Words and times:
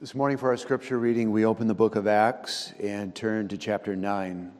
This 0.00 0.14
morning, 0.14 0.38
for 0.38 0.50
our 0.50 0.56
scripture 0.56 0.96
reading, 0.96 1.32
we 1.32 1.44
open 1.44 1.66
the 1.66 1.74
book 1.74 1.96
of 1.96 2.06
Acts 2.06 2.72
and 2.80 3.12
turn 3.12 3.48
to 3.48 3.58
chapter 3.58 3.96
9. 3.96 4.52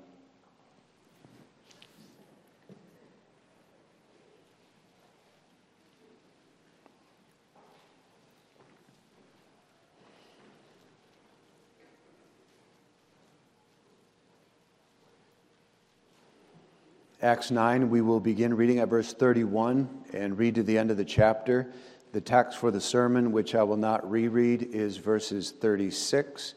Acts 17.23 17.53
9, 17.53 17.91
we 17.91 18.01
will 18.01 18.19
begin 18.19 18.57
reading 18.57 18.81
at 18.81 18.89
verse 18.89 19.15
31 19.15 19.89
and 20.13 20.37
read 20.37 20.57
to 20.57 20.65
the 20.65 20.77
end 20.77 20.91
of 20.91 20.97
the 20.97 21.05
chapter. 21.05 21.71
The 22.13 22.21
text 22.23 22.59
for 22.59 22.71
the 22.71 22.81
sermon, 22.81 23.33
which 23.33 23.55
I 23.55 23.63
will 23.63 23.77
not 23.77 24.11
reread, 24.11 24.63
is 24.63 24.97
verses 24.97 25.51
36 25.51 26.55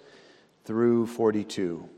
through 0.64 1.08
42. 1.08 1.90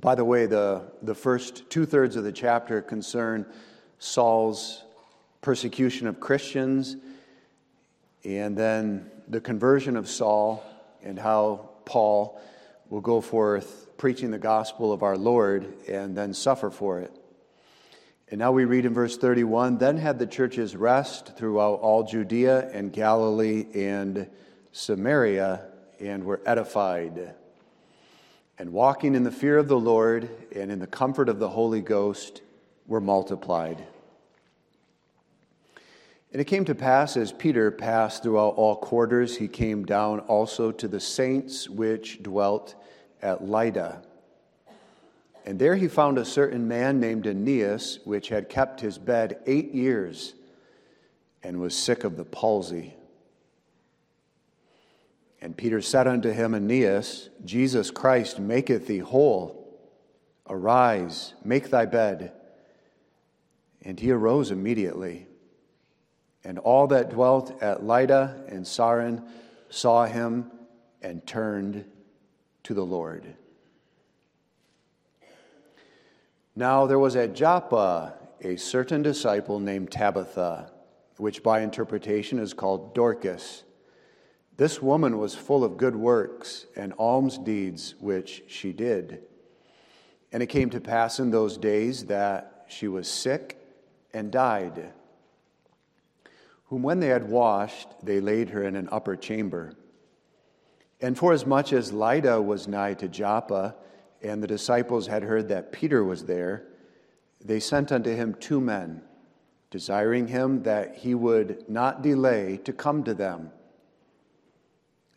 By 0.00 0.14
the 0.14 0.24
way, 0.24 0.46
the, 0.46 0.82
the 1.02 1.14
first 1.14 1.68
two 1.68 1.84
thirds 1.84 2.16
of 2.16 2.24
the 2.24 2.32
chapter 2.32 2.80
concern 2.80 3.44
Saul's 3.98 4.84
persecution 5.42 6.06
of 6.06 6.20
Christians 6.20 6.96
and 8.24 8.56
then 8.56 9.10
the 9.28 9.40
conversion 9.40 9.96
of 9.96 10.08
Saul 10.08 10.64
and 11.02 11.18
how 11.18 11.70
Paul 11.84 12.40
will 12.88 13.00
go 13.00 13.20
forth 13.20 13.89
preaching 14.00 14.30
the 14.30 14.38
gospel 14.38 14.94
of 14.94 15.02
our 15.02 15.18
Lord 15.18 15.74
and 15.86 16.16
then 16.16 16.32
suffer 16.32 16.70
for 16.70 17.00
it. 17.00 17.14
And 18.30 18.38
now 18.38 18.50
we 18.50 18.64
read 18.64 18.86
in 18.86 18.94
verse 18.94 19.18
31 19.18 19.76
Then 19.76 19.98
had 19.98 20.18
the 20.18 20.26
churches 20.26 20.74
rest 20.74 21.36
throughout 21.36 21.80
all 21.80 22.04
Judea 22.04 22.70
and 22.70 22.94
Galilee 22.94 23.66
and 23.74 24.26
Samaria 24.72 25.66
and 26.00 26.24
were 26.24 26.40
edified. 26.46 27.34
And 28.58 28.72
walking 28.72 29.14
in 29.14 29.22
the 29.22 29.30
fear 29.30 29.58
of 29.58 29.68
the 29.68 29.78
Lord 29.78 30.30
and 30.56 30.72
in 30.72 30.78
the 30.78 30.86
comfort 30.86 31.28
of 31.28 31.38
the 31.38 31.50
Holy 31.50 31.82
Ghost 31.82 32.40
were 32.86 33.02
multiplied. 33.02 33.84
And 36.32 36.40
it 36.40 36.46
came 36.46 36.64
to 36.64 36.74
pass 36.74 37.18
as 37.18 37.32
Peter 37.32 37.70
passed 37.70 38.22
throughout 38.22 38.54
all 38.54 38.76
quarters, 38.76 39.36
he 39.36 39.46
came 39.46 39.84
down 39.84 40.20
also 40.20 40.72
to 40.72 40.88
the 40.88 41.00
saints 41.00 41.68
which 41.68 42.22
dwelt 42.22 42.79
at 43.22 43.44
Lydda. 43.44 44.02
And 45.46 45.58
there 45.58 45.76
he 45.76 45.88
found 45.88 46.18
a 46.18 46.24
certain 46.24 46.68
man 46.68 47.00
named 47.00 47.26
Aeneas, 47.26 48.00
which 48.04 48.28
had 48.28 48.48
kept 48.48 48.80
his 48.80 48.98
bed 48.98 49.40
eight 49.46 49.72
years 49.72 50.34
and 51.42 51.60
was 51.60 51.74
sick 51.74 52.04
of 52.04 52.16
the 52.16 52.24
palsy. 52.24 52.94
And 55.40 55.56
Peter 55.56 55.80
said 55.80 56.06
unto 56.06 56.30
him, 56.30 56.54
Aeneas, 56.54 57.30
Jesus 57.44 57.90
Christ 57.90 58.38
maketh 58.38 58.86
thee 58.86 58.98
whole. 58.98 59.56
Arise, 60.48 61.34
make 61.42 61.70
thy 61.70 61.86
bed. 61.86 62.32
And 63.82 63.98
he 63.98 64.10
arose 64.10 64.50
immediately. 64.50 65.26
And 66.44 66.58
all 66.58 66.86
that 66.88 67.10
dwelt 67.10 67.62
at 67.62 67.82
Lydda 67.82 68.44
and 68.48 68.64
Saron 68.64 69.26
saw 69.70 70.04
him 70.04 70.50
and 71.00 71.26
turned 71.26 71.86
to 72.64 72.74
the 72.74 72.84
Lord. 72.84 73.34
Now 76.56 76.86
there 76.86 76.98
was 76.98 77.16
at 77.16 77.34
Joppa 77.34 78.14
a 78.42 78.56
certain 78.56 79.02
disciple 79.02 79.60
named 79.60 79.90
Tabitha, 79.90 80.72
which 81.16 81.42
by 81.42 81.60
interpretation 81.60 82.38
is 82.38 82.54
called 82.54 82.94
Dorcas. 82.94 83.64
This 84.56 84.82
woman 84.82 85.18
was 85.18 85.34
full 85.34 85.64
of 85.64 85.76
good 85.76 85.96
works 85.96 86.66
and 86.76 86.92
alms 86.98 87.38
deeds 87.38 87.94
which 87.98 88.42
she 88.46 88.72
did. 88.72 89.22
And 90.32 90.42
it 90.42 90.48
came 90.48 90.70
to 90.70 90.80
pass 90.80 91.18
in 91.18 91.30
those 91.30 91.56
days 91.56 92.06
that 92.06 92.66
she 92.68 92.88
was 92.88 93.08
sick 93.08 93.58
and 94.12 94.30
died. 94.30 94.92
Whom 96.66 96.82
when 96.82 97.00
they 97.00 97.08
had 97.08 97.28
washed, 97.28 97.88
they 98.02 98.20
laid 98.20 98.50
her 98.50 98.62
in 98.62 98.76
an 98.76 98.88
upper 98.92 99.16
chamber. 99.16 99.74
And 101.00 101.16
forasmuch 101.16 101.72
as 101.72 101.92
Lydda 101.92 102.42
was 102.42 102.68
nigh 102.68 102.94
to 102.94 103.08
Joppa, 103.08 103.74
and 104.22 104.42
the 104.42 104.46
disciples 104.46 105.06
had 105.06 105.22
heard 105.22 105.48
that 105.48 105.72
Peter 105.72 106.04
was 106.04 106.24
there, 106.24 106.66
they 107.42 107.58
sent 107.58 107.90
unto 107.90 108.14
him 108.14 108.34
two 108.34 108.60
men, 108.60 109.02
desiring 109.70 110.28
him 110.28 110.62
that 110.64 110.96
he 110.96 111.14
would 111.14 111.64
not 111.68 112.02
delay 112.02 112.58
to 112.64 112.72
come 112.72 113.02
to 113.04 113.14
them. 113.14 113.50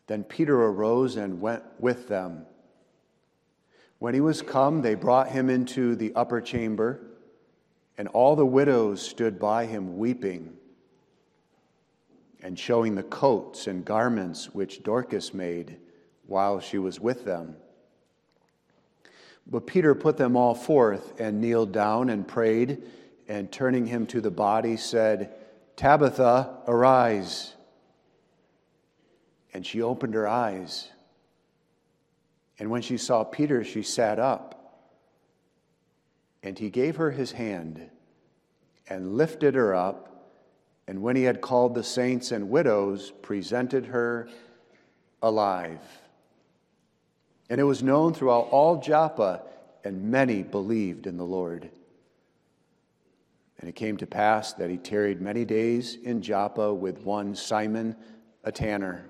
Then 0.08 0.24
Peter 0.24 0.56
arose 0.56 1.18
and 1.18 1.42
went 1.42 1.64
with 1.80 2.08
them. 2.08 2.46
When 4.00 4.14
he 4.14 4.22
was 4.22 4.42
come, 4.42 4.82
they 4.82 4.96
brought 4.96 5.30
him 5.30 5.50
into 5.50 5.96
the 5.96 6.14
upper 6.16 6.40
chamber, 6.40 7.02
and 7.98 8.08
all 8.10 8.36
the 8.36 8.46
widows 8.46 9.02
stood 9.02 9.38
by 9.38 9.66
him 9.66 9.98
weeping 9.98 10.58
and 12.44 12.60
showing 12.60 12.94
the 12.94 13.04
coats 13.04 13.68
and 13.68 13.86
garments 13.86 14.54
which 14.54 14.84
Dorcas 14.84 15.34
made 15.34 15.78
while 16.28 16.60
she 16.60 16.78
was 16.78 17.00
with 17.00 17.24
them. 17.24 17.56
But 19.48 19.66
Peter 19.66 19.96
put 19.96 20.18
them 20.18 20.36
all 20.36 20.54
forth 20.54 21.20
and 21.20 21.40
kneeled 21.40 21.72
down 21.72 22.10
and 22.10 22.28
prayed, 22.28 22.84
and 23.30 23.50
turning 23.52 23.86
him 23.86 24.06
to 24.08 24.20
the 24.20 24.32
body, 24.32 24.76
said, 24.76 25.34
Tabitha, 25.78 26.58
arise. 26.68 27.54
And 29.54 29.66
she 29.66 29.82
opened 29.82 30.14
her 30.14 30.28
eyes. 30.28 30.90
And 32.60 32.70
when 32.70 32.82
she 32.82 32.98
saw 32.98 33.24
Peter, 33.24 33.64
she 33.64 33.84
sat 33.84 34.20
up. 34.20 34.90
And 36.42 36.60
he 36.60 36.70
gave 36.70 36.98
her 36.98 37.12
his 37.12 37.32
hand 37.32 37.90
and 38.90 39.16
lifted 39.16 39.56
her 39.56 39.74
up 39.74 40.13
and 40.94 41.02
when 41.02 41.16
he 41.16 41.24
had 41.24 41.42
called 41.42 41.74
the 41.74 41.84
saints 41.84 42.32
and 42.32 42.52
widows, 42.52 43.12
presented 43.24 43.88
her 43.88 44.30
alive. 45.24 45.80
And 47.50 47.60
it 47.60 47.64
was 47.64 47.82
known 47.82 48.14
throughout 48.14 48.50
all 48.52 48.80
Joppa, 48.80 49.42
and 49.84 50.12
many 50.12 50.44
believed 50.44 51.08
in 51.08 51.18
the 51.18 51.26
Lord. 51.26 51.72
And 53.58 53.68
it 53.68 53.74
came 53.74 53.98
to 53.98 54.06
pass 54.06 54.54
that 54.54 54.70
he 54.70 54.78
tarried 54.78 55.20
many 55.20 55.46
days 55.46 55.96
in 55.96 56.22
Joppa 56.22 56.72
with 56.72 57.00
one 57.00 57.34
Simon, 57.34 57.96
a 58.44 58.52
tanner. 58.52 59.10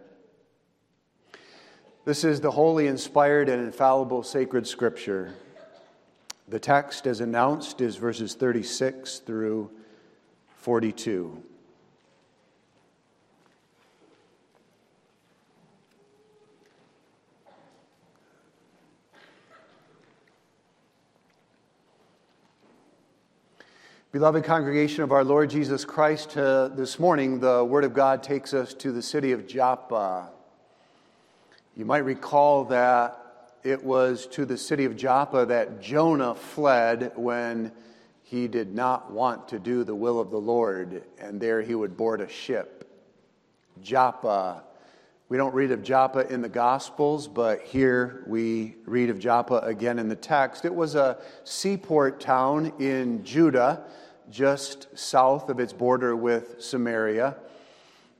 This 2.05 2.23
is 2.23 2.39
the 2.39 2.51
holy, 2.51 2.87
inspired, 2.87 3.49
and 3.49 3.61
infallible 3.61 4.23
sacred 4.23 4.67
scripture. 4.67 5.33
The 6.47 6.59
text, 6.59 7.07
as 7.07 7.19
announced, 7.19 7.81
is 7.81 7.97
verses 7.97 8.35
36 8.35 9.19
through 9.19 9.69
42. 10.59 11.43
Beloved 24.13 24.43
congregation 24.43 25.01
of 25.01 25.11
our 25.11 25.23
Lord 25.23 25.49
Jesus 25.49 25.83
Christ, 25.85 26.37
uh, 26.37 26.67
this 26.67 26.99
morning 26.99 27.39
the 27.39 27.65
Word 27.65 27.83
of 27.83 27.95
God 27.95 28.21
takes 28.21 28.53
us 28.53 28.75
to 28.75 28.91
the 28.91 29.01
city 29.01 29.31
of 29.31 29.47
Joppa. 29.47 30.29
You 31.75 31.85
might 31.85 32.05
recall 32.05 32.63
that 32.65 33.17
it 33.63 33.83
was 33.83 34.27
to 34.27 34.45
the 34.45 34.55
city 34.55 34.85
of 34.85 34.95
Joppa 34.95 35.47
that 35.47 35.81
Jonah 35.81 36.35
fled 36.35 37.13
when 37.15 37.71
he 38.21 38.47
did 38.47 38.75
not 38.75 39.11
want 39.11 39.47
to 39.47 39.57
do 39.57 39.83
the 39.83 39.95
will 39.95 40.19
of 40.19 40.29
the 40.29 40.37
Lord, 40.37 41.01
and 41.17 41.41
there 41.41 41.63
he 41.63 41.73
would 41.73 41.97
board 41.97 42.21
a 42.21 42.29
ship. 42.29 42.87
Joppa. 43.81 44.63
We 45.27 45.37
don't 45.37 45.55
read 45.55 45.71
of 45.71 45.81
Joppa 45.81 46.31
in 46.31 46.43
the 46.43 46.49
Gospels, 46.49 47.27
but 47.27 47.63
here 47.63 48.23
we 48.27 48.75
read 48.85 49.09
of 49.09 49.17
Joppa 49.17 49.61
again 49.63 49.97
in 49.97 50.07
the 50.07 50.15
text. 50.15 50.65
It 50.65 50.75
was 50.75 50.93
a 50.93 51.17
seaport 51.43 52.19
town 52.19 52.73
in 52.77 53.23
Judah 53.23 53.85
just 54.29 54.87
south 54.97 55.49
of 55.49 55.59
its 55.59 55.73
border 55.73 56.15
with 56.15 56.61
Samaria. 56.61 57.35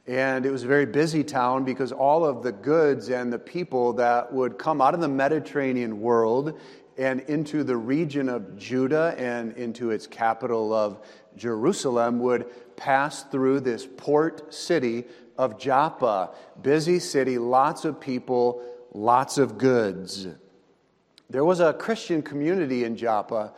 And 0.06 0.46
it 0.46 0.52
was 0.52 0.64
a 0.64 0.68
very 0.68 0.86
busy 0.86 1.24
town 1.24 1.64
because 1.64 1.92
all 1.92 2.26
of 2.26 2.44
the 2.44 2.52
goods 2.52 3.10
and 3.10 3.32
the 3.32 3.40
people 3.40 3.94
that 3.94 4.34
would 4.34 4.58
come 4.58 4.82
out 4.82 4.94
of 4.94 5.00
the 5.00 5.08
Mediterranean 5.08 6.02
world 6.02 6.60
and 6.98 7.22
into 7.22 7.64
the 7.64 7.78
region 7.78 8.30
of 8.30 8.58
Judah 8.58 9.16
and 9.18 9.54
into 9.58 9.92
its 9.92 10.06
capital 10.06 10.74
of 10.74 11.00
Jerusalem 11.38 12.20
would 12.20 12.46
pass 12.76 13.24
through 13.24 13.62
this 13.62 13.88
port 13.98 14.54
city 14.54 15.06
of 15.38 15.58
Joppa. 15.58 16.32
Busy 16.62 17.00
city, 17.00 17.38
lots 17.38 17.86
of 17.86 18.00
people, 18.00 18.62
lots 18.94 19.38
of 19.38 19.58
goods. 19.58 20.28
There 21.30 21.46
was 21.46 21.60
a 21.60 21.74
Christian 21.74 22.22
community 22.22 22.84
in 22.84 22.96
Joppa 22.96 23.54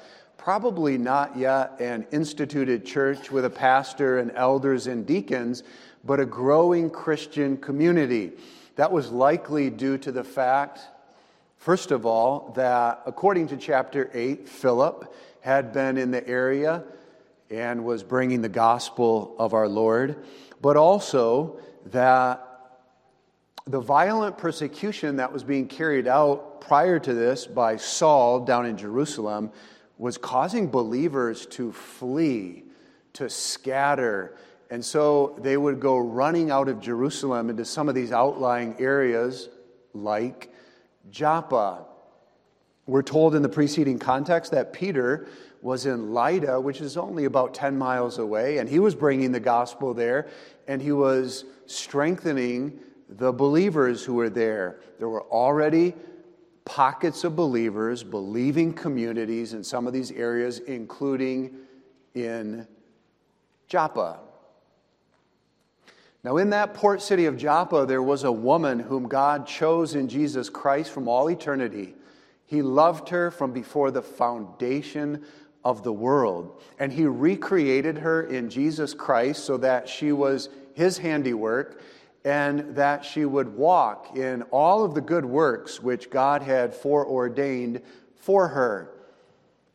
probably 0.46 0.96
not 0.96 1.36
yet 1.36 1.76
an 1.82 2.06
instituted 2.12 2.86
church 2.86 3.32
with 3.32 3.46
a 3.46 3.50
pastor 3.50 4.20
and 4.20 4.32
elders 4.36 4.86
and 4.86 5.04
deacons, 5.04 5.64
but 6.04 6.20
a 6.20 6.26
growing 6.26 6.88
Christian 6.88 7.58
community. 7.58 8.32
That 8.76 8.92
was 8.92 9.12
likely 9.12 9.72
due 9.72 9.98
to 9.98 10.12
the 10.12 10.24
fact, 10.24 10.82
first 11.58 11.90
of 11.90 12.06
all, 12.06 12.54
that 12.56 13.02
according 13.08 13.48
to 13.48 13.58
chapter 13.58 14.12
8, 14.14 14.48
Philip 14.48 15.12
had 15.42 15.74
been 15.74 15.98
in 15.98 16.12
the 16.12 16.26
area 16.28 16.84
and 17.50 17.84
was 17.84 18.04
bringing 18.04 18.44
the 18.44 18.48
gospel 18.48 19.36
of 19.40 19.56
our 19.56 19.68
Lord, 19.68 20.16
but 20.62 20.78
also 20.78 21.58
that 21.88 22.46
the 23.66 23.80
violent 23.80 24.38
persecution 24.38 25.16
that 25.16 25.34
was 25.34 25.44
being 25.44 25.68
carried 25.68 26.08
out 26.08 26.62
prior 26.62 27.00
to 27.00 27.16
this 27.16 27.48
by 27.48 27.78
Saul 27.78 28.42
down 28.42 28.68
in 28.68 28.78
Jerusalem 28.78 29.52
was 29.98 30.18
causing 30.18 30.70
believers 30.70 31.46
to 31.46 31.72
flee, 31.72 32.64
to 33.14 33.30
scatter. 33.30 34.36
And 34.70 34.84
so 34.84 35.38
they 35.42 35.58
would 35.58 35.80
go 35.80 35.98
running 35.98 36.52
out 36.52 36.68
of 36.68 36.82
Jerusalem 36.82 37.50
into 37.50 37.66
some 37.66 37.88
of 37.88 37.96
these 37.96 38.12
outlying 38.12 38.76
areas 38.80 39.50
like 39.94 40.54
Joppa. 41.10 41.86
We're 42.88 43.04
told 43.04 43.36
in 43.36 43.42
the 43.42 43.50
preceding 43.50 43.98
context 43.98 44.52
that 44.52 44.74
Peter 44.74 45.28
was 45.62 45.88
in 45.88 46.14
Lydda, 46.14 46.62
which 46.62 46.82
is 46.82 46.98
only 46.98 47.26
about 47.26 47.54
10 47.56 47.76
miles 47.76 48.20
away, 48.20 48.60
and 48.60 48.70
he 48.70 48.78
was 48.78 48.94
bringing 48.94 49.32
the 49.32 49.40
gospel 49.40 49.96
there, 49.96 50.28
and 50.68 50.80
he 50.80 50.92
was 50.92 51.46
strengthening 51.66 52.80
the 53.10 53.32
believers 53.32 54.04
who 54.04 54.14
were 54.14 54.30
there. 54.30 54.80
There 55.00 55.10
were 55.10 55.24
already 55.24 55.96
pockets 56.66 57.24
of 57.24 57.36
believers, 57.36 58.04
believing 58.04 58.74
communities 58.74 59.54
in 59.54 59.64
some 59.64 59.88
of 59.88 59.94
these 59.94 60.12
areas, 60.12 60.60
including 60.60 61.56
in 62.16 62.68
Joppa. 63.68 64.20
Now, 66.24 66.38
in 66.38 66.50
that 66.50 66.74
port 66.74 67.04
city 67.04 67.26
of 67.26 67.38
Joppa, 67.38 67.86
there 67.88 68.02
was 68.02 68.24
a 68.24 68.32
woman 68.32 68.80
whom 68.80 69.08
God 69.08 69.46
chose 69.46 69.94
in 69.94 70.10
Jesus 70.10 70.50
Christ 70.50 70.92
from 70.92 71.08
all 71.08 71.30
eternity. 71.30 71.94
He 72.48 72.64
loved 72.64 73.10
her 73.10 73.30
from 73.30 73.54
before 73.54 73.92
the 73.92 74.02
foundation 74.02 75.24
of 75.64 75.84
the 75.84 75.94
world. 75.94 76.62
And 76.80 76.92
He 76.92 77.06
recreated 77.06 78.00
her 78.00 78.24
in 78.24 78.50
Jesus 78.50 78.94
Christ 78.96 79.46
so 79.46 79.58
that 79.58 79.88
she 79.88 80.12
was 80.12 80.50
His 80.74 80.98
handiwork 80.98 81.82
and 82.26 82.76
that 82.76 83.06
she 83.06 83.24
would 83.24 83.56
walk 83.56 84.18
in 84.18 84.42
all 84.44 84.84
of 84.84 84.96
the 84.96 85.02
good 85.02 85.24
works 85.24 85.80
which 85.80 86.10
God 86.10 86.42
had 86.42 86.74
foreordained 86.74 87.84
for 88.16 88.48
her. 88.48 88.92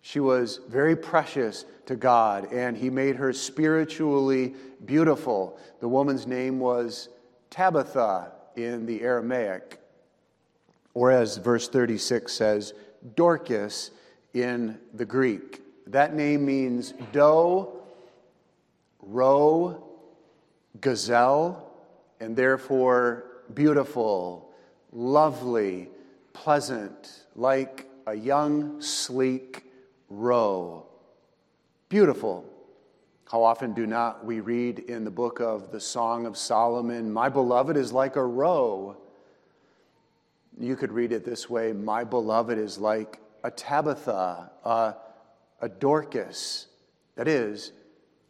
She 0.02 0.18
was 0.18 0.60
very 0.68 0.96
precious 0.96 1.64
to 1.86 1.94
God, 1.94 2.52
and 2.52 2.76
He 2.76 2.90
made 2.90 3.14
her 3.16 3.32
spiritually 3.32 4.54
beautiful. 4.84 5.58
The 5.78 5.88
woman's 5.88 6.26
name 6.26 6.58
was 6.58 7.08
Tabitha 7.50 8.32
in 8.56 8.84
the 8.84 9.02
Aramaic, 9.02 9.78
or 10.92 11.12
as 11.12 11.36
verse 11.36 11.68
36 11.68 12.32
says, 12.32 12.74
Dorcas 13.14 13.92
in 14.34 14.76
the 14.94 15.04
Greek. 15.04 15.62
That 15.86 16.14
name 16.14 16.44
means 16.44 16.94
doe, 17.12 17.80
roe, 19.00 19.84
gazelle, 20.80 21.69
and 22.20 22.36
therefore 22.36 23.24
beautiful, 23.54 24.52
lovely, 24.92 25.88
pleasant, 26.32 27.24
like 27.34 27.88
a 28.06 28.14
young, 28.14 28.80
sleek 28.80 29.64
roe. 30.08 30.86
Beautiful. 31.88 32.44
How 33.30 33.42
often 33.42 33.72
do 33.74 33.86
not 33.86 34.24
we 34.24 34.40
read 34.40 34.80
in 34.80 35.04
the 35.04 35.10
book 35.10 35.40
of 35.40 35.70
the 35.70 35.80
Song 35.80 36.26
of 36.26 36.36
Solomon, 36.36 37.12
My 37.12 37.28
beloved 37.28 37.76
is 37.76 37.92
like 37.92 38.16
a 38.16 38.24
roe? 38.24 38.96
You 40.58 40.76
could 40.76 40.92
read 40.92 41.12
it 41.12 41.24
this 41.24 41.48
way 41.48 41.72
My 41.72 42.04
beloved 42.04 42.58
is 42.58 42.78
like 42.78 43.20
a 43.42 43.50
Tabitha, 43.50 44.50
a, 44.64 44.94
a 45.60 45.68
Dorcas. 45.68 46.66
That 47.14 47.28
is, 47.28 47.72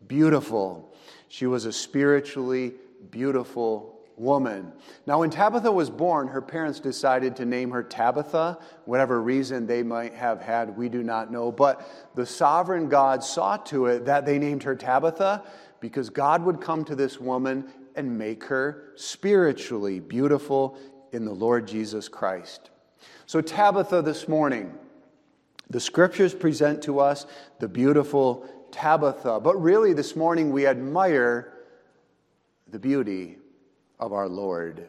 beautiful. 0.06 0.94
She 1.28 1.46
was 1.46 1.64
a 1.64 1.72
spiritually 1.72 2.74
beautiful 3.10 4.00
woman. 4.16 4.72
Now, 5.06 5.20
when 5.20 5.30
Tabitha 5.30 5.72
was 5.72 5.88
born, 5.88 6.28
her 6.28 6.42
parents 6.42 6.78
decided 6.78 7.34
to 7.36 7.46
name 7.46 7.70
her 7.70 7.82
Tabitha. 7.82 8.58
Whatever 8.84 9.22
reason 9.22 9.66
they 9.66 9.82
might 9.82 10.14
have 10.14 10.42
had, 10.42 10.76
we 10.76 10.88
do 10.88 11.02
not 11.02 11.32
know. 11.32 11.50
But 11.50 12.10
the 12.14 12.26
sovereign 12.26 12.88
God 12.88 13.24
saw 13.24 13.56
to 13.56 13.86
it 13.86 14.04
that 14.04 14.26
they 14.26 14.38
named 14.38 14.62
her 14.64 14.76
Tabitha 14.76 15.42
because 15.80 16.10
God 16.10 16.44
would 16.44 16.60
come 16.60 16.84
to 16.84 16.94
this 16.94 17.18
woman 17.18 17.64
and 17.96 18.18
make 18.18 18.44
her 18.44 18.92
spiritually 18.96 20.00
beautiful 20.00 20.76
in 21.12 21.24
the 21.24 21.32
Lord 21.32 21.66
Jesus 21.66 22.08
Christ. 22.08 22.70
So, 23.26 23.40
Tabitha, 23.40 24.02
this 24.02 24.28
morning, 24.28 24.74
the 25.70 25.80
scriptures 25.80 26.34
present 26.34 26.82
to 26.82 27.00
us 27.00 27.26
the 27.58 27.68
beautiful 27.68 28.46
Tabitha. 28.70 29.40
But 29.40 29.60
really, 29.60 29.92
this 29.94 30.14
morning, 30.14 30.50
we 30.50 30.66
admire 30.66 31.54
the 32.70 32.78
beauty 32.78 33.38
of 33.98 34.12
our 34.12 34.28
Lord. 34.28 34.86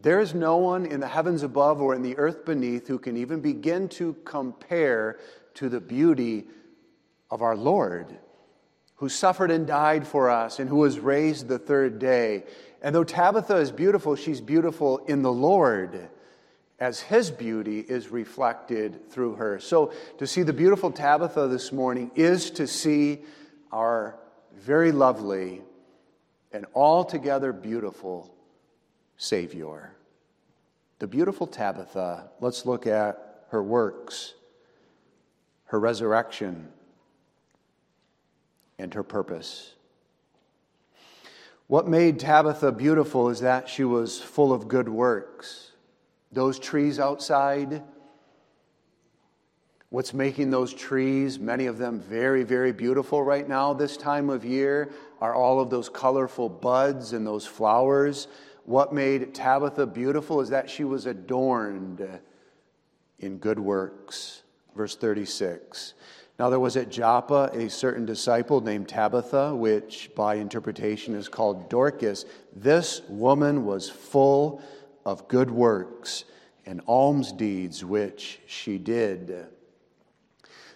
There 0.00 0.20
is 0.20 0.34
no 0.34 0.58
one 0.58 0.86
in 0.86 1.00
the 1.00 1.08
heavens 1.08 1.42
above 1.42 1.80
or 1.80 1.94
in 1.94 2.02
the 2.02 2.16
earth 2.18 2.44
beneath 2.44 2.86
who 2.86 2.98
can 2.98 3.16
even 3.16 3.40
begin 3.40 3.88
to 3.90 4.14
compare 4.24 5.18
to 5.54 5.68
the 5.68 5.80
beauty 5.80 6.46
of 7.30 7.42
our 7.42 7.56
Lord, 7.56 8.16
who 8.96 9.08
suffered 9.08 9.50
and 9.50 9.66
died 9.66 10.06
for 10.06 10.30
us 10.30 10.60
and 10.60 10.68
who 10.68 10.76
was 10.76 11.00
raised 11.00 11.48
the 11.48 11.58
third 11.58 11.98
day. 11.98 12.44
And 12.80 12.94
though 12.94 13.04
Tabitha 13.04 13.56
is 13.56 13.72
beautiful, 13.72 14.14
she's 14.14 14.40
beautiful 14.40 14.98
in 14.98 15.22
the 15.22 15.32
Lord 15.32 16.08
as 16.78 17.00
his 17.00 17.30
beauty 17.30 17.80
is 17.80 18.10
reflected 18.10 19.10
through 19.10 19.34
her. 19.34 19.58
So 19.58 19.92
to 20.18 20.26
see 20.28 20.44
the 20.44 20.52
beautiful 20.52 20.92
Tabitha 20.92 21.48
this 21.48 21.72
morning 21.72 22.12
is 22.14 22.52
to 22.52 22.68
see 22.68 23.22
our 23.72 24.16
very 24.54 24.92
lovely 24.92 25.62
an 26.52 26.66
altogether 26.74 27.52
beautiful 27.52 28.34
Savior. 29.16 29.94
The 30.98 31.06
beautiful 31.06 31.46
Tabitha, 31.46 32.30
let's 32.40 32.66
look 32.66 32.86
at 32.86 33.44
her 33.50 33.62
works, 33.62 34.34
her 35.66 35.78
resurrection, 35.78 36.68
and 38.78 38.92
her 38.94 39.02
purpose. 39.02 39.74
What 41.66 41.86
made 41.86 42.18
Tabitha 42.18 42.72
beautiful 42.72 43.28
is 43.28 43.40
that 43.40 43.68
she 43.68 43.84
was 43.84 44.20
full 44.20 44.52
of 44.52 44.68
good 44.68 44.88
works. 44.88 45.72
Those 46.32 46.58
trees 46.58 46.98
outside, 46.98 47.82
What's 49.90 50.12
making 50.12 50.50
those 50.50 50.74
trees, 50.74 51.38
many 51.38 51.64
of 51.64 51.78
them 51.78 51.98
very, 51.98 52.42
very 52.42 52.72
beautiful 52.72 53.22
right 53.22 53.48
now 53.48 53.72
this 53.72 53.96
time 53.96 54.28
of 54.28 54.44
year, 54.44 54.90
are 55.20 55.34
all 55.34 55.60
of 55.60 55.70
those 55.70 55.88
colorful 55.88 56.48
buds 56.48 57.12
and 57.12 57.26
those 57.26 57.46
flowers. 57.46 58.28
What 58.64 58.92
made 58.92 59.34
Tabitha 59.34 59.86
beautiful 59.86 60.40
is 60.40 60.50
that 60.50 60.68
she 60.68 60.84
was 60.84 61.06
adorned 61.06 62.06
in 63.18 63.38
good 63.38 63.58
works. 63.58 64.42
Verse 64.76 64.94
36. 64.96 65.94
Now 66.38 66.50
there 66.50 66.60
was 66.60 66.76
at 66.76 66.88
Joppa 66.88 67.50
a 67.52 67.68
certain 67.68 68.06
disciple 68.06 68.60
named 68.60 68.88
Tabitha, 68.88 69.54
which 69.54 70.10
by 70.14 70.36
interpretation 70.36 71.14
is 71.14 71.28
called 71.28 71.68
Dorcas. 71.68 72.26
This 72.54 73.02
woman 73.08 73.64
was 73.64 73.90
full 73.90 74.62
of 75.04 75.26
good 75.26 75.50
works 75.50 76.24
and 76.64 76.80
alms 76.86 77.32
deeds 77.32 77.84
which 77.84 78.40
she 78.46 78.78
did. 78.78 79.46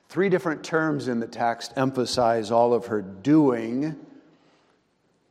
Three 0.09 0.29
different 0.29 0.65
terms 0.65 1.07
in 1.07 1.21
the 1.21 1.27
text 1.27 1.75
emphasize 1.77 2.51
all 2.51 2.75
of 2.75 2.87
her 2.87 3.01
doing. 3.01 3.97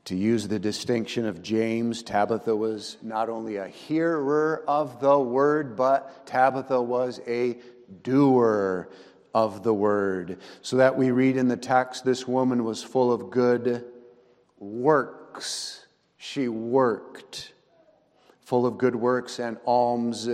To 0.06 0.16
use 0.16 0.48
the 0.48 0.60
distinction 0.60 1.26
of 1.26 1.44
James, 1.44 2.02
Tabitha 2.02 2.56
was 2.56 2.98
not 3.02 3.30
only 3.30 3.58
a 3.58 3.68
hearer 3.68 4.64
of 4.68 5.00
the 5.00 5.20
word, 5.20 5.76
but 5.76 6.26
Tabitha 6.26 6.82
was 6.82 7.22
a 7.28 7.58
doer 8.02 8.90
of 9.34 9.64
the 9.64 9.74
word. 9.74 10.40
So 10.62 10.78
that 10.78 10.98
we 10.98 11.12
read 11.12 11.38
in 11.38 11.48
the 11.48 11.58
text, 11.58 12.04
this 12.04 12.28
woman 12.28 12.64
was 12.64 12.84
full 12.84 13.12
of 13.12 13.30
good 13.30 13.86
works. 14.58 15.86
She 16.18 16.48
worked, 16.48 17.54
full 18.42 18.66
of 18.66 18.78
good 18.78 18.96
works 18.96 19.40
and 19.40 19.58
alms 19.66 20.28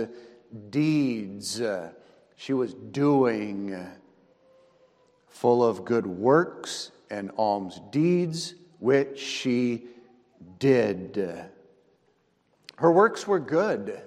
deeds. 0.70 1.62
She 2.36 2.52
was 2.54 2.72
doing 2.74 3.86
full 5.28 5.62
of 5.64 5.84
good 5.84 6.06
works 6.06 6.90
and 7.10 7.30
alms 7.36 7.80
deeds, 7.90 8.54
which 8.78 9.18
she 9.18 9.86
did. 10.58 11.48
Her 12.76 12.92
works 12.92 13.26
were 13.26 13.40
good. 13.40 14.00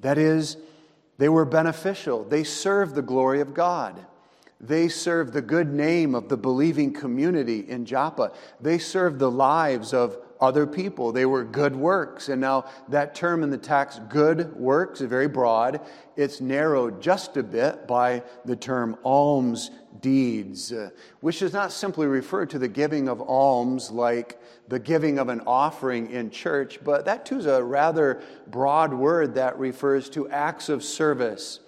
That 0.00 0.18
is, 0.18 0.56
they 1.18 1.28
were 1.28 1.44
beneficial. 1.44 2.24
They 2.24 2.44
served 2.44 2.94
the 2.94 3.02
glory 3.02 3.40
of 3.40 3.54
God. 3.54 4.06
They 4.60 4.88
served 4.88 5.32
the 5.32 5.42
good 5.42 5.72
name 5.72 6.14
of 6.14 6.28
the 6.28 6.36
believing 6.36 6.92
community 6.92 7.68
in 7.68 7.84
Joppa. 7.84 8.32
They 8.60 8.78
served 8.78 9.18
the 9.18 9.30
lives 9.30 9.92
of 9.92 10.16
other 10.40 10.66
people. 10.66 11.12
They 11.12 11.26
were 11.26 11.44
good 11.44 11.74
works. 11.74 12.28
And 12.28 12.40
now 12.40 12.66
that 12.88 13.14
term 13.14 13.42
in 13.42 13.50
the 13.50 13.58
text, 13.58 14.08
good 14.08 14.54
works, 14.54 15.00
is 15.00 15.08
very 15.08 15.28
broad. 15.28 15.80
It's 16.16 16.40
narrowed 16.40 17.00
just 17.00 17.36
a 17.36 17.42
bit 17.42 17.86
by 17.86 18.22
the 18.44 18.56
term 18.56 18.96
alms 19.04 19.70
deeds, 20.00 20.72
uh, 20.72 20.90
which 21.20 21.40
does 21.40 21.52
not 21.52 21.72
simply 21.72 22.06
refer 22.06 22.46
to 22.46 22.58
the 22.58 22.68
giving 22.68 23.08
of 23.08 23.20
alms 23.20 23.90
like 23.90 24.40
the 24.68 24.78
giving 24.78 25.18
of 25.18 25.28
an 25.28 25.40
offering 25.46 26.10
in 26.10 26.30
church, 26.30 26.78
but 26.84 27.04
that 27.06 27.24
too 27.24 27.38
is 27.38 27.46
a 27.46 27.62
rather 27.62 28.22
broad 28.46 28.92
word 28.92 29.34
that 29.34 29.58
refers 29.58 30.08
to 30.10 30.28
acts 30.28 30.68
of 30.68 30.84
service 30.84 31.60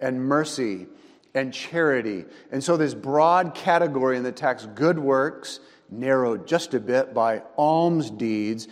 and 0.00 0.20
mercy 0.20 0.86
and 1.34 1.52
charity. 1.52 2.24
And 2.50 2.62
so, 2.62 2.76
this 2.76 2.94
broad 2.94 3.54
category 3.54 4.16
in 4.16 4.22
the 4.22 4.32
text, 4.32 4.74
good 4.74 4.98
works, 4.98 5.60
narrowed 5.90 6.46
just 6.46 6.74
a 6.74 6.80
bit 6.80 7.14
by 7.14 7.42
alms 7.56 8.10
deeds, 8.10 8.68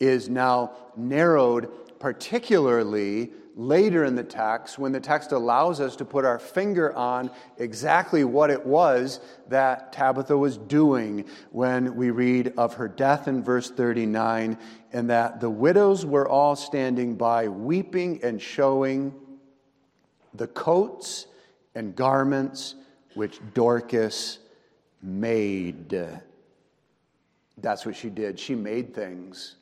is 0.00 0.28
now 0.28 0.72
narrowed 0.96 1.70
particularly 1.98 3.30
later 3.56 4.04
in 4.04 4.14
the 4.14 4.22
text 4.22 4.78
when 4.78 4.92
the 4.92 5.00
text 5.00 5.32
allows 5.32 5.80
us 5.80 5.96
to 5.96 6.04
put 6.04 6.26
our 6.26 6.38
finger 6.38 6.94
on 6.94 7.30
exactly 7.56 8.22
what 8.22 8.50
it 8.50 8.64
was 8.64 9.18
that 9.48 9.92
Tabitha 9.94 10.36
was 10.36 10.58
doing 10.58 11.24
when 11.52 11.96
we 11.96 12.10
read 12.10 12.52
of 12.58 12.74
her 12.74 12.86
death 12.86 13.28
in 13.28 13.42
verse 13.42 13.70
39 13.70 14.58
and 14.92 15.08
that 15.08 15.40
the 15.40 15.48
widows 15.48 16.04
were 16.04 16.28
all 16.28 16.54
standing 16.54 17.14
by 17.14 17.48
weeping 17.48 18.20
and 18.22 18.40
showing 18.40 19.14
the 20.34 20.46
coats 20.48 21.26
and 21.74 21.96
garments 21.96 22.74
which 23.14 23.40
Dorcas 23.54 24.38
made. 25.02 26.20
That's 27.58 27.86
what 27.86 27.96
she 27.96 28.10
did. 28.10 28.38
She 28.38 28.54
made 28.54 28.94
things. 28.94 29.56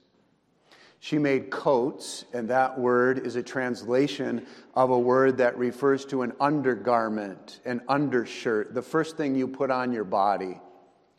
She 1.00 1.18
made 1.18 1.50
coats, 1.50 2.24
and 2.32 2.48
that 2.48 2.78
word 2.78 3.26
is 3.26 3.36
a 3.36 3.42
translation 3.42 4.46
of 4.74 4.90
a 4.90 4.98
word 4.98 5.36
that 5.36 5.56
refers 5.58 6.06
to 6.06 6.22
an 6.22 6.32
undergarment, 6.40 7.60
an 7.66 7.82
undershirt, 7.88 8.72
the 8.72 8.82
first 8.82 9.16
thing 9.16 9.34
you 9.34 9.46
put 9.46 9.70
on 9.70 9.92
your 9.92 10.04
body. 10.04 10.60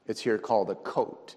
It's 0.08 0.22
here 0.22 0.39
called 0.39 0.72
a 0.72 0.75
coat. 0.75 1.36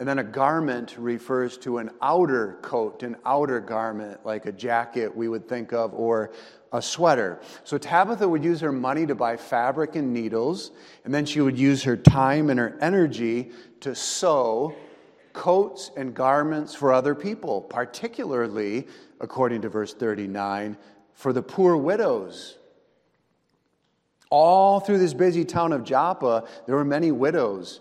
And 0.00 0.08
then 0.08 0.18
a 0.18 0.24
garment 0.24 0.96
refers 0.96 1.58
to 1.58 1.76
an 1.76 1.90
outer 2.00 2.58
coat, 2.62 3.02
an 3.02 3.16
outer 3.26 3.60
garment, 3.60 4.24
like 4.24 4.46
a 4.46 4.52
jacket 4.52 5.14
we 5.14 5.28
would 5.28 5.46
think 5.46 5.74
of, 5.74 5.92
or 5.92 6.32
a 6.72 6.80
sweater. 6.80 7.38
So 7.64 7.76
Tabitha 7.76 8.26
would 8.26 8.42
use 8.42 8.60
her 8.60 8.72
money 8.72 9.04
to 9.04 9.14
buy 9.14 9.36
fabric 9.36 9.96
and 9.96 10.14
needles, 10.14 10.70
and 11.04 11.12
then 11.12 11.26
she 11.26 11.42
would 11.42 11.58
use 11.58 11.82
her 11.82 11.98
time 11.98 12.48
and 12.48 12.58
her 12.58 12.78
energy 12.80 13.50
to 13.80 13.94
sew 13.94 14.74
coats 15.34 15.90
and 15.98 16.14
garments 16.14 16.74
for 16.74 16.94
other 16.94 17.14
people, 17.14 17.60
particularly, 17.60 18.88
according 19.20 19.60
to 19.60 19.68
verse 19.68 19.92
39, 19.92 20.78
for 21.12 21.34
the 21.34 21.42
poor 21.42 21.76
widows. 21.76 22.56
All 24.30 24.80
through 24.80 24.98
this 24.98 25.12
busy 25.12 25.44
town 25.44 25.74
of 25.74 25.84
Joppa, 25.84 26.48
there 26.66 26.76
were 26.76 26.86
many 26.86 27.12
widows 27.12 27.80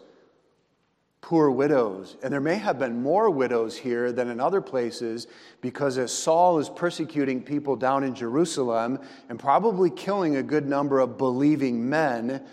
poor 1.21 1.51
widows. 1.51 2.17
And 2.23 2.31
there 2.31 2.41
may 2.41 2.55
have 2.55 2.79
been 2.79 3.01
more 3.01 3.29
widows 3.29 3.77
here 3.77 4.11
than 4.11 4.29
in 4.29 4.39
other 4.39 4.61
places 4.61 5.27
because 5.61 5.97
as 5.97 6.11
Saul 6.11 6.59
is 6.59 6.69
persecuting 6.69 7.43
people 7.43 7.75
down 7.75 8.03
in 8.03 8.15
Jerusalem 8.15 8.99
and 9.27 9.37
probably 9.37 9.89
killing 9.89 10.37
a 10.37 10.43
good 10.43 10.67
number 10.67 10.99
of 10.99 11.17
believing 11.17 11.89
men, 11.89 12.43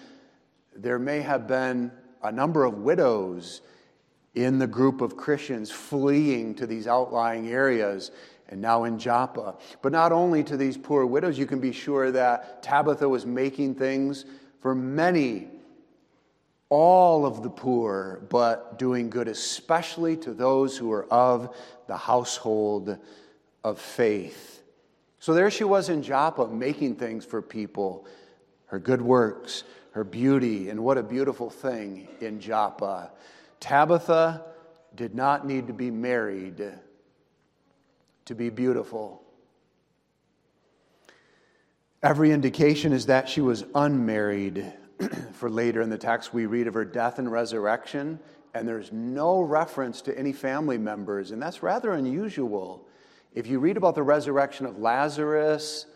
there 0.74 0.98
may 0.98 1.20
have 1.20 1.46
been 1.46 1.92
a 2.22 2.32
number 2.32 2.64
of 2.64 2.78
widows 2.78 3.62
in 4.34 4.58
the 4.58 4.66
group 4.66 5.00
of 5.00 5.16
Christians 5.16 5.70
fleeing 5.70 6.54
to 6.56 6.66
these 6.66 6.86
outlying 6.86 7.48
areas 7.48 8.10
and 8.48 8.60
now 8.60 8.84
in 8.84 8.98
Joppa. 8.98 9.56
But 9.82 9.92
not 9.92 10.12
only 10.12 10.44
to 10.44 10.56
these 10.56 10.76
poor 10.76 11.06
widows, 11.06 11.38
you 11.38 11.46
can 11.46 11.60
be 11.60 11.72
sure 11.72 12.10
that 12.12 12.62
Tabitha 12.62 13.08
was 13.08 13.24
making 13.24 13.76
things 13.76 14.24
for 14.60 14.74
many 14.74 15.48
all 16.68 17.24
of 17.24 17.42
the 17.42 17.50
poor, 17.50 18.22
but 18.28 18.78
doing 18.78 19.08
good 19.08 19.28
especially 19.28 20.16
to 20.18 20.32
those 20.32 20.76
who 20.76 20.92
are 20.92 21.06
of 21.12 21.56
the 21.86 21.96
household 21.96 22.98
of 23.62 23.80
faith. 23.80 24.62
So 25.18 25.34
there 25.34 25.50
she 25.50 25.64
was 25.64 25.88
in 25.88 26.02
Joppa 26.02 26.48
making 26.48 26.96
things 26.96 27.24
for 27.24 27.40
people, 27.40 28.06
her 28.66 28.78
good 28.78 29.00
works, 29.00 29.64
her 29.92 30.04
beauty, 30.04 30.68
and 30.68 30.80
what 30.80 30.98
a 30.98 31.02
beautiful 31.02 31.50
thing 31.50 32.08
in 32.20 32.40
Joppa. 32.40 33.12
Tabitha 33.60 34.44
did 34.94 35.14
not 35.14 35.46
need 35.46 35.66
to 35.68 35.72
be 35.72 35.90
married 35.90 36.72
to 38.26 38.34
be 38.34 38.50
beautiful. 38.50 39.22
Every 42.02 42.30
indication 42.30 42.92
is 42.92 43.06
that 43.06 43.28
she 43.28 43.40
was 43.40 43.64
unmarried 43.74 44.72
for 45.32 45.50
later 45.50 45.82
in 45.82 45.90
the 45.90 45.98
text, 45.98 46.32
we 46.32 46.46
read 46.46 46.66
of 46.66 46.74
her 46.74 46.84
death 46.84 47.18
and 47.18 47.30
resurrection, 47.30 48.18
and 48.54 48.66
there's 48.66 48.92
no 48.92 49.40
reference 49.40 50.02
to 50.02 50.18
any 50.18 50.32
family 50.32 50.78
members, 50.78 51.30
and 51.30 51.40
that's 51.40 51.62
rather 51.62 51.92
unusual. 51.92 52.86
If 53.34 53.46
you 53.46 53.58
read 53.58 53.76
about 53.76 53.94
the 53.94 54.02
resurrection 54.02 54.66
of 54.66 54.78
Lazarus, 54.78 55.86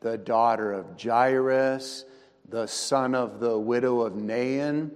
the 0.00 0.16
daughter 0.16 0.72
of 0.72 1.00
Jairus, 1.00 2.04
the 2.48 2.66
son 2.66 3.14
of 3.14 3.40
the 3.40 3.58
widow 3.58 4.02
of 4.02 4.14
Nain, 4.14 4.92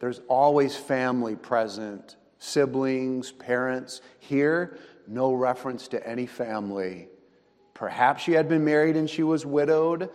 there's 0.00 0.20
always 0.28 0.76
family 0.76 1.36
present, 1.36 2.16
siblings, 2.38 3.32
parents. 3.32 4.00
Here, 4.18 4.78
no 5.06 5.32
reference 5.32 5.88
to 5.88 6.06
any 6.06 6.26
family. 6.26 7.08
Perhaps 7.74 8.22
she 8.22 8.32
had 8.32 8.48
been 8.48 8.64
married 8.64 8.96
and 8.96 9.08
she 9.08 9.22
was 9.22 9.46
widowed 9.46 10.10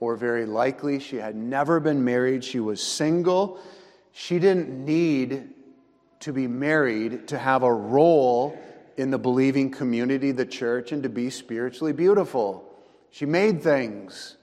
or 0.00 0.16
very 0.16 0.46
likely 0.46 0.98
she 0.98 1.16
had 1.16 1.36
never 1.36 1.80
been 1.80 2.04
married. 2.04 2.44
She 2.44 2.60
was 2.60 2.82
single. 2.82 3.60
She 4.12 4.38
didn't 4.38 4.84
need 4.84 5.50
to 6.20 6.32
be 6.32 6.46
married 6.46 7.28
to 7.28 7.38
have 7.38 7.62
a 7.62 7.72
role 7.72 8.58
in 8.96 9.10
the 9.10 9.18
believing 9.18 9.70
community, 9.70 10.32
the 10.32 10.46
church, 10.46 10.90
and 10.92 11.02
to 11.04 11.08
be 11.08 11.30
spiritually 11.30 11.92
beautiful. 11.92 12.64
She 13.10 13.26
made 13.26 13.62
things. 13.62 14.36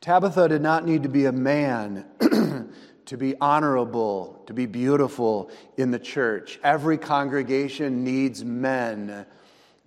Tabitha 0.00 0.48
did 0.48 0.62
not 0.62 0.84
need 0.84 1.02
to 1.04 1.08
be 1.08 1.26
a 1.26 1.32
man 1.32 2.04
to 3.06 3.16
be 3.16 3.34
honorable, 3.40 4.42
to 4.46 4.54
be 4.54 4.66
beautiful 4.66 5.50
in 5.76 5.90
the 5.90 5.98
church. 5.98 6.58
Every 6.62 6.98
congregation 6.98 8.04
needs 8.04 8.44
men 8.44 9.26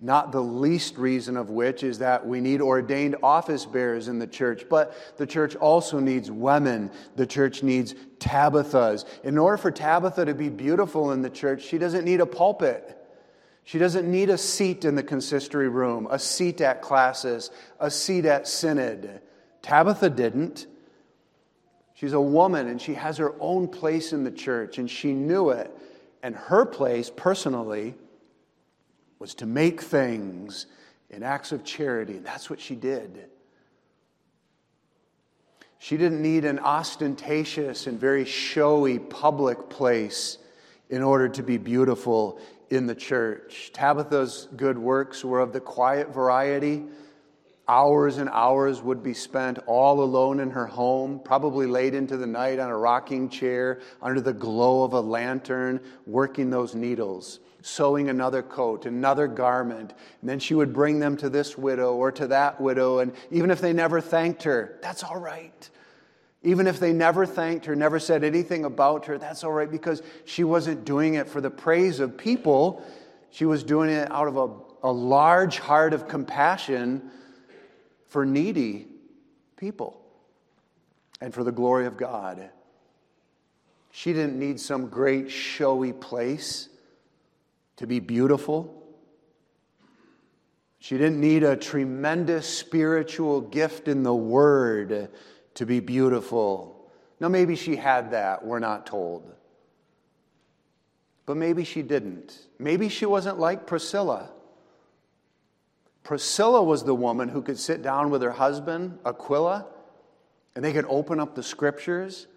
not 0.00 0.30
the 0.30 0.42
least 0.42 0.98
reason 0.98 1.36
of 1.36 1.48
which 1.48 1.82
is 1.82 1.98
that 2.00 2.26
we 2.26 2.40
need 2.40 2.60
ordained 2.60 3.16
office 3.22 3.64
bearers 3.64 4.08
in 4.08 4.18
the 4.18 4.26
church, 4.26 4.66
but 4.68 4.94
the 5.16 5.26
church 5.26 5.56
also 5.56 5.98
needs 5.98 6.30
women. 6.30 6.90
The 7.16 7.26
church 7.26 7.62
needs 7.62 7.94
Tabithas. 8.18 9.06
In 9.24 9.38
order 9.38 9.56
for 9.56 9.70
Tabitha 9.70 10.26
to 10.26 10.34
be 10.34 10.50
beautiful 10.50 11.12
in 11.12 11.22
the 11.22 11.30
church, 11.30 11.62
she 11.62 11.78
doesn't 11.78 12.04
need 12.04 12.20
a 12.20 12.26
pulpit. 12.26 12.92
She 13.64 13.78
doesn't 13.78 14.08
need 14.08 14.28
a 14.28 14.38
seat 14.38 14.84
in 14.84 14.94
the 14.94 15.02
consistory 15.02 15.68
room, 15.68 16.06
a 16.10 16.18
seat 16.18 16.60
at 16.60 16.82
classis, 16.82 17.50
a 17.80 17.90
seat 17.90 18.26
at 18.26 18.46
synod. 18.46 19.22
Tabitha 19.62 20.10
didn't. 20.10 20.66
She's 21.94 22.12
a 22.12 22.20
woman 22.20 22.68
and 22.68 22.80
she 22.80 22.94
has 22.94 23.16
her 23.16 23.34
own 23.40 23.66
place 23.66 24.12
in 24.12 24.22
the 24.22 24.30
church, 24.30 24.76
and 24.76 24.90
she 24.90 25.14
knew 25.14 25.48
it. 25.50 25.74
And 26.22 26.36
her 26.36 26.66
place, 26.66 27.10
personally, 27.14 27.94
was 29.18 29.34
to 29.36 29.46
make 29.46 29.80
things 29.80 30.66
in 31.10 31.22
acts 31.22 31.52
of 31.52 31.64
charity. 31.64 32.16
And 32.16 32.26
that's 32.26 32.50
what 32.50 32.60
she 32.60 32.74
did. 32.74 33.28
She 35.78 35.96
didn't 35.96 36.22
need 36.22 36.44
an 36.44 36.58
ostentatious 36.58 37.86
and 37.86 37.98
very 37.98 38.24
showy 38.24 38.98
public 38.98 39.68
place 39.68 40.38
in 40.88 41.02
order 41.02 41.28
to 41.28 41.42
be 41.42 41.58
beautiful 41.58 42.40
in 42.70 42.86
the 42.86 42.94
church. 42.94 43.70
Tabitha's 43.72 44.48
good 44.56 44.78
works 44.78 45.24
were 45.24 45.40
of 45.40 45.52
the 45.52 45.60
quiet 45.60 46.12
variety. 46.12 46.84
Hours 47.68 48.18
and 48.18 48.30
hours 48.30 48.80
would 48.80 49.02
be 49.02 49.14
spent 49.14 49.58
all 49.66 50.02
alone 50.02 50.38
in 50.38 50.50
her 50.50 50.66
home, 50.66 51.20
probably 51.24 51.66
late 51.66 51.94
into 51.94 52.16
the 52.16 52.26
night 52.26 52.60
on 52.60 52.70
a 52.70 52.76
rocking 52.76 53.28
chair 53.28 53.80
under 54.00 54.20
the 54.20 54.32
glow 54.32 54.84
of 54.84 54.92
a 54.92 55.00
lantern, 55.00 55.80
working 56.06 56.50
those 56.50 56.74
needles 56.74 57.40
sewing 57.66 58.08
another 58.08 58.42
coat, 58.42 58.86
another 58.86 59.26
garment. 59.26 59.92
And 60.20 60.30
then 60.30 60.38
she 60.38 60.54
would 60.54 60.72
bring 60.72 61.00
them 61.00 61.16
to 61.16 61.28
this 61.28 61.58
widow 61.58 61.96
or 61.96 62.12
to 62.12 62.28
that 62.28 62.60
widow. 62.60 63.00
And 63.00 63.12
even 63.32 63.50
if 63.50 63.60
they 63.60 63.72
never 63.72 64.00
thanked 64.00 64.44
her, 64.44 64.78
that's 64.80 65.02
all 65.02 65.18
right. 65.18 65.68
Even 66.44 66.68
if 66.68 66.78
they 66.78 66.92
never 66.92 67.26
thanked 67.26 67.66
her, 67.66 67.74
never 67.74 67.98
said 67.98 68.22
anything 68.22 68.64
about 68.64 69.06
her, 69.06 69.18
that's 69.18 69.42
all 69.42 69.52
right 69.52 69.70
because 69.70 70.00
she 70.24 70.44
wasn't 70.44 70.84
doing 70.84 71.14
it 71.14 71.28
for 71.28 71.40
the 71.40 71.50
praise 71.50 71.98
of 71.98 72.16
people. 72.16 72.84
She 73.30 73.46
was 73.46 73.64
doing 73.64 73.90
it 73.90 74.10
out 74.12 74.28
of 74.28 74.36
a, 74.36 74.88
a 74.88 74.92
large 74.92 75.58
heart 75.58 75.92
of 75.92 76.06
compassion 76.06 77.10
for 78.08 78.24
needy 78.26 78.86
people. 79.56 80.02
and 81.20 81.32
for 81.32 81.44
the 81.44 81.52
glory 81.52 81.86
of 81.86 81.96
God. 81.96 82.50
She 83.90 84.12
didn't 84.12 84.38
need 84.38 84.60
some 84.60 84.88
great 84.88 85.30
showy 85.30 85.92
place 85.92 86.68
to 87.76 87.86
be 87.86 88.00
beautiful. 88.00 88.82
She 90.78 90.98
didn't 90.98 91.20
need 91.20 91.42
a 91.42 91.56
tremendous 91.56 92.46
spiritual 92.46 93.40
gift 93.40 93.88
in 93.88 94.02
the 94.02 94.14
Word 94.14 95.08
to 95.54 95.66
be 95.66 95.80
beautiful. 95.80 96.90
Now, 97.18 97.28
maybe 97.28 97.56
she 97.56 97.76
had 97.76 98.10
that, 98.10 98.44
we're 98.44 98.58
not 98.58 98.86
told. 98.86 99.32
But 101.24 101.38
maybe 101.38 101.64
she 101.64 101.80
didn't. 101.80 102.38
Maybe 102.58 102.88
she 102.90 103.06
wasn't 103.06 103.38
like 103.38 103.66
Priscilla. 103.66 104.30
Priscilla 106.06 106.62
was 106.62 106.84
the 106.84 106.94
woman 106.94 107.28
who 107.28 107.42
could 107.42 107.58
sit 107.58 107.82
down 107.82 108.10
with 108.10 108.22
her 108.22 108.30
husband, 108.30 108.96
Aquila, 109.04 109.66
and 110.54 110.64
they 110.64 110.72
could 110.72 110.86
open 110.88 111.18
up 111.18 111.34
the 111.34 111.42
scriptures 111.42 112.28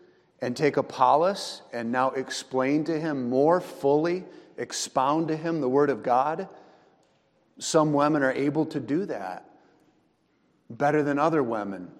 and 0.41 0.57
take 0.57 0.75
Apollos 0.75 1.61
and 1.71 1.91
now 1.91 2.09
explain 2.09 2.83
to 2.85 2.99
him 2.99 3.29
more 3.29 3.61
fully, 3.61 4.25
expound 4.57 5.27
to 5.27 5.37
him 5.37 5.61
the 5.61 5.69
Word 5.69 5.91
of 5.91 6.01
God. 6.01 6.49
Some 7.59 7.93
women 7.93 8.23
are 8.23 8.31
able 8.31 8.65
to 8.65 8.79
do 8.79 9.05
that 9.05 9.45
better 10.71 11.03
than 11.03 11.19
other 11.19 11.43
women. 11.43 11.91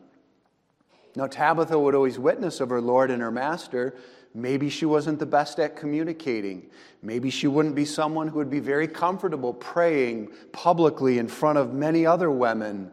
Now, 1.16 1.28
Tabitha 1.28 1.78
would 1.78 1.94
always 1.94 2.18
witness 2.18 2.62
of 2.62 2.70
her 2.70 2.82
Lord 2.82 3.12
and 3.12 3.22
her 3.22 3.30
Master. 3.30 3.94
Maybe 4.34 4.70
she 4.70 4.86
wasn't 4.86 5.20
the 5.20 5.26
best 5.26 5.60
at 5.60 5.76
communicating. 5.76 6.70
Maybe 7.02 7.30
she 7.30 7.48
wouldn't 7.48 7.76
be 7.76 7.86
someone 7.86 8.28
who 8.28 8.38
would 8.38 8.50
be 8.50 8.60
very 8.60 8.88
comfortable 8.88 9.54
praying 9.54 10.32
publicly 10.52 11.18
in 11.18 11.28
front 11.28 11.58
of 11.58 11.74
many 11.74 12.06
other 12.06 12.30
women. 12.30 12.92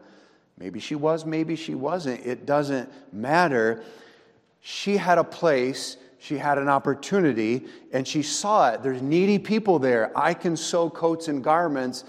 Maybe 0.57 0.79
she 0.79 0.95
was, 0.95 1.25
maybe 1.25 1.55
she 1.55 1.75
wasn't. 1.75 2.25
It 2.25 2.47
doesn't 2.47 2.91
matter. 3.13 3.83
She 4.61 4.97
had 4.97 5.19
a 5.19 5.23
place, 5.23 5.97
she 6.17 6.37
had 6.37 6.57
an 6.57 6.67
opportunity, 6.67 7.65
and 7.93 8.07
she 8.07 8.23
saw 8.23 8.71
it. 8.71 8.81
There's 8.81 9.03
needy 9.03 9.37
people 9.37 9.77
there. 9.77 10.11
I 10.17 10.33
can 10.33 10.57
sew 10.57 10.89
coats 10.89 11.27
and 11.27 11.43
garments. 11.43 12.03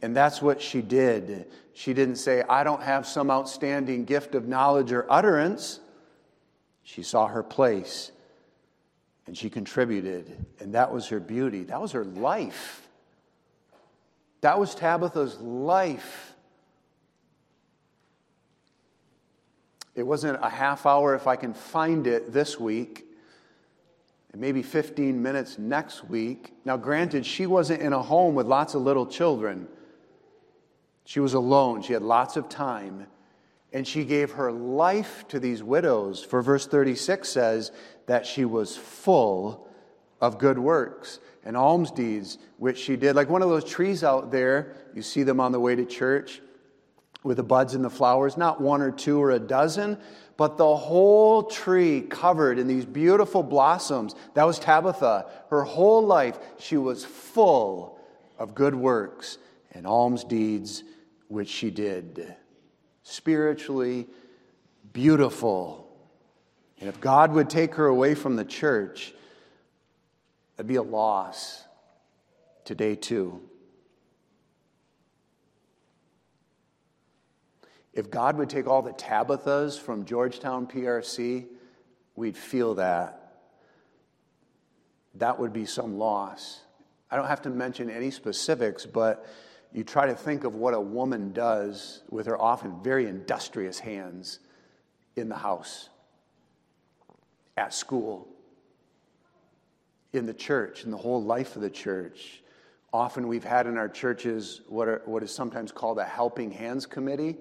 And 0.00 0.16
that's 0.16 0.40
what 0.40 0.62
she 0.62 0.80
did. 0.80 1.50
She 1.74 1.92
didn't 1.92 2.16
say, 2.16 2.42
I 2.48 2.64
don't 2.64 2.82
have 2.82 3.06
some 3.06 3.30
outstanding 3.30 4.06
gift 4.06 4.34
of 4.34 4.48
knowledge 4.48 4.92
or 4.92 5.04
utterance. 5.12 5.80
She 6.82 7.02
saw 7.02 7.26
her 7.26 7.42
place 7.42 8.12
and 9.30 9.38
she 9.38 9.48
contributed. 9.48 10.44
And 10.58 10.74
that 10.74 10.92
was 10.92 11.06
her 11.06 11.20
beauty. 11.20 11.62
That 11.62 11.80
was 11.80 11.92
her 11.92 12.04
life. 12.04 12.88
That 14.40 14.58
was 14.58 14.74
Tabitha's 14.74 15.38
life. 15.38 16.34
It 19.94 20.02
wasn't 20.02 20.40
a 20.42 20.48
half 20.48 20.84
hour 20.84 21.14
if 21.14 21.28
I 21.28 21.36
can 21.36 21.54
find 21.54 22.08
it 22.08 22.32
this 22.32 22.58
week 22.58 23.06
and 24.32 24.40
maybe 24.40 24.64
15 24.64 25.22
minutes 25.22 25.60
next 25.60 26.10
week. 26.10 26.52
Now, 26.64 26.76
granted, 26.76 27.24
she 27.24 27.46
wasn't 27.46 27.82
in 27.82 27.92
a 27.92 28.02
home 28.02 28.34
with 28.34 28.48
lots 28.48 28.74
of 28.74 28.82
little 28.82 29.06
children. 29.06 29.68
She 31.04 31.20
was 31.20 31.34
alone, 31.34 31.82
she 31.82 31.92
had 31.92 32.02
lots 32.02 32.36
of 32.36 32.48
time, 32.48 33.06
and 33.72 33.86
she 33.86 34.04
gave 34.04 34.32
her 34.32 34.50
life 34.50 35.26
to 35.28 35.38
these 35.38 35.62
widows. 35.62 36.22
For 36.22 36.42
verse 36.42 36.66
36 36.66 37.28
says 37.28 37.72
that 38.06 38.26
she 38.26 38.44
was 38.44 38.76
full 38.76 39.68
of 40.20 40.38
good 40.38 40.58
works 40.58 41.20
and 41.44 41.56
alms 41.56 41.90
deeds, 41.90 42.38
which 42.58 42.78
she 42.78 42.96
did. 42.96 43.16
Like 43.16 43.30
one 43.30 43.42
of 43.42 43.48
those 43.48 43.64
trees 43.64 44.04
out 44.04 44.30
there, 44.30 44.74
you 44.94 45.02
see 45.02 45.22
them 45.22 45.40
on 45.40 45.52
the 45.52 45.60
way 45.60 45.74
to 45.74 45.84
church 45.84 46.40
with 47.22 47.36
the 47.36 47.42
buds 47.42 47.74
and 47.74 47.84
the 47.84 47.90
flowers, 47.90 48.36
not 48.36 48.60
one 48.60 48.80
or 48.80 48.90
two 48.90 49.22
or 49.22 49.30
a 49.30 49.38
dozen, 49.38 49.98
but 50.36 50.56
the 50.56 50.76
whole 50.76 51.42
tree 51.42 52.00
covered 52.00 52.58
in 52.58 52.66
these 52.66 52.86
beautiful 52.86 53.42
blossoms. 53.42 54.14
That 54.34 54.44
was 54.44 54.58
Tabitha. 54.58 55.26
Her 55.50 55.64
whole 55.64 56.04
life, 56.04 56.38
she 56.58 56.76
was 56.76 57.04
full 57.04 57.98
of 58.38 58.54
good 58.54 58.74
works 58.74 59.38
and 59.72 59.86
alms 59.86 60.24
deeds 60.24 60.82
which 61.28 61.48
she 61.48 61.70
did. 61.70 62.34
Spiritually 63.10 64.06
beautiful. 64.92 65.90
And 66.78 66.88
if 66.88 67.00
God 67.00 67.32
would 67.32 67.50
take 67.50 67.74
her 67.74 67.86
away 67.86 68.14
from 68.14 68.36
the 68.36 68.44
church, 68.44 69.12
that'd 70.56 70.68
be 70.68 70.76
a 70.76 70.82
loss 70.82 71.64
today, 72.64 72.94
too. 72.94 73.40
If 77.92 78.12
God 78.12 78.38
would 78.38 78.48
take 78.48 78.68
all 78.68 78.80
the 78.80 78.92
Tabithas 78.92 79.76
from 79.76 80.04
Georgetown 80.04 80.68
PRC, 80.68 81.46
we'd 82.14 82.36
feel 82.36 82.76
that. 82.76 83.32
That 85.16 85.40
would 85.40 85.52
be 85.52 85.66
some 85.66 85.98
loss. 85.98 86.60
I 87.10 87.16
don't 87.16 87.26
have 87.26 87.42
to 87.42 87.50
mention 87.50 87.90
any 87.90 88.12
specifics, 88.12 88.86
but 88.86 89.26
you 89.72 89.84
try 89.84 90.06
to 90.06 90.14
think 90.14 90.44
of 90.44 90.54
what 90.54 90.74
a 90.74 90.80
woman 90.80 91.32
does 91.32 92.02
with 92.10 92.26
her 92.26 92.40
often 92.40 92.82
very 92.82 93.06
industrious 93.06 93.78
hands 93.78 94.40
in 95.16 95.28
the 95.28 95.36
house, 95.36 95.88
at 97.56 97.72
school, 97.72 98.28
in 100.12 100.26
the 100.26 100.34
church, 100.34 100.84
in 100.84 100.90
the 100.90 100.96
whole 100.96 101.22
life 101.22 101.54
of 101.56 101.62
the 101.62 101.70
church. 101.70 102.42
Often 102.92 103.28
we've 103.28 103.44
had 103.44 103.66
in 103.66 103.78
our 103.78 103.88
churches 103.88 104.62
what, 104.68 104.88
are, 104.88 105.02
what 105.04 105.22
is 105.22 105.32
sometimes 105.32 105.70
called 105.70 105.98
a 105.98 106.04
helping 106.04 106.50
hands 106.50 106.86
committee. 106.86 107.36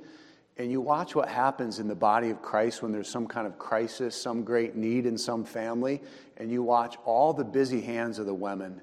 And 0.58 0.70
you 0.70 0.82
watch 0.82 1.16
what 1.16 1.30
happens 1.30 1.80
in 1.80 1.88
the 1.88 1.96
body 1.96 2.30
of 2.30 2.42
Christ 2.42 2.84
when 2.84 2.92
there's 2.92 3.10
some 3.10 3.26
kind 3.26 3.48
of 3.48 3.58
crisis, 3.58 4.14
some 4.14 4.44
great 4.44 4.76
need 4.76 5.06
in 5.06 5.18
some 5.18 5.46
family, 5.46 6.02
and 6.38 6.52
you 6.52 6.62
watch 6.62 6.98
all 7.06 7.34
the 7.34 7.46
busy 7.46 7.82
hands 7.82 8.20
of 8.20 8.26
the 8.26 8.34
women. 8.34 8.82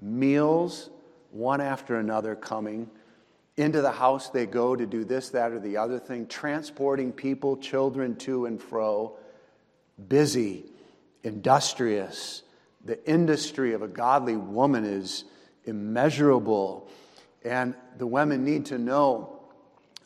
Meals, 0.00 0.88
one 1.30 1.60
after 1.60 1.98
another 1.98 2.34
coming. 2.34 2.90
Into 3.56 3.80
the 3.80 3.90
house 3.90 4.28
they 4.30 4.44
go 4.44 4.76
to 4.76 4.86
do 4.86 5.04
this, 5.04 5.30
that, 5.30 5.52
or 5.52 5.60
the 5.60 5.78
other 5.78 5.98
thing, 5.98 6.26
transporting 6.26 7.12
people, 7.12 7.56
children 7.56 8.16
to 8.16 8.46
and 8.46 8.60
fro. 8.60 9.16
Busy, 10.08 10.64
industrious. 11.22 12.42
The 12.84 13.04
industry 13.10 13.72
of 13.72 13.82
a 13.82 13.88
godly 13.88 14.36
woman 14.36 14.84
is 14.84 15.24
immeasurable. 15.64 16.88
And 17.44 17.74
the 17.96 18.06
women 18.06 18.44
need 18.44 18.66
to 18.66 18.78
know 18.78 19.40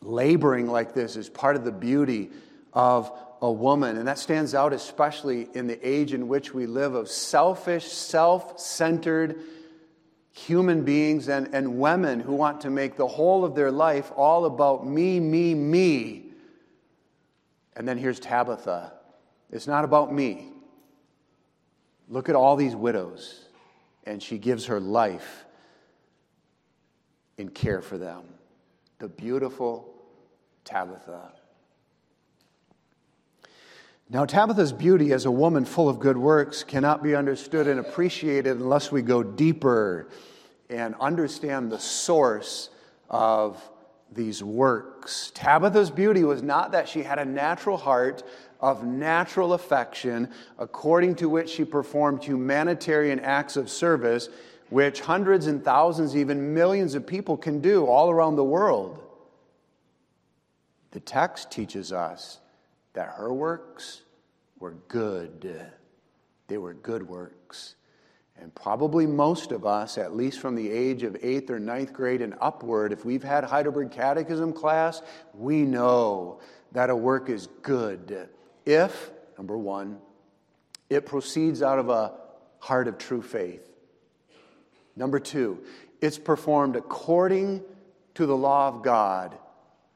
laboring 0.00 0.66
like 0.66 0.94
this 0.94 1.16
is 1.16 1.28
part 1.28 1.56
of 1.56 1.64
the 1.64 1.72
beauty 1.72 2.30
of 2.72 3.12
a 3.42 3.50
woman. 3.50 3.96
And 3.96 4.06
that 4.06 4.18
stands 4.18 4.54
out 4.54 4.72
especially 4.72 5.48
in 5.54 5.66
the 5.66 5.87
age 5.87 6.14
in 6.14 6.28
which 6.28 6.54
we 6.54 6.66
live 6.66 6.94
of 6.94 7.09
selfish, 7.09 7.87
self 7.87 8.61
centered 8.61 9.40
human 10.32 10.84
beings 10.84 11.28
and, 11.28 11.54
and 11.54 11.78
women 11.78 12.20
who 12.20 12.34
want 12.34 12.60
to 12.62 12.70
make 12.70 12.96
the 12.96 13.06
whole 13.06 13.44
of 13.44 13.54
their 13.54 13.70
life 13.70 14.12
all 14.16 14.44
about 14.44 14.86
me, 14.86 15.20
me, 15.20 15.54
me. 15.54 16.26
And 17.76 17.86
then 17.86 17.98
here's 17.98 18.20
Tabitha. 18.20 18.92
It's 19.50 19.66
not 19.66 19.84
about 19.84 20.12
me. 20.12 20.48
Look 22.08 22.28
at 22.28 22.36
all 22.36 22.56
these 22.56 22.76
widows. 22.76 23.46
And 24.04 24.22
she 24.22 24.38
gives 24.38 24.66
her 24.66 24.80
life 24.80 25.44
in 27.36 27.48
care 27.48 27.82
for 27.82 27.98
them. 27.98 28.22
The 28.98 29.08
beautiful 29.08 29.94
Tabitha. 30.64 31.32
Now, 34.12 34.25
Tabitha's 34.25 34.73
beauty 34.73 35.12
as 35.12 35.25
a 35.25 35.31
woman 35.31 35.64
full 35.64 35.88
of 35.88 36.01
good 36.01 36.16
works 36.16 36.64
cannot 36.64 37.01
be 37.01 37.14
understood 37.14 37.68
and 37.68 37.79
appreciated 37.79 38.57
unless 38.57 38.90
we 38.90 39.03
go 39.03 39.23
deeper 39.23 40.09
and 40.68 40.96
understand 41.01 41.70
the 41.70 41.79
source 41.79 42.70
of 43.09 43.62
these 44.11 44.42
works. 44.42 45.31
Tabitha's 45.33 45.92
beauty 45.92 46.25
was 46.25 46.42
not 46.42 46.73
that 46.73 46.88
she 46.88 47.05
had 47.05 47.20
a 47.20 47.25
natural 47.25 47.77
heart 47.77 48.25
of 48.59 48.85
natural 48.85 49.53
affection, 49.53 50.29
according 50.59 51.14
to 51.14 51.29
which 51.29 51.49
she 51.49 51.64
performed 51.64 52.25
humanitarian 52.25 53.20
acts 53.20 53.57
of 53.57 53.70
service, 53.70 54.29
which 54.70 55.03
hundreds 55.03 55.46
and 55.46 55.64
thousands, 55.64 56.16
even 56.16 56.53
millions 56.53 56.96
of 56.96 57.07
people 57.07 57.37
can 57.37 57.61
do 57.61 57.87
all 57.87 58.11
around 58.11 58.35
the 58.35 58.42
world. 58.42 59.05
The 60.90 61.01
text 61.01 61.53
teaches 61.53 61.92
us 61.92 62.40
that 62.92 63.14
her 63.16 63.33
works 63.33 64.03
were 64.59 64.74
good. 64.88 65.70
They 66.48 66.59
were 66.59 66.74
good 66.74 67.09
works. 67.09 67.74
And 68.40 68.55
probably 68.55 69.07
most 69.07 69.53
of 69.53 69.66
us, 69.66 69.98
at 69.98 70.16
least 70.16 70.40
from 70.40 70.55
the 70.55 70.70
age 70.70 71.03
of 71.03 71.16
eighth 71.22 71.50
or 71.50 71.59
ninth 71.59 71.92
grade 71.92 72.22
and 72.22 72.35
upward, 72.40 72.92
if 72.92 73.05
we've 73.05 73.22
had 73.22 73.44
Heidelberg 73.44 73.90
Catechism 73.90 74.53
class, 74.55 75.03
we 75.35 75.62
know 75.62 76.40
that 76.72 76.88
a 76.88 76.96
work 76.96 77.29
is 77.29 77.48
good 77.62 78.29
if, 78.64 79.11
number 79.37 79.59
one, 79.59 79.98
it 80.88 81.07
proceeds 81.07 81.62
out 81.62 81.79
of 81.79 81.88
a 81.88 82.14
heart 82.61 82.88
of 82.88 82.98
true 82.98 83.22
faith. 83.22 83.68
Number 84.96 85.18
two, 85.18 85.64
it's 86.00 86.18
performed 86.18 86.76
according 86.76 87.62
to 88.14 88.26
the 88.26 88.37
law 88.37 88.68
of 88.68 88.83
God 88.83 89.37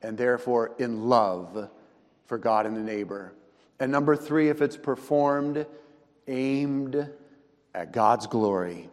and 0.02 0.16
therefore 0.16 0.74
in 0.78 1.08
love 1.08 1.70
for 2.26 2.38
God 2.38 2.66
and 2.66 2.76
the 2.76 2.80
neighbor. 2.80 3.32
And 3.80 3.90
number 3.90 4.16
three, 4.16 4.48
if 4.48 4.62
it's 4.62 4.76
performed 4.76 5.66
aimed 6.26 7.10
at 7.74 7.92
God's 7.92 8.26
glory. 8.26 8.88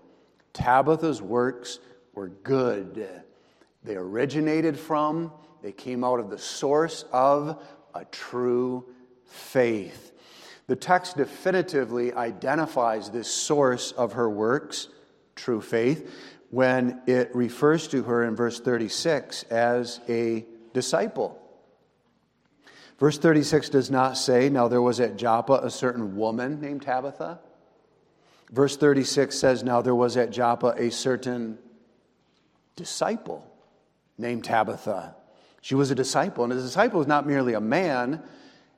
Tabitha's 0.53 1.21
works 1.21 1.79
were 2.13 2.27
good. 2.27 3.09
They 3.83 3.95
originated 3.95 4.77
from, 4.77 5.31
they 5.61 5.71
came 5.71 6.03
out 6.03 6.19
of 6.19 6.29
the 6.29 6.37
source 6.37 7.05
of 7.11 7.63
a 7.95 8.05
true 8.05 8.85
faith. 9.25 10.11
The 10.67 10.75
text 10.75 11.17
definitively 11.17 12.13
identifies 12.13 13.09
this 13.09 13.29
source 13.29 13.91
of 13.93 14.13
her 14.13 14.29
works, 14.29 14.87
true 15.35 15.61
faith, 15.61 16.13
when 16.49 17.01
it 17.07 17.33
refers 17.35 17.87
to 17.89 18.03
her 18.03 18.23
in 18.23 18.35
verse 18.35 18.59
36 18.59 19.43
as 19.43 20.01
a 20.09 20.45
disciple. 20.73 21.40
Verse 23.01 23.17
36 23.17 23.69
does 23.69 23.89
not 23.89 24.15
say, 24.15 24.47
Now 24.47 24.67
there 24.67 24.79
was 24.79 24.99
at 24.99 25.17
Joppa 25.17 25.53
a 25.63 25.71
certain 25.71 26.15
woman 26.15 26.61
named 26.61 26.83
Tabitha. 26.83 27.39
Verse 28.51 28.77
36 28.77 29.35
says, 29.35 29.63
Now 29.63 29.81
there 29.81 29.95
was 29.95 30.17
at 30.17 30.29
Joppa 30.29 30.75
a 30.77 30.91
certain 30.91 31.57
disciple 32.75 33.51
named 34.19 34.43
Tabitha. 34.43 35.15
She 35.61 35.73
was 35.73 35.89
a 35.89 35.95
disciple, 35.95 36.43
and 36.43 36.53
a 36.53 36.57
disciple 36.57 37.01
is 37.01 37.07
not 37.07 37.25
merely 37.25 37.55
a 37.55 37.59
man, 37.59 38.21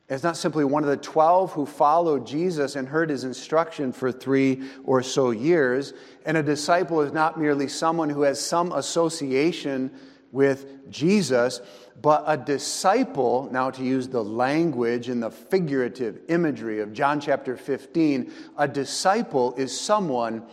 it's 0.07 0.23
not 0.23 0.37
simply 0.37 0.63
one 0.63 0.83
of 0.83 0.89
the 0.89 0.95
12 0.95 1.51
who 1.51 1.65
followed 1.65 2.25
Jesus 2.25 2.77
and 2.77 2.87
heard 2.87 3.09
his 3.09 3.25
instruction 3.25 3.91
for 3.91 4.09
three 4.09 4.63
or 4.85 5.03
so 5.03 5.31
years. 5.31 5.93
And 6.25 6.37
a 6.37 6.43
disciple 6.43 7.01
is 7.01 7.11
not 7.11 7.37
merely 7.37 7.67
someone 7.67 8.09
who 8.09 8.21
has 8.21 8.39
some 8.39 8.71
association 8.71 9.91
with 10.33 10.89
Jesus, 10.89 11.61
but 12.01 12.23
a 12.27 12.37
disciple, 12.37 13.49
now 13.51 13.69
to 13.71 13.83
use 13.83 14.07
the 14.07 14.23
language 14.23 15.09
and 15.09 15.21
the 15.21 15.31
figurative 15.31 16.19
imagery 16.27 16.79
of 16.79 16.93
John 16.93 17.19
chapter 17.19 17.55
15, 17.55 18.31
a 18.57 18.67
disciple 18.67 19.53
is 19.55 19.79
someone 19.79 20.43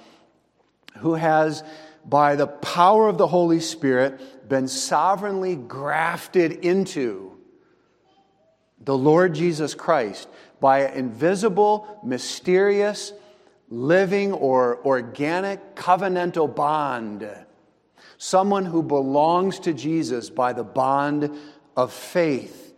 who 0.98 1.14
has, 1.14 1.64
by 2.04 2.36
the 2.36 2.46
power 2.46 3.08
of 3.08 3.18
the 3.18 3.26
Holy 3.26 3.60
Spirit, 3.60 4.48
been 4.48 4.68
sovereignly 4.68 5.56
grafted 5.56 6.52
into 6.64 7.38
the 8.82 8.96
Lord 8.96 9.34
Jesus 9.34 9.74
Christ 9.74 10.28
by 10.60 10.80
an 10.80 10.94
invisible, 10.94 12.00
mysterious, 12.04 13.12
living, 13.68 14.32
or 14.32 14.84
organic 14.84 15.74
covenantal 15.74 16.54
bond 16.54 17.28
someone 18.22 18.66
who 18.66 18.82
belongs 18.82 19.58
to 19.60 19.72
Jesus 19.72 20.28
by 20.28 20.52
the 20.52 20.62
bond 20.62 21.34
of 21.74 21.90
faith. 21.90 22.74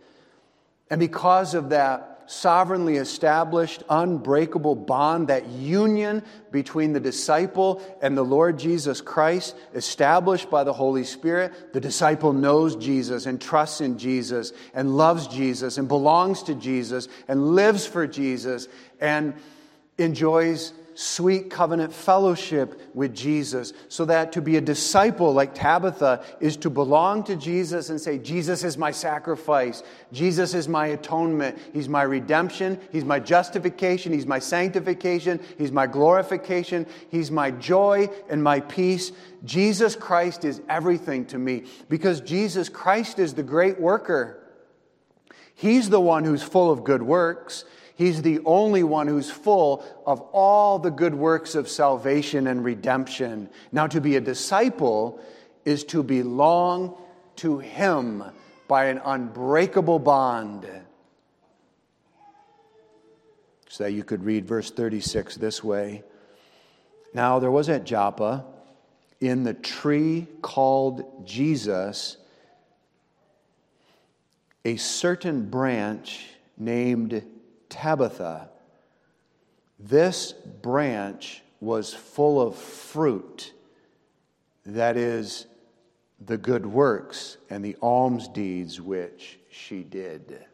And 0.89 1.01
because 1.01 1.53
of 1.53 1.71
that 1.71 2.23
sovereignly 2.27 2.95
established, 2.95 3.83
unbreakable 3.89 4.73
bond, 4.73 5.27
that 5.27 5.45
union 5.49 6.23
between 6.49 6.93
the 6.93 6.99
disciple 7.01 7.81
and 8.01 8.17
the 8.17 8.23
Lord 8.23 8.57
Jesus 8.57 9.01
Christ, 9.01 9.57
established 9.73 10.49
by 10.49 10.63
the 10.63 10.71
Holy 10.71 11.03
Spirit, 11.03 11.73
the 11.73 11.81
disciple 11.81 12.31
knows 12.31 12.77
Jesus 12.77 13.25
and 13.25 13.41
trusts 13.41 13.81
in 13.81 13.97
Jesus 13.97 14.53
and 14.73 14.95
loves 14.95 15.27
Jesus 15.27 15.77
and 15.77 15.89
belongs 15.89 16.43
to 16.43 16.55
Jesus 16.55 17.09
and 17.27 17.53
lives 17.53 17.85
for 17.85 18.07
Jesus 18.07 18.69
and 19.01 19.33
enjoys 19.97 20.71
sweet 20.95 21.49
covenant 21.49 21.93
fellowship 21.93 22.79
with 22.93 23.15
Jesus, 23.15 23.73
so 23.87 24.05
that 24.05 24.31
to 24.33 24.41
be 24.41 24.57
a 24.57 24.61
disciple 24.61 25.33
like 25.33 25.55
Tabitha 25.55 26.23
is 26.39 26.57
to 26.57 26.69
belong 26.69 27.23
to 27.25 27.35
Jesus 27.35 27.89
and 27.89 27.99
say, 27.99 28.17
Jesus 28.17 28.63
is 28.63 28.77
my 28.77 28.91
sacrifice, 28.91 29.83
Jesus 30.11 30.53
is 30.53 30.67
my 30.67 30.87
atonement, 30.87 31.57
He's 31.73 31.89
my 31.89 32.03
redemption, 32.03 32.79
He's 32.91 33.05
my 33.05 33.19
justification, 33.19 34.13
He's 34.13 34.27
my 34.27 34.39
sanctification, 34.39 35.39
He's 35.57 35.71
my 35.71 35.87
glorification, 35.87 36.85
He's 37.09 37.31
my 37.31 37.51
joy 37.51 38.09
and 38.29 38.43
my 38.43 38.59
peace. 38.59 39.11
Jesus 39.45 39.95
Christ 39.95 40.45
is 40.45 40.61
everything 40.69 41.25
to 41.27 41.37
me 41.37 41.63
because 41.89 42.21
Jesus 42.21 42.69
Christ 42.69 43.19
is 43.19 43.33
the 43.33 43.43
great 43.43 43.79
worker. 43.79 44.39
He's 45.55 45.89
the 45.89 46.01
one 46.01 46.23
who's 46.23 46.43
full 46.43 46.71
of 46.71 46.83
good 46.83 47.03
works. 47.03 47.65
He's 47.95 48.21
the 48.21 48.39
only 48.45 48.83
one 48.83 49.07
who's 49.07 49.29
full 49.29 49.85
of 50.05 50.19
all 50.31 50.79
the 50.79 50.89
good 50.89 51.13
works 51.13 51.53
of 51.53 51.69
salvation 51.69 52.47
and 52.47 52.63
redemption. 52.63 53.49
Now, 53.71 53.87
to 53.87 54.01
be 54.01 54.15
a 54.15 54.21
disciple 54.21 55.19
is 55.63 55.83
to 55.85 56.01
belong 56.01 56.97
to 57.37 57.59
Him 57.59 58.23
by 58.67 58.85
an 58.85 58.99
unbreakable 59.03 59.99
bond. 59.99 60.67
So 63.69 63.85
you 63.85 64.03
could 64.03 64.23
read 64.23 64.47
verse 64.47 64.71
36 64.71 65.35
this 65.37 65.63
way 65.63 66.03
Now 67.13 67.39
there 67.39 67.51
was 67.51 67.69
at 67.69 67.85
Joppa, 67.85 68.45
in 69.19 69.43
the 69.43 69.53
tree 69.53 70.27
called 70.41 71.25
Jesus, 71.25 72.17
a 74.65 74.75
certain 74.77 75.49
branch 75.49 76.25
named 76.57 77.23
Tabitha, 77.73 78.49
this 79.79 80.31
branch 80.31 81.41
was 81.59 81.91
full 81.91 82.39
of 82.39 82.55
fruit, 82.55 83.51
that 84.65 84.95
is, 84.95 85.47
the 86.23 86.37
good 86.37 86.65
works 86.67 87.37
and 87.49 87.65
the 87.65 87.75
alms 87.81 88.27
deeds 88.27 88.79
which 88.79 89.39
she 89.49 89.83
did. 89.83 90.45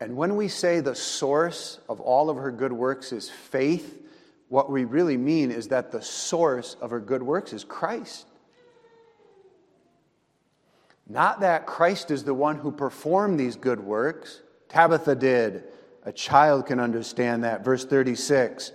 And 0.00 0.16
when 0.16 0.36
we 0.36 0.46
say 0.46 0.78
the 0.78 0.94
source 0.94 1.80
of 1.88 2.00
all 2.00 2.30
of 2.30 2.36
her 2.36 2.52
good 2.52 2.72
works 2.72 3.12
is 3.12 3.28
faith, 3.28 4.00
what 4.48 4.70
we 4.70 4.84
really 4.84 5.16
mean 5.16 5.50
is 5.50 5.68
that 5.68 5.90
the 5.90 6.00
source 6.00 6.76
of 6.80 6.90
her 6.90 7.00
good 7.00 7.22
works 7.22 7.52
is 7.52 7.64
Christ. 7.64 8.27
Not 11.08 11.40
that 11.40 11.66
Christ 11.66 12.10
is 12.10 12.24
the 12.24 12.34
one 12.34 12.56
who 12.56 12.70
performed 12.70 13.40
these 13.40 13.56
good 13.56 13.80
works. 13.80 14.42
Tabitha 14.68 15.14
did. 15.14 15.64
A 16.04 16.12
child 16.12 16.66
can 16.66 16.78
understand 16.78 17.44
that. 17.44 17.64
Verse 17.64 17.84
36 17.84 18.72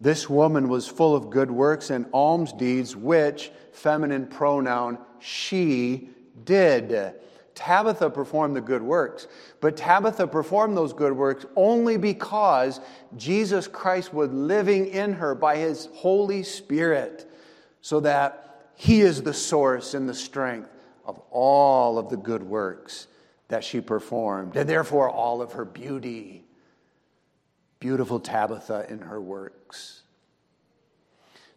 This 0.00 0.30
woman 0.30 0.68
was 0.68 0.86
full 0.86 1.16
of 1.16 1.30
good 1.30 1.50
works 1.50 1.90
and 1.90 2.06
alms 2.12 2.52
deeds, 2.52 2.94
which, 2.94 3.50
feminine 3.72 4.26
pronoun, 4.26 4.98
she 5.18 6.10
did. 6.44 7.14
Tabitha 7.54 8.08
performed 8.08 8.56
the 8.56 8.60
good 8.60 8.82
works, 8.82 9.26
but 9.60 9.76
Tabitha 9.76 10.26
performed 10.26 10.76
those 10.76 10.92
good 10.92 11.12
works 11.12 11.44
only 11.54 11.98
because 11.98 12.80
Jesus 13.16 13.68
Christ 13.68 14.14
was 14.14 14.30
living 14.30 14.86
in 14.86 15.12
her 15.12 15.34
by 15.34 15.56
his 15.56 15.88
Holy 15.92 16.44
Spirit, 16.44 17.30
so 17.82 18.00
that 18.00 18.70
he 18.74 19.02
is 19.02 19.22
the 19.22 19.34
source 19.34 19.92
and 19.94 20.08
the 20.08 20.14
strength 20.14 20.71
of 21.04 21.20
all 21.30 21.98
of 21.98 22.08
the 22.08 22.16
good 22.16 22.42
works 22.42 23.06
that 23.48 23.62
she 23.62 23.80
performed, 23.80 24.56
and 24.56 24.68
therefore 24.68 25.10
all 25.10 25.42
of 25.42 25.52
her 25.52 25.64
beauty. 25.64 26.44
Beautiful 27.80 28.20
Tabitha 28.20 28.86
in 28.88 29.00
her 29.00 29.20
works. 29.20 30.02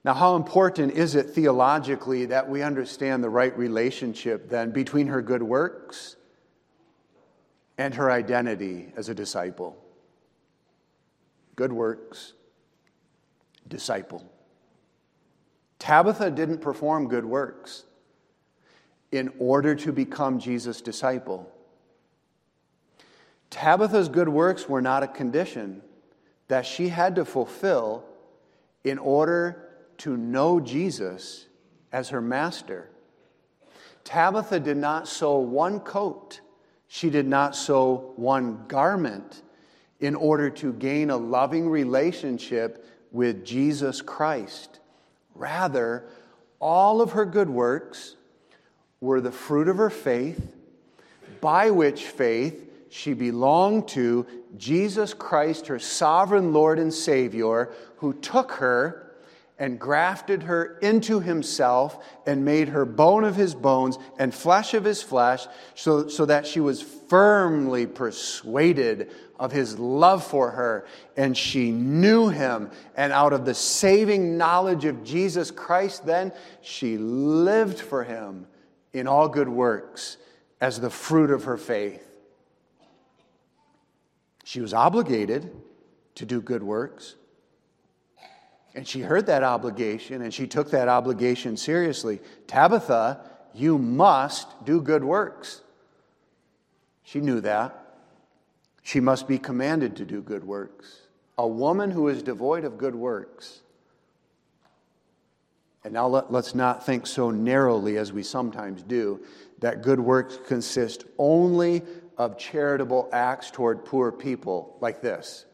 Now, 0.04 0.14
how 0.14 0.36
important 0.36 0.92
is 0.94 1.16
it 1.16 1.32
theologically 1.32 2.26
that 2.26 2.48
we 2.48 2.62
understand 2.62 3.24
the 3.24 3.30
right 3.30 3.58
relationship 3.58 4.50
then 4.50 4.70
between 4.70 5.08
her 5.08 5.22
good 5.22 5.42
works 5.42 6.16
and 7.78 7.94
her 7.96 8.12
identity 8.12 8.92
as 8.96 9.10
a 9.10 9.16
disciple? 9.16 9.76
Good 11.56 11.74
works, 11.74 12.34
disciple. 13.68 14.24
Tabitha 15.80 16.30
didn't 16.30 16.60
perform 16.60 17.08
good 17.08 17.26
works 17.26 17.85
in 19.16 19.32
order 19.40 19.76
to 19.76 19.92
become 19.92 20.40
Jesus' 20.40 20.82
disciple. 20.82 21.50
Tabitha's 23.50 24.10
good 24.10 24.30
works 24.30 24.68
were 24.68 24.82
not 24.82 25.04
a 25.04 25.08
condition 25.08 25.82
that 26.48 26.66
she 26.66 26.90
had 26.90 27.16
to 27.16 27.26
fulfill 27.26 28.04
in 28.84 28.98
order 28.98 29.70
to 29.98 30.18
know 30.18 30.60
Jesus 30.60 31.46
as 31.92 32.10
her 32.10 32.22
master. 32.22 32.90
Tabitha 34.04 34.60
did 34.60 34.78
not 34.78 35.08
sew 35.08 35.40
one 35.40 35.80
coat, 35.80 36.42
she 36.88 37.10
did 37.10 37.28
not 37.28 37.56
sew 37.56 38.14
one 38.18 38.66
garment 38.68 39.42
in 40.00 40.14
order 40.14 40.50
to 40.50 40.74
gain 40.74 41.10
a 41.10 41.18
loving 41.18 41.70
relationship 41.70 42.86
with 43.12 43.46
Jesus 43.46 44.02
Christ. 44.02 44.80
Rather, 45.34 46.06
all 46.60 47.02
of 47.02 47.14
her 47.14 47.26
good 47.26 47.50
works 47.50 48.15
were 49.06 49.22
the 49.22 49.32
fruit 49.32 49.68
of 49.68 49.78
her 49.78 49.90
faith, 49.90 50.52
by 51.40 51.70
which 51.70 52.04
faith 52.04 52.70
she 52.90 53.14
belonged 53.14 53.88
to 53.90 54.26
Jesus 54.58 55.14
Christ, 55.14 55.68
her 55.68 55.80
sovereign 55.80 56.54
Lord 56.54 56.80
and 56.80 56.94
Savior, 56.94 57.72
who 57.98 58.14
took 58.14 58.54
her 58.54 59.14
and 59.58 59.80
grafted 59.80 60.44
her 60.44 60.78
into 60.80 61.20
himself 61.20 62.04
and 62.26 62.44
made 62.44 62.70
her 62.70 62.84
bone 62.84 63.24
of 63.24 63.36
his 63.36 63.56
bones 63.56 63.98
and 64.18 64.34
flesh 64.34 64.74
of 64.74 64.84
his 64.84 65.02
flesh, 65.02 65.48
so, 65.76 66.08
so 66.08 66.26
that 66.26 66.46
she 66.46 66.60
was 66.60 66.82
firmly 66.82 67.86
persuaded 67.86 69.12
of 69.40 69.52
his 69.52 69.80
love 69.80 70.26
for 70.26 70.52
her. 70.52 70.86
And 71.16 71.38
she 71.38 71.72
knew 71.72 72.28
him. 72.30 72.70
And 72.98 73.14
out 73.14 73.34
of 73.34 73.46
the 73.46 73.54
saving 73.54 74.38
knowledge 74.38 74.84
of 74.84 75.04
Jesus 75.04 75.52
Christ, 75.52 76.06
then 76.06 76.34
she 76.62 76.98
lived 76.98 77.80
for 77.80 78.04
him 78.04 78.48
in 78.96 79.08
all 79.08 79.28
good 79.28 79.50
works 79.50 80.16
as 80.62 80.80
the 80.80 80.90
fruit 80.90 81.30
of 81.30 81.44
her 81.44 81.58
faith. 81.58 82.02
She 84.46 84.62
was 84.62 84.74
obligated 84.74 85.52
to 86.16 86.26
do 86.26 86.40
good 86.40 86.64
works. 86.64 87.16
And 88.74 88.88
she 88.88 89.02
heard 89.02 89.26
that 89.26 89.44
obligation 89.44 90.22
and 90.22 90.34
she 90.34 90.48
took 90.48 90.72
that 90.72 90.88
obligation 90.88 91.58
seriously. 91.58 92.22
Tabitha, 92.48 93.20
you 93.54 93.78
must 93.78 94.48
do 94.64 94.82
good 94.82 95.04
works. 95.04 95.62
She 97.04 97.20
knew 97.20 97.42
that. 97.42 97.98
She 98.82 99.02
must 99.02 99.28
be 99.28 99.38
commanded 99.38 99.98
to 99.98 100.06
do 100.06 100.22
good 100.22 100.46
works. 100.46 101.02
A 101.38 101.48
woman 101.48 101.92
who 101.92 102.08
is 102.08 102.24
devoid 102.24 102.64
of 102.64 102.78
good 102.78 102.96
works. 102.96 103.62
And 105.86 105.94
now 105.94 106.08
let, 106.08 106.32
us 106.34 106.56
not 106.56 106.84
think 106.84 107.06
so 107.06 107.30
narrowly 107.30 107.98
as 107.98 108.12
we 108.12 108.24
sometimes 108.24 108.82
do 108.82 109.24
that 109.60 109.84
good 109.84 110.00
works 110.00 110.40
consist 110.48 111.06
only 111.20 111.84
of 112.18 112.40
charitable 112.40 113.08
acts 113.14 113.52
toward 113.52 113.86
poor 113.86 114.12
people 114.12 114.78
like 114.82 115.00
this. 115.00 115.46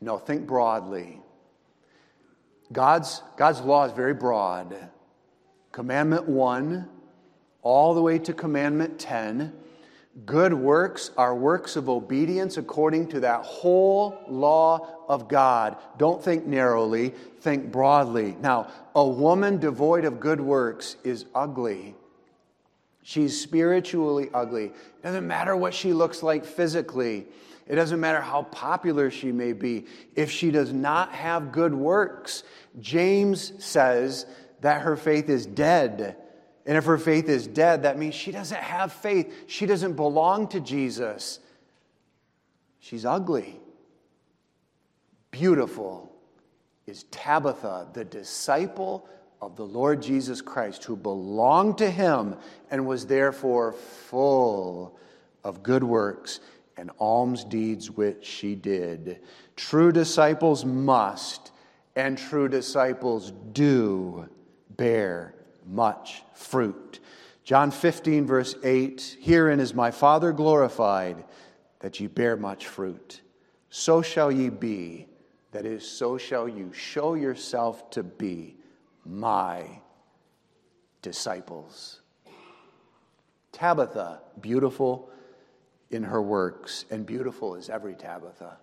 No, 0.00 0.18
think 0.18 0.48
broadly. 0.48 1.20
God's, 2.72 3.22
God's 3.36 3.60
law 3.60 3.84
is 3.84 3.92
very 3.92 4.14
broad. 4.14 4.76
Commandment 5.70 6.28
1, 6.28 6.88
all 7.62 7.94
the 7.94 8.02
way 8.02 8.18
to 8.18 8.32
Commandment 8.32 8.98
10. 8.98 9.52
Good 10.24 10.54
works 10.54 11.10
are 11.18 11.34
works 11.34 11.76
of 11.76 11.90
obedience 11.90 12.56
according 12.56 13.08
to 13.08 13.20
that 13.20 13.44
whole 13.44 14.18
law 14.28 14.88
of 15.08 15.28
God. 15.28 15.76
Don't 15.98 16.22
think 16.24 16.46
narrowly, 16.46 17.10
think 17.40 17.70
broadly. 17.70 18.34
Now, 18.40 18.68
a 18.94 19.06
woman 19.06 19.58
devoid 19.58 20.06
of 20.06 20.18
good 20.18 20.40
works 20.40 20.96
is 21.04 21.26
ugly. 21.34 21.94
She's 23.02 23.38
spiritually 23.38 24.30
ugly. 24.32 24.64
It 24.64 25.02
doesn't 25.02 25.26
matter 25.26 25.54
what 25.54 25.74
she 25.74 25.92
looks 25.92 26.22
like 26.22 26.46
physically. 26.46 27.26
It 27.68 27.74
doesn't 27.74 28.00
matter 28.00 28.20
how 28.20 28.44
popular 28.44 29.10
she 29.10 29.32
may 29.32 29.52
be. 29.52 29.84
If 30.14 30.30
she 30.30 30.50
does 30.50 30.72
not 30.72 31.12
have 31.12 31.52
good 31.52 31.74
works, 31.74 32.42
James 32.80 33.52
says 33.58 34.24
that 34.60 34.80
her 34.80 34.96
faith 34.96 35.28
is 35.28 35.44
dead. 35.44 36.16
And 36.66 36.76
if 36.76 36.84
her 36.84 36.98
faith 36.98 37.28
is 37.28 37.46
dead, 37.46 37.84
that 37.84 37.96
means 37.96 38.14
she 38.14 38.32
doesn't 38.32 38.60
have 38.60 38.92
faith. 38.92 39.32
She 39.46 39.66
doesn't 39.66 39.94
belong 39.94 40.48
to 40.48 40.60
Jesus. 40.60 41.38
She's 42.80 43.04
ugly. 43.04 43.60
Beautiful 45.30 46.12
is 46.86 47.04
Tabitha, 47.04 47.88
the 47.92 48.04
disciple 48.04 49.08
of 49.40 49.54
the 49.54 49.64
Lord 49.66 50.02
Jesus 50.02 50.40
Christ, 50.40 50.82
who 50.82 50.96
belonged 50.96 51.78
to 51.78 51.90
him 51.90 52.36
and 52.70 52.86
was 52.86 53.06
therefore 53.06 53.72
full 53.72 54.98
of 55.44 55.62
good 55.62 55.84
works 55.84 56.40
and 56.76 56.90
alms 56.98 57.44
deeds 57.44 57.90
which 57.90 58.24
she 58.24 58.56
did. 58.56 59.20
True 59.54 59.92
disciples 59.92 60.64
must, 60.64 61.52
and 61.94 62.18
true 62.18 62.48
disciples 62.48 63.32
do 63.52 64.28
bear 64.76 65.36
much 65.66 66.22
fruit. 66.34 67.00
John 67.44 67.70
15, 67.70 68.26
verse 68.26 68.54
8 68.62 69.18
Herein 69.20 69.60
is 69.60 69.74
my 69.74 69.90
Father 69.90 70.32
glorified, 70.32 71.24
that 71.80 72.00
ye 72.00 72.06
bear 72.06 72.36
much 72.36 72.66
fruit. 72.66 73.20
So 73.70 74.02
shall 74.02 74.32
ye 74.32 74.48
be, 74.48 75.06
that 75.52 75.66
is, 75.66 75.88
so 75.88 76.18
shall 76.18 76.48
you 76.48 76.72
show 76.72 77.14
yourself 77.14 77.90
to 77.90 78.02
be 78.02 78.56
my 79.04 79.80
disciples. 81.02 82.00
Tabitha, 83.52 84.20
beautiful 84.40 85.10
in 85.90 86.02
her 86.02 86.20
works, 86.20 86.84
and 86.90 87.06
beautiful 87.06 87.54
is 87.54 87.70
every 87.70 87.94
Tabitha. 87.94 88.58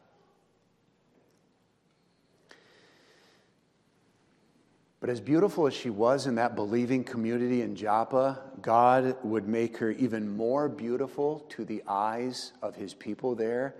But 5.04 5.10
as 5.10 5.20
beautiful 5.20 5.68
as 5.68 5.74
she 5.74 5.90
was 5.90 6.28
in 6.28 6.36
that 6.36 6.56
believing 6.56 7.04
community 7.04 7.62
in 7.62 7.76
Joppa, 7.76 8.40
God 8.62 9.18
would 9.22 9.50
make 9.50 9.76
her 9.80 9.92
even 9.92 10.30
more 10.30 10.70
beautiful 10.70 11.42
to 11.50 11.66
the 11.66 11.84
eyes 11.90 12.54
of 12.62 12.78
his 12.78 12.94
people 12.94 13.36
there 13.36 13.76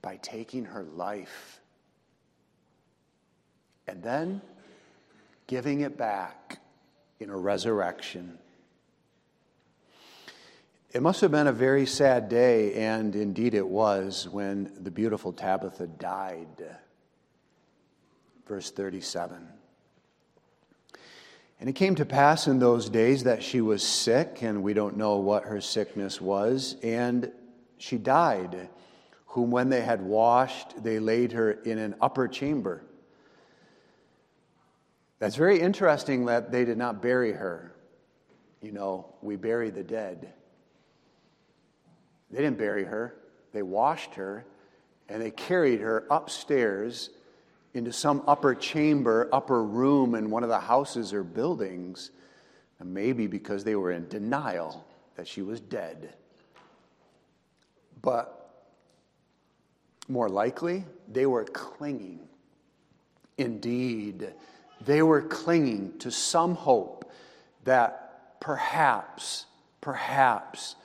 by 0.00 0.16
taking 0.22 0.64
her 0.64 0.84
life. 0.84 1.60
And 3.86 4.02
then 4.02 4.40
giving 5.46 5.82
it 5.82 5.98
back 5.98 6.60
in 7.20 7.28
a 7.28 7.36
resurrection. 7.36 8.38
It 10.94 11.02
must 11.02 11.20
have 11.20 11.30
been 11.30 11.46
a 11.46 11.52
very 11.52 11.84
sad 11.84 12.30
day, 12.30 12.72
and 12.72 13.14
indeed 13.14 13.52
it 13.52 13.68
was, 13.68 14.30
when 14.30 14.72
the 14.82 14.90
beautiful 14.90 15.30
Tabitha 15.30 15.88
died. 15.88 16.64
Verse 18.46 18.70
37. 18.70 19.46
And 21.64 21.70
it 21.70 21.76
came 21.76 21.94
to 21.94 22.04
pass 22.04 22.46
in 22.46 22.58
those 22.58 22.90
days 22.90 23.24
that 23.24 23.42
she 23.42 23.62
was 23.62 23.82
sick, 23.82 24.42
and 24.42 24.62
we 24.62 24.74
don't 24.74 24.98
know 24.98 25.16
what 25.16 25.44
her 25.44 25.62
sickness 25.62 26.20
was, 26.20 26.76
and 26.82 27.32
she 27.78 27.96
died, 27.96 28.68
whom 29.28 29.50
when 29.50 29.70
they 29.70 29.80
had 29.80 30.02
washed, 30.02 30.84
they 30.84 30.98
laid 30.98 31.32
her 31.32 31.52
in 31.52 31.78
an 31.78 31.94
upper 32.02 32.28
chamber. 32.28 32.84
That's 35.18 35.36
very 35.36 35.58
interesting 35.58 36.26
that 36.26 36.52
they 36.52 36.66
did 36.66 36.76
not 36.76 37.00
bury 37.00 37.32
her. 37.32 37.74
You 38.60 38.72
know, 38.72 39.14
we 39.22 39.36
bury 39.36 39.70
the 39.70 39.84
dead. 39.84 40.34
They 42.30 42.42
didn't 42.42 42.58
bury 42.58 42.84
her, 42.84 43.16
they 43.54 43.62
washed 43.62 44.16
her, 44.16 44.44
and 45.08 45.22
they 45.22 45.30
carried 45.30 45.80
her 45.80 46.06
upstairs 46.10 47.08
into 47.74 47.92
some 47.92 48.22
upper 48.26 48.54
chamber, 48.54 49.28
upper 49.32 49.64
room 49.64 50.14
in 50.14 50.30
one 50.30 50.44
of 50.44 50.48
the 50.48 50.60
houses 50.60 51.12
or 51.12 51.24
buildings, 51.24 52.12
and 52.78 52.94
maybe 52.94 53.26
because 53.26 53.64
they 53.64 53.74
were 53.74 53.90
in 53.90 54.08
denial 54.08 54.86
that 55.16 55.26
she 55.26 55.42
was 55.42 55.60
dead. 55.60 56.14
But 58.00 58.40
more 60.08 60.28
likely, 60.28 60.84
they 61.08 61.26
were 61.26 61.44
clinging. 61.44 62.20
Indeed, 63.38 64.32
they 64.80 65.02
were 65.02 65.22
clinging 65.22 65.98
to 65.98 66.10
some 66.10 66.54
hope 66.54 67.10
that 67.64 68.38
perhaps, 68.40 69.46
perhaps, 69.80 70.76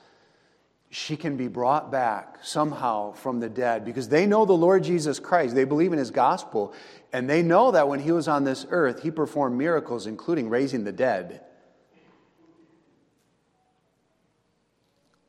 she 0.91 1.15
can 1.15 1.37
be 1.37 1.47
brought 1.47 1.91
back 1.91 2.39
somehow 2.41 3.11
from 3.11 3.39
the 3.39 3.49
dead 3.49 3.85
because 3.85 4.09
they 4.09 4.25
know 4.25 4.45
the 4.45 4.53
Lord 4.53 4.83
Jesus 4.83 5.19
Christ. 5.19 5.53
They 5.53 5.63
believe 5.63 5.93
in 5.93 5.99
his 5.99 6.09
gospel. 6.09 6.73
And 7.13 7.29
they 7.29 7.43
know 7.43 7.71
that 7.71 7.87
when 7.87 7.99
he 7.99 8.11
was 8.11 8.27
on 8.27 8.43
this 8.43 8.65
earth, 8.69 9.03
he 9.03 9.11
performed 9.11 9.57
miracles, 9.57 10.07
including 10.07 10.49
raising 10.49 10.83
the 10.83 10.91
dead. 10.91 11.41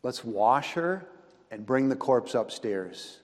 Let's 0.03 0.25
wash 0.25 0.73
her 0.73 1.07
and 1.51 1.67
bring 1.67 1.91
the 1.91 1.97
corpse 1.97 2.35
upstairs. 2.35 3.19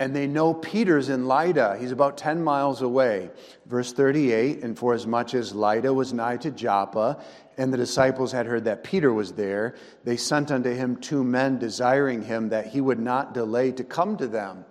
And 0.00 0.14
they 0.14 0.26
know 0.26 0.54
Peter's 0.54 1.08
in 1.08 1.26
Lydda. 1.26 1.76
He's 1.78 1.90
about 1.90 2.16
10 2.16 2.42
miles 2.42 2.82
away. 2.82 3.30
Verse 3.66 3.92
38 3.92 4.62
And 4.62 4.78
for 4.78 4.94
as 4.94 5.06
much 5.06 5.34
as 5.34 5.54
Lydda 5.54 5.92
was 5.92 6.12
nigh 6.12 6.36
to 6.38 6.50
Joppa, 6.50 7.22
and 7.58 7.72
the 7.72 7.76
disciples 7.76 8.32
had 8.32 8.46
heard 8.46 8.64
that 8.64 8.84
Peter 8.84 9.12
was 9.12 9.32
there, 9.32 9.74
they 10.04 10.16
sent 10.16 10.50
unto 10.50 10.72
him 10.72 10.96
two 10.96 11.24
men, 11.24 11.58
desiring 11.58 12.22
him 12.22 12.48
that 12.50 12.68
he 12.68 12.80
would 12.80 13.00
not 13.00 13.34
delay 13.34 13.72
to 13.72 13.84
come 13.84 14.16
to 14.16 14.28
them. 14.28 14.64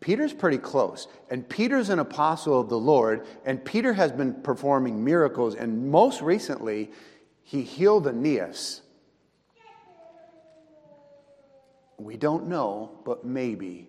Peter's 0.00 0.34
pretty 0.34 0.58
close, 0.58 1.08
and 1.30 1.48
Peter's 1.48 1.88
an 1.88 1.98
apostle 1.98 2.60
of 2.60 2.68
the 2.68 2.78
Lord, 2.78 3.26
and 3.46 3.64
Peter 3.64 3.94
has 3.94 4.12
been 4.12 4.34
performing 4.42 5.02
miracles, 5.02 5.54
and 5.54 5.90
most 5.90 6.20
recently, 6.20 6.90
he 7.42 7.62
healed 7.62 8.06
Aeneas. 8.06 8.82
We 11.98 12.18
don't 12.18 12.46
know, 12.48 12.98
but 13.04 13.24
maybe. 13.24 13.88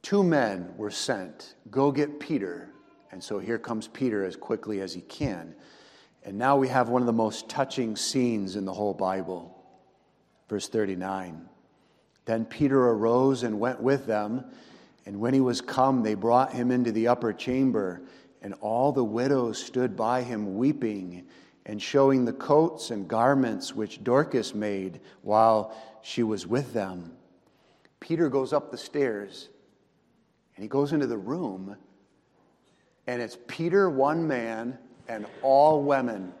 Two 0.00 0.24
men 0.24 0.72
were 0.78 0.90
sent. 0.90 1.54
Go 1.70 1.92
get 1.92 2.18
Peter. 2.18 2.70
And 3.10 3.22
so 3.22 3.38
here 3.38 3.58
comes 3.58 3.88
Peter 3.88 4.24
as 4.24 4.36
quickly 4.36 4.80
as 4.80 4.94
he 4.94 5.02
can. 5.02 5.54
And 6.24 6.36
now 6.36 6.56
we 6.56 6.68
have 6.68 6.88
one 6.88 7.02
of 7.02 7.06
the 7.06 7.12
most 7.12 7.48
touching 7.48 7.96
scenes 7.96 8.56
in 8.56 8.64
the 8.64 8.72
whole 8.72 8.94
Bible. 8.94 9.54
Verse 10.48 10.68
39. 10.68 11.48
Then 12.24 12.44
Peter 12.44 12.90
arose 12.90 13.42
and 13.42 13.58
went 13.58 13.80
with 13.80 14.06
them, 14.06 14.44
And 15.06 15.20
when 15.20 15.32
he 15.32 15.40
was 15.40 15.60
come, 15.60 16.02
they 16.02 16.14
brought 16.14 16.52
him 16.52 16.70
into 16.70 16.92
the 16.92 17.08
upper 17.08 17.32
chamber, 17.32 18.02
and 18.42 18.54
all 18.60 18.92
the 18.92 19.04
widows 19.04 19.62
stood 19.62 19.96
by 19.96 20.22
him 20.22 20.56
weeping 20.56 21.26
and 21.64 21.80
showing 21.80 22.24
the 22.24 22.32
coats 22.32 22.90
and 22.90 23.08
garments 23.08 23.74
which 23.74 24.02
Dorcas 24.02 24.54
made 24.54 25.00
while 25.22 25.76
she 26.02 26.22
was 26.22 26.46
with 26.46 26.72
them. 26.72 27.12
Peter 28.00 28.28
goes 28.28 28.52
up 28.52 28.70
the 28.70 28.78
stairs 28.78 29.48
and 30.56 30.62
he 30.62 30.68
goes 30.68 30.92
into 30.92 31.06
the 31.06 31.16
room, 31.16 31.76
and 33.06 33.22
it's 33.22 33.38
Peter, 33.46 33.88
one 33.88 34.26
man, 34.26 34.78
and 35.08 35.26
all 35.42 35.82
women. 35.82 36.32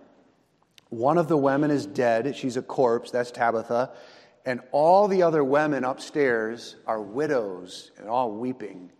One 0.90 1.18
of 1.18 1.28
the 1.28 1.36
women 1.36 1.70
is 1.70 1.86
dead. 1.86 2.34
She's 2.36 2.56
a 2.56 2.62
corpse. 2.62 3.10
That's 3.10 3.30
Tabitha. 3.30 3.92
And 4.44 4.60
all 4.72 5.08
the 5.08 5.22
other 5.22 5.44
women 5.44 5.84
upstairs 5.84 6.76
are 6.86 7.02
widows 7.02 7.90
and 7.98 8.08
all 8.08 8.32
weeping, 8.32 8.90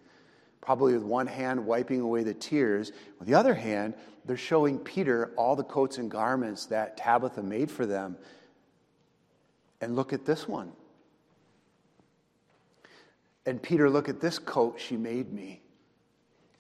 probably 0.61 0.93
with 0.93 1.05
one 1.05 1.27
hand 1.27 1.65
wiping 1.65 2.01
away 2.01 2.23
the 2.23 2.35
tears. 2.35 2.93
With 3.19 3.29
the 3.29 3.35
other 3.35 3.55
hand, 3.55 3.95
they're 4.27 4.37
showing 4.37 4.79
Peter 4.79 5.33
all 5.37 5.57
the 5.57 5.65
coats 5.65 5.97
and 5.97 6.11
garments 6.11 6.67
that 6.67 6.99
Tabitha 6.99 7.43
made 7.43 7.71
for 7.71 7.87
them. 7.87 8.17
And 9.81 9.97
look 9.97 10.13
at 10.13 10.27
this 10.27 10.47
one. 10.47 10.73
And 13.47 13.63
Peter, 13.63 13.89
look 13.89 14.11
at 14.11 14.21
this 14.21 14.39
coat 14.39 14.79
she 14.79 14.99
made 14.99 15.33
me. 15.33 15.63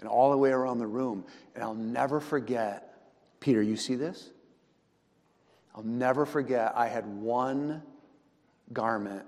And 0.00 0.08
all 0.08 0.30
the 0.30 0.38
way 0.38 0.50
around 0.50 0.78
the 0.78 0.86
room. 0.86 1.26
And 1.54 1.62
I'll 1.62 1.74
never 1.74 2.20
forget. 2.20 2.87
Peter, 3.40 3.62
you 3.62 3.76
see 3.76 3.94
this? 3.94 4.30
I'll 5.74 5.84
never 5.84 6.26
forget. 6.26 6.72
I 6.76 6.88
had 6.88 7.06
one 7.06 7.82
garment. 8.72 9.24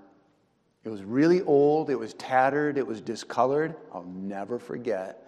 It 0.83 0.89
was 0.89 1.03
really 1.03 1.41
old, 1.41 1.89
it 1.89 1.95
was 1.95 2.13
tattered, 2.15 2.77
it 2.77 2.85
was 2.85 3.01
discolored. 3.01 3.75
I'll 3.93 4.03
never 4.03 4.57
forget 4.59 5.27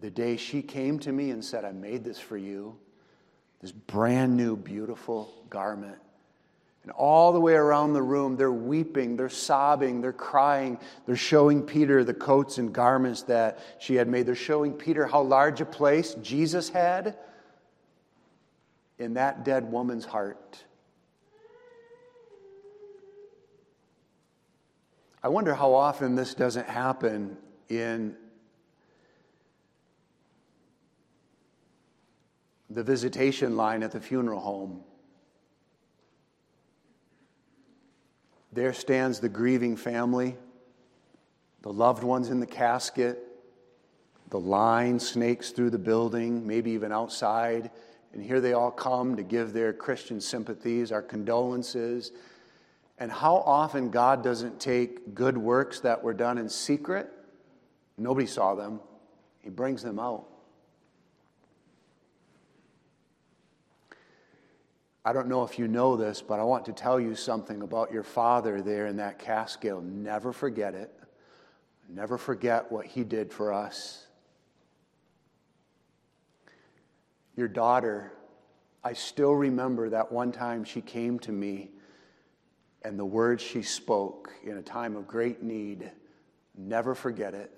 the 0.00 0.10
day 0.10 0.36
she 0.36 0.62
came 0.62 0.98
to 1.00 1.12
me 1.12 1.30
and 1.30 1.44
said, 1.44 1.64
I 1.64 1.72
made 1.72 2.04
this 2.04 2.18
for 2.18 2.36
you. 2.36 2.76
This 3.60 3.72
brand 3.72 4.36
new, 4.36 4.56
beautiful 4.56 5.32
garment. 5.50 5.98
And 6.84 6.92
all 6.92 7.32
the 7.32 7.40
way 7.40 7.54
around 7.54 7.92
the 7.92 8.02
room, 8.02 8.36
they're 8.36 8.52
weeping, 8.52 9.16
they're 9.16 9.28
sobbing, 9.28 10.00
they're 10.00 10.12
crying. 10.12 10.78
They're 11.06 11.16
showing 11.16 11.62
Peter 11.62 12.04
the 12.04 12.14
coats 12.14 12.58
and 12.58 12.72
garments 12.72 13.22
that 13.22 13.58
she 13.80 13.96
had 13.96 14.08
made. 14.08 14.26
They're 14.26 14.36
showing 14.36 14.72
Peter 14.72 15.06
how 15.06 15.22
large 15.22 15.60
a 15.60 15.66
place 15.66 16.14
Jesus 16.22 16.68
had 16.68 17.16
in 18.98 19.14
that 19.14 19.44
dead 19.44 19.70
woman's 19.70 20.04
heart. 20.04 20.64
I 25.22 25.28
wonder 25.28 25.54
how 25.54 25.74
often 25.74 26.14
this 26.14 26.34
doesn't 26.34 26.68
happen 26.68 27.36
in 27.68 28.16
the 32.70 32.82
visitation 32.82 33.56
line 33.56 33.82
at 33.82 33.92
the 33.92 34.00
funeral 34.00 34.40
home. 34.40 34.82
There 38.52 38.72
stands 38.72 39.20
the 39.20 39.28
grieving 39.28 39.76
family, 39.76 40.36
the 41.62 41.72
loved 41.72 42.02
ones 42.02 42.30
in 42.30 42.40
the 42.40 42.46
casket. 42.46 43.24
The 44.30 44.40
line 44.40 45.00
snakes 45.00 45.52
through 45.52 45.70
the 45.70 45.78
building, 45.78 46.46
maybe 46.46 46.72
even 46.72 46.92
outside. 46.92 47.70
And 48.12 48.22
here 48.22 48.40
they 48.40 48.52
all 48.52 48.70
come 48.70 49.16
to 49.16 49.22
give 49.22 49.52
their 49.52 49.72
Christian 49.72 50.20
sympathies, 50.20 50.92
our 50.92 51.02
condolences. 51.02 52.12
And 52.98 53.12
how 53.12 53.36
often 53.36 53.90
God 53.90 54.24
doesn't 54.24 54.58
take 54.58 55.14
good 55.14 55.36
works 55.36 55.80
that 55.80 56.02
were 56.02 56.14
done 56.14 56.38
in 56.38 56.48
secret, 56.48 57.10
nobody 57.96 58.26
saw 58.26 58.54
them, 58.54 58.80
He 59.42 59.50
brings 59.50 59.82
them 59.82 59.98
out. 59.98 60.26
I 65.04 65.12
don't 65.14 65.28
know 65.28 65.42
if 65.44 65.58
you 65.58 65.68
know 65.68 65.96
this, 65.96 66.20
but 66.20 66.38
I 66.38 66.42
want 66.42 66.66
to 66.66 66.72
tell 66.72 67.00
you 67.00 67.14
something 67.14 67.62
about 67.62 67.90
your 67.90 68.02
father 68.02 68.60
there 68.60 68.86
in 68.86 68.96
that 68.96 69.18
casket. 69.18 69.82
Never 69.82 70.34
forget 70.34 70.74
it. 70.74 70.92
Never 71.88 72.18
forget 72.18 72.70
what 72.70 72.84
he 72.84 73.04
did 73.04 73.32
for 73.32 73.50
us. 73.50 74.07
Your 77.38 77.46
daughter, 77.46 78.14
I 78.82 78.94
still 78.94 79.32
remember 79.32 79.88
that 79.90 80.10
one 80.10 80.32
time 80.32 80.64
she 80.64 80.80
came 80.80 81.20
to 81.20 81.30
me 81.30 81.70
and 82.82 82.98
the 82.98 83.04
words 83.04 83.44
she 83.44 83.62
spoke 83.62 84.32
in 84.42 84.56
a 84.56 84.62
time 84.62 84.96
of 84.96 85.06
great 85.06 85.40
need. 85.40 85.88
Never 86.56 86.96
forget 86.96 87.34
it. 87.34 87.56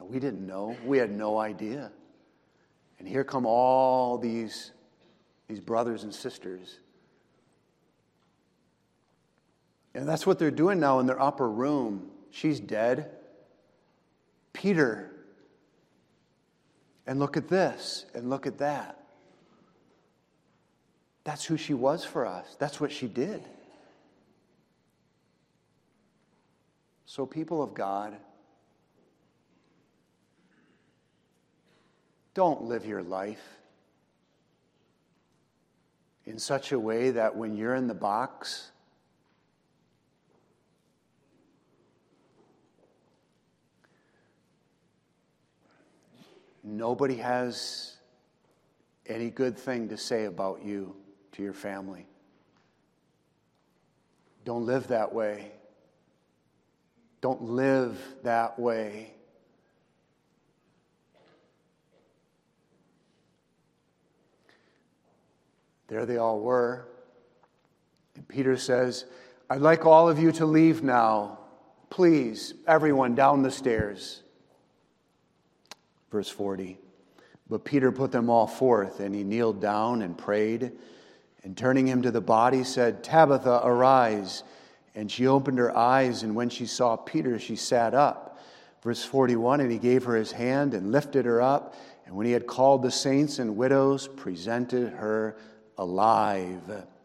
we 0.00 0.20
didn't 0.20 0.46
know, 0.46 0.76
we 0.86 0.96
had 0.96 1.10
no 1.10 1.40
idea. 1.40 1.90
And 3.00 3.08
here 3.08 3.24
come 3.24 3.46
all 3.46 4.16
these 4.16 4.70
these 5.48 5.58
brothers 5.58 6.04
and 6.04 6.14
sisters. 6.14 6.78
And 9.92 10.08
that's 10.08 10.24
what 10.24 10.38
they're 10.38 10.52
doing 10.52 10.78
now 10.78 11.00
in 11.00 11.06
their 11.06 11.20
upper 11.20 11.50
room. 11.50 12.10
She's 12.30 12.60
dead. 12.60 13.10
Peter. 14.52 15.10
And 17.08 17.18
look 17.18 17.36
at 17.36 17.48
this, 17.48 18.06
and 18.14 18.30
look 18.30 18.46
at 18.46 18.58
that. 18.58 18.99
That's 21.30 21.44
who 21.44 21.56
she 21.56 21.74
was 21.74 22.04
for 22.04 22.26
us. 22.26 22.56
That's 22.58 22.80
what 22.80 22.90
she 22.90 23.06
did. 23.06 23.40
So, 27.06 27.24
people 27.24 27.62
of 27.62 27.72
God, 27.72 28.16
don't 32.34 32.64
live 32.64 32.84
your 32.84 33.04
life 33.04 33.60
in 36.26 36.36
such 36.36 36.72
a 36.72 36.80
way 36.80 37.12
that 37.12 37.36
when 37.36 37.56
you're 37.56 37.76
in 37.76 37.86
the 37.86 37.94
box, 37.94 38.72
nobody 46.64 47.18
has 47.18 47.94
any 49.06 49.30
good 49.30 49.56
thing 49.56 49.90
to 49.90 49.96
say 49.96 50.24
about 50.24 50.64
you 50.64 50.96
to 51.32 51.42
your 51.42 51.52
family. 51.52 52.06
Don't 54.44 54.66
live 54.66 54.88
that 54.88 55.12
way. 55.12 55.52
Don't 57.20 57.42
live 57.42 57.98
that 58.22 58.58
way. 58.58 59.12
There 65.88 66.06
they 66.06 66.16
all 66.16 66.40
were. 66.40 66.86
And 68.14 68.26
Peter 68.26 68.56
says, 68.56 69.04
I'd 69.50 69.60
like 69.60 69.84
all 69.84 70.08
of 70.08 70.18
you 70.18 70.30
to 70.32 70.46
leave 70.46 70.82
now. 70.82 71.38
Please, 71.90 72.54
everyone 72.66 73.16
down 73.16 73.42
the 73.42 73.50
stairs. 73.50 74.22
Verse 76.12 76.28
40. 76.28 76.78
But 77.48 77.64
Peter 77.64 77.90
put 77.90 78.12
them 78.12 78.30
all 78.30 78.46
forth, 78.46 79.00
and 79.00 79.12
he 79.12 79.24
kneeled 79.24 79.60
down 79.60 80.02
and 80.02 80.16
prayed. 80.16 80.70
And 81.42 81.56
turning 81.56 81.86
him 81.86 82.02
to 82.02 82.10
the 82.10 82.20
body, 82.20 82.64
said, 82.64 83.02
Tabitha, 83.02 83.62
arise. 83.64 84.42
And 84.94 85.10
she 85.10 85.26
opened 85.26 85.58
her 85.58 85.74
eyes, 85.76 86.22
and 86.22 86.34
when 86.34 86.50
she 86.50 86.66
saw 86.66 86.96
Peter, 86.96 87.38
she 87.38 87.56
sat 87.56 87.94
up. 87.94 88.38
Verse 88.82 89.04
41 89.04 89.60
And 89.60 89.70
he 89.70 89.78
gave 89.78 90.04
her 90.04 90.16
his 90.16 90.32
hand 90.32 90.74
and 90.74 90.92
lifted 90.92 91.24
her 91.24 91.40
up. 91.40 91.74
And 92.06 92.16
when 92.16 92.26
he 92.26 92.32
had 92.32 92.46
called 92.46 92.82
the 92.82 92.90
saints 92.90 93.38
and 93.38 93.56
widows, 93.56 94.08
presented 94.08 94.92
her 94.94 95.36
alive. 95.78 96.60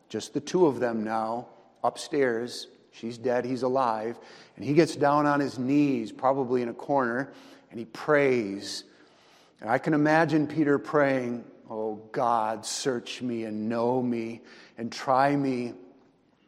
Just 0.10 0.34
the 0.34 0.40
two 0.40 0.66
of 0.66 0.80
them 0.80 1.04
now 1.04 1.48
upstairs. 1.84 2.68
She's 2.92 3.18
dead, 3.18 3.46
he's 3.46 3.64
alive. 3.64 4.18
And 4.56 4.66
he 4.66 4.74
gets 4.74 4.96
down 4.96 5.26
on 5.26 5.40
his 5.40 5.60
knees, 5.60 6.12
probably 6.12 6.62
in 6.62 6.70
a 6.70 6.74
corner, 6.74 7.34
and 7.70 7.80
he 7.80 7.86
prays. 7.86 8.86
And 9.62 9.70
I 9.70 9.78
can 9.78 9.94
imagine 9.94 10.48
Peter 10.48 10.80
praying, 10.80 11.44
Oh 11.70 11.96
God, 12.12 12.66
search 12.66 13.22
me 13.22 13.46
and 13.46 13.68
know 13.68 14.02
me 14.02 14.42
and 14.78 14.92
try 14.92 15.36
me 15.36 15.74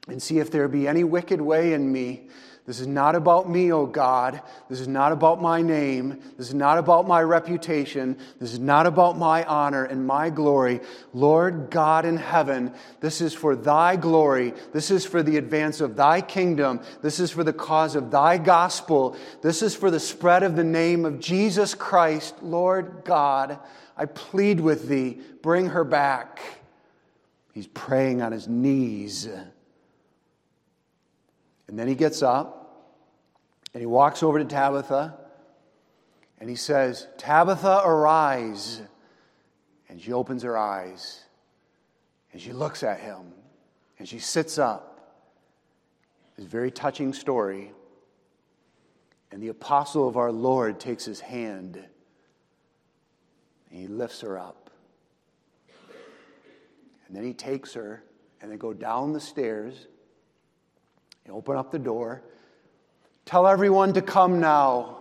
and 0.07 0.21
see 0.21 0.39
if 0.39 0.51
there 0.51 0.67
be 0.67 0.87
any 0.87 1.03
wicked 1.03 1.41
way 1.41 1.73
in 1.73 1.91
me 1.91 2.27
this 2.67 2.81
is 2.81 2.87
not 2.87 3.15
about 3.15 3.49
me, 3.49 3.71
O 3.71 3.79
oh 3.79 3.85
God. 3.85 4.41
This 4.69 4.81
is 4.81 4.89
not 4.89 5.13
about 5.13 5.41
my 5.41 5.61
name. 5.61 6.19
This 6.35 6.49
is 6.49 6.53
not 6.53 6.77
about 6.77 7.07
my 7.07 7.21
reputation. 7.23 8.17
This 8.41 8.51
is 8.51 8.59
not 8.59 8.85
about 8.85 9.17
my 9.17 9.45
honor 9.45 9.85
and 9.85 10.05
my 10.05 10.29
glory. 10.29 10.81
Lord 11.13 11.69
God 11.69 12.03
in 12.03 12.17
heaven, 12.17 12.73
this 12.99 13.21
is 13.21 13.33
for 13.33 13.55
thy 13.55 13.95
glory. 13.95 14.53
This 14.73 14.91
is 14.91 15.05
for 15.05 15.23
the 15.23 15.37
advance 15.37 15.79
of 15.79 15.95
thy 15.95 16.19
kingdom. 16.19 16.81
This 17.01 17.21
is 17.21 17.31
for 17.31 17.45
the 17.45 17.53
cause 17.53 17.95
of 17.95 18.11
thy 18.11 18.37
gospel. 18.37 19.15
This 19.41 19.61
is 19.61 19.73
for 19.73 19.89
the 19.89 19.99
spread 19.99 20.43
of 20.43 20.57
the 20.57 20.65
name 20.65 21.05
of 21.05 21.21
Jesus 21.21 21.73
Christ. 21.73 22.43
Lord 22.43 23.03
God, 23.05 23.59
I 23.95 24.07
plead 24.07 24.59
with 24.59 24.89
thee, 24.89 25.21
bring 25.41 25.67
her 25.67 25.85
back. 25.85 26.41
He's 27.53 27.67
praying 27.67 28.21
on 28.21 28.33
his 28.33 28.49
knees. 28.49 29.29
And 31.67 31.77
then 31.77 31.87
he 31.87 31.95
gets 31.95 32.21
up 32.21 32.93
and 33.73 33.81
he 33.81 33.85
walks 33.85 34.23
over 34.23 34.39
to 34.39 34.45
Tabitha 34.45 35.17
And 36.39 36.49
he 36.49 36.55
says, 36.55 37.07
Tabitha, 37.17 37.81
arise. 37.83 38.81
And 39.89 40.01
she 40.01 40.13
opens 40.13 40.43
her 40.43 40.57
eyes 40.57 41.23
and 42.31 42.41
she 42.41 42.53
looks 42.53 42.83
at 42.83 42.99
him 42.99 43.33
and 43.99 44.07
she 44.07 44.19
sits 44.19 44.59
up. 44.59 44.93
It's 46.37 46.45
a 46.45 46.49
very 46.49 46.69
touching 46.69 47.13
story. 47.13 47.71
And 49.31 49.41
the 49.41 49.47
apostle 49.47 50.07
of 50.07 50.17
our 50.17 50.31
Lord 50.31 50.79
takes 50.79 51.03
his 51.03 51.19
hand 51.19 51.83
and 53.69 53.79
he 53.79 53.87
lifts 53.87 54.21
her 54.21 54.37
up. 54.37 54.69
And 57.07 57.15
then 57.15 57.23
he 57.23 57.33
takes 57.33 57.73
her 57.73 58.03
and 58.41 58.51
they 58.51 58.57
go 58.57 58.73
down 58.73 59.13
the 59.13 59.19
stairs 59.19 59.87
and 61.27 61.35
open 61.35 61.57
up 61.57 61.71
the 61.71 61.79
door. 61.79 62.23
Tell 63.25 63.45
everyone 63.45 63.93
to 63.93 64.01
come 64.01 64.39
now. 64.39 64.99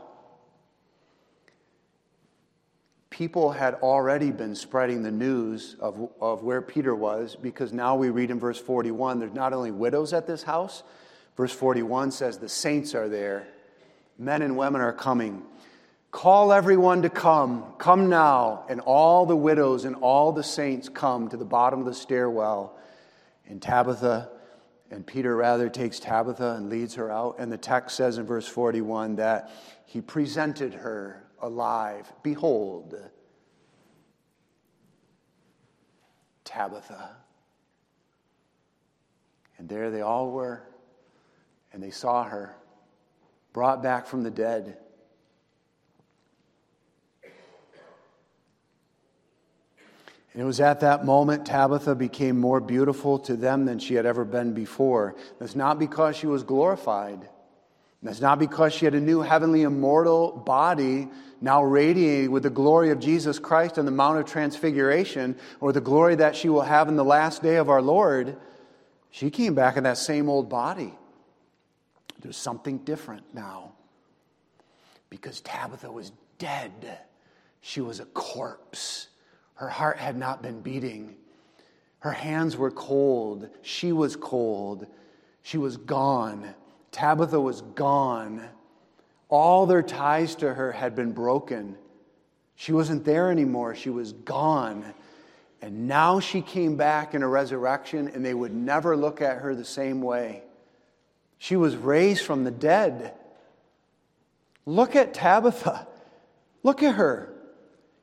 People 3.09 3.53
had 3.53 3.75
already 3.75 4.33
been 4.33 4.55
spreading 4.55 5.03
the 5.03 5.11
news 5.11 5.77
of, 5.81 6.11
of 6.21 6.43
where 6.43 6.61
Peter 6.61 6.95
was 6.95 7.37
because 7.37 7.73
now 7.73 7.97
we 7.97 8.11
read 8.11 8.31
in 8.31 8.39
verse 8.39 8.59
41 8.59 9.21
there's 9.21 9.33
not 9.33 9.53
only 9.53 9.71
widows 9.71 10.13
at 10.13 10.27
this 10.27 10.43
house, 10.43 10.83
verse 11.37 11.53
41 11.53 12.11
says 12.11 12.39
the 12.39 12.49
saints 12.49 12.95
are 12.95 13.09
there, 13.09 13.47
men 14.19 14.43
and 14.43 14.57
women 14.57 14.81
are 14.81 14.93
coming. 14.93 15.43
Call 16.11 16.53
everyone 16.53 17.03
to 17.03 17.11
come. 17.11 17.65
Come 17.79 18.09
now. 18.09 18.65
And 18.69 18.81
all 18.81 19.27
the 19.27 19.37
widows 19.37 19.85
and 19.85 19.97
all 19.97 20.33
the 20.33 20.43
saints 20.43 20.89
come 20.89 21.29
to 21.29 21.37
the 21.37 21.45
bottom 21.45 21.81
of 21.81 21.87
the 21.87 21.95
stairwell. 21.95 22.77
And 23.47 23.61
Tabitha, 23.61 24.31
and 24.91 25.07
Peter 25.07 25.35
rather 25.35 25.69
takes 25.69 25.99
Tabitha 25.99 26.53
and 26.53 26.71
leads 26.71 26.95
her 26.95 27.11
out. 27.11 27.37
And 27.39 27.51
the 27.51 27.59
text 27.59 27.97
says 27.97 28.19
in 28.19 28.27
verse 28.27 28.47
41 28.47 29.17
that 29.17 29.51
he 29.85 30.01
presented 30.01 30.75
her 30.75 31.25
alive. 31.41 32.13
Behold, 32.23 32.95
Tabitha. 36.45 37.17
And 39.59 39.69
there 39.69 39.91
they 39.91 40.03
all 40.03 40.31
were. 40.31 40.63
And 41.73 41.83
they 41.83 41.91
saw 41.91 42.25
her 42.25 42.57
brought 43.53 43.83
back 43.83 44.07
from 44.07 44.23
the 44.23 44.31
dead. 44.31 44.79
And 50.37 50.43
it 50.43 50.45
was 50.47 50.61
at 50.61 50.81
that 50.81 51.07
moment 51.07 51.47
Tabitha 51.47 51.95
became 51.95 52.39
more 52.39 52.61
beautiful 52.61 53.19
to 53.21 53.37
them 53.37 53.65
than 53.65 53.79
she 53.79 53.95
had 53.95 54.05
ever 54.05 54.23
been 54.23 54.53
before. 54.53 55.17
That's 55.39 55.57
not 55.57 55.79
because 55.79 56.15
she 56.15 56.27
was 56.27 56.43
glorified. 56.43 57.27
That's 58.03 58.21
not 58.21 58.39
because 58.39 58.75
she 58.75 58.85
had 58.85 58.95
a 58.95 59.01
new 59.01 59.23
heavenly 59.23 59.63
immortal 59.63 60.33
body 60.33 61.09
now 61.41 61.65
radiating 61.65 62.33
with 62.33 62.43
the 62.43 62.51
glory 62.51 62.91
of 62.91 63.01
Jesus 63.01 63.39
Christ 63.39 63.79
on 63.79 63.87
the 63.87 63.91
Mount 63.91 64.19
of 64.19 64.27
Transfiguration 64.27 65.37
or 65.59 65.73
the 65.73 65.81
glory 65.81 66.17
that 66.17 66.37
she 66.37 66.51
will 66.51 66.61
have 66.61 66.89
in 66.89 66.97
the 66.97 67.05
last 67.05 67.43
day 67.43 67.57
of 67.57 67.71
our 67.71 67.81
Lord. 67.81 68.37
She 69.11 69.31
came 69.31 69.55
back 69.55 69.79
in 69.79 69.85
that 69.85 69.97
same 69.97 70.29
old 70.29 70.51
body. 70.51 70.93
There's 72.21 72.37
something 72.37 72.81
different 72.81 73.25
now 73.33 73.73
because 75.09 75.41
Tabitha 75.41 75.91
was 75.91 76.13
dead, 76.37 76.99
she 77.63 77.81
was 77.81 78.01
a 78.01 78.05
corpse. 78.05 79.09
Her 79.57 79.69
heart 79.69 79.99
had 79.99 80.17
not 80.17 80.43
been 80.43 80.61
beating. 80.61 81.17
Her 82.01 82.13
hands 82.13 82.57
were 82.57 82.71
cold. 82.71 83.49
She 83.63 83.93
was 83.93 84.17
cold. 84.17 84.87
She 85.43 85.59
was 85.59 85.77
gone. 85.77 86.55
Tabitha 86.93 87.41
was 87.41 87.63
gone. 87.63 88.43
All 89.29 89.67
their 89.67 89.83
ties 89.83 90.35
to 90.37 90.55
her 90.55 90.73
had 90.73 90.95
been 90.95 91.13
broken. 91.13 91.77
She 92.55 92.73
wasn't 92.73 93.05
there 93.05 93.31
anymore. 93.31 93.75
She 93.75 93.91
was 93.91 94.13
gone. 94.13 94.95
And 95.63 95.89
now 95.89 96.21
she 96.21 96.43
came 96.43 96.77
back 96.77 97.15
in 97.15 97.23
a 97.23 97.29
resurrection, 97.29 98.09
and 98.09 98.25
they 98.25 98.35
would 98.35 98.55
never 98.55 98.97
look 98.97 99.21
at 99.21 99.39
her 99.39 99.55
the 99.55 99.65
same 99.65 100.01
way. 100.01 100.43
She 101.39 101.57
was 101.57 101.77
raised 101.77 102.25
from 102.25 102.45
the 102.45 102.51
dead. 102.51 103.15
Look 104.65 104.95
at 104.97 105.15
Tabitha. 105.15 105.87
Look 106.63 106.83
at 106.83 106.95
her. 106.95 107.33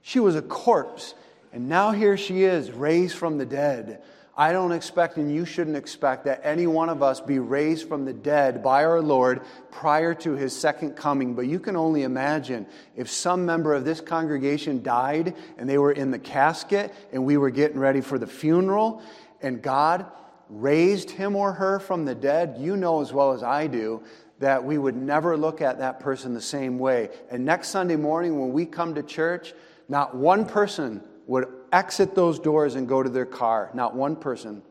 She 0.01 0.19
was 0.19 0.35
a 0.35 0.41
corpse. 0.41 1.13
And 1.53 1.69
now 1.69 1.91
here 1.91 2.17
she 2.17 2.43
is, 2.43 2.71
raised 2.71 3.15
from 3.15 3.37
the 3.37 3.45
dead. 3.45 4.01
I 4.35 4.51
don't 4.51 4.71
expect, 4.71 5.17
and 5.17 5.31
you 5.31 5.45
shouldn't 5.45 5.77
expect, 5.77 6.25
that 6.25 6.41
any 6.43 6.65
one 6.65 6.89
of 6.89 7.03
us 7.03 7.21
be 7.21 7.37
raised 7.37 7.87
from 7.87 8.05
the 8.05 8.13
dead 8.13 8.63
by 8.63 8.83
our 8.83 8.99
Lord 8.99 9.41
prior 9.69 10.15
to 10.15 10.31
his 10.31 10.55
second 10.55 10.95
coming. 10.95 11.35
But 11.35 11.45
you 11.45 11.59
can 11.59 11.75
only 11.75 12.01
imagine 12.01 12.65
if 12.95 13.11
some 13.11 13.45
member 13.45 13.75
of 13.75 13.85
this 13.85 14.01
congregation 14.01 14.81
died 14.81 15.35
and 15.59 15.69
they 15.69 15.77
were 15.77 15.91
in 15.91 16.09
the 16.09 16.17
casket 16.17 16.91
and 17.11 17.23
we 17.23 17.37
were 17.37 17.51
getting 17.51 17.77
ready 17.77 18.01
for 18.01 18.17
the 18.17 18.25
funeral 18.25 19.03
and 19.39 19.61
God 19.61 20.07
raised 20.49 21.11
him 21.11 21.35
or 21.35 21.53
her 21.53 21.79
from 21.79 22.05
the 22.05 22.15
dead, 22.15 22.55
you 22.59 22.75
know 22.75 23.01
as 23.01 23.13
well 23.13 23.33
as 23.33 23.43
I 23.43 23.67
do 23.67 24.01
that 24.39 24.63
we 24.63 24.79
would 24.79 24.95
never 24.95 25.37
look 25.37 25.61
at 25.61 25.77
that 25.77 25.99
person 25.99 26.33
the 26.33 26.41
same 26.41 26.79
way. 26.79 27.09
And 27.29 27.45
next 27.45 27.67
Sunday 27.69 27.95
morning 27.95 28.39
when 28.39 28.51
we 28.51 28.65
come 28.65 28.95
to 28.95 29.03
church, 29.03 29.53
not 29.87 30.15
one 30.15 30.45
person 30.45 31.03
would 31.27 31.47
exit 31.71 32.15
those 32.15 32.39
doors 32.39 32.75
and 32.75 32.87
go 32.87 33.01
to 33.01 33.09
their 33.09 33.25
car, 33.25 33.71
not 33.73 33.95
one 33.95 34.15
person, 34.15 34.61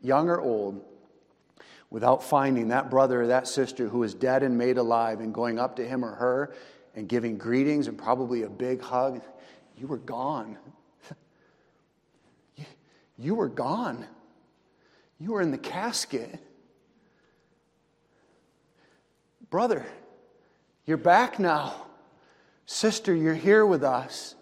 young 0.00 0.28
or 0.28 0.40
old, 0.40 0.82
without 1.90 2.22
finding 2.22 2.68
that 2.68 2.90
brother 2.90 3.22
or 3.22 3.26
that 3.28 3.48
sister 3.48 3.88
who 3.88 4.02
is 4.02 4.14
dead 4.14 4.42
and 4.42 4.56
made 4.56 4.78
alive 4.78 5.20
and 5.20 5.32
going 5.32 5.58
up 5.58 5.76
to 5.76 5.86
him 5.86 6.04
or 6.04 6.14
her 6.14 6.54
and 6.94 7.08
giving 7.08 7.36
greetings 7.36 7.88
and 7.88 7.98
probably 7.98 8.42
a 8.42 8.48
big 8.48 8.80
hug. 8.80 9.22
You 9.76 9.86
were 9.86 9.98
gone. 9.98 10.58
You 13.18 13.34
were 13.34 13.48
gone. 13.48 14.04
You 15.18 15.32
were 15.32 15.40
in 15.40 15.50
the 15.50 15.56
casket. 15.56 16.38
Brother, 19.48 19.86
you're 20.84 20.98
back 20.98 21.38
now. 21.38 21.86
Sister, 22.66 23.14
you're 23.14 23.32
here 23.32 23.64
with 23.64 23.82
us 23.82 24.35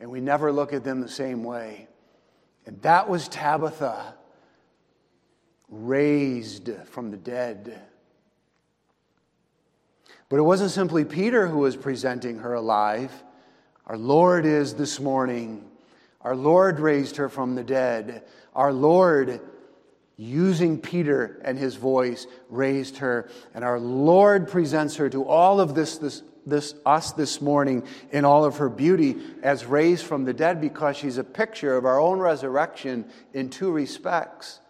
and 0.00 0.10
we 0.10 0.20
never 0.20 0.50
look 0.50 0.72
at 0.72 0.82
them 0.82 1.00
the 1.00 1.08
same 1.08 1.44
way. 1.44 1.86
And 2.66 2.80
that 2.82 3.08
was 3.08 3.28
Tabitha, 3.28 4.14
raised 5.68 6.70
from 6.86 7.10
the 7.10 7.16
dead. 7.16 7.80
But 10.28 10.38
it 10.38 10.42
wasn't 10.42 10.70
simply 10.70 11.04
Peter 11.04 11.46
who 11.46 11.58
was 11.58 11.76
presenting 11.76 12.38
her 12.38 12.54
alive. 12.54 13.12
Our 13.86 13.98
Lord 13.98 14.46
is 14.46 14.74
this 14.74 15.00
morning. 15.00 15.68
Our 16.22 16.36
Lord 16.36 16.80
raised 16.80 17.16
her 17.16 17.28
from 17.28 17.54
the 17.54 17.64
dead. 17.64 18.24
Our 18.54 18.72
Lord, 18.72 19.40
using 20.16 20.80
Peter 20.80 21.40
and 21.44 21.58
his 21.58 21.76
voice, 21.76 22.26
raised 22.48 22.98
her. 22.98 23.28
And 23.54 23.64
our 23.64 23.80
Lord 23.80 24.48
presents 24.48 24.96
her 24.96 25.10
to 25.10 25.24
all 25.24 25.60
of 25.60 25.74
this, 25.74 25.98
this 25.98 26.22
this, 26.50 26.74
us 26.84 27.12
this 27.12 27.40
morning 27.40 27.84
in 28.10 28.24
all 28.24 28.44
of 28.44 28.58
her 28.58 28.68
beauty 28.68 29.16
as 29.42 29.64
raised 29.64 30.04
from 30.04 30.24
the 30.24 30.34
dead 30.34 30.60
because 30.60 30.96
she's 30.96 31.16
a 31.16 31.24
picture 31.24 31.76
of 31.76 31.86
our 31.86 31.98
own 31.98 32.18
resurrection 32.18 33.06
in 33.32 33.48
two 33.48 33.70
respects. 33.70 34.60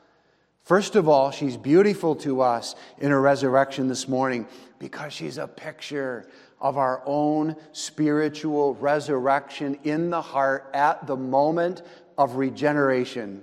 First 0.62 0.95
of 0.95 1.09
all, 1.09 1.33
she's 1.33 1.57
beautiful 1.57 2.14
to 2.16 2.43
us 2.43 2.76
in 2.99 3.11
her 3.11 3.20
resurrection 3.20 3.89
this 3.89 4.07
morning 4.07 4.47
because 4.78 5.12
she's 5.12 5.39
a 5.39 5.49
picture 5.49 6.28
of 6.61 6.76
our 6.76 7.03
own 7.07 7.57
spiritual 7.72 8.74
resurrection 8.74 9.78
in 9.83 10.11
the 10.11 10.22
heart 10.22 10.70
at 10.74 11.07
the 11.07 11.16
moment 11.16 11.83
of 12.18 12.37
regeneration. 12.37 13.43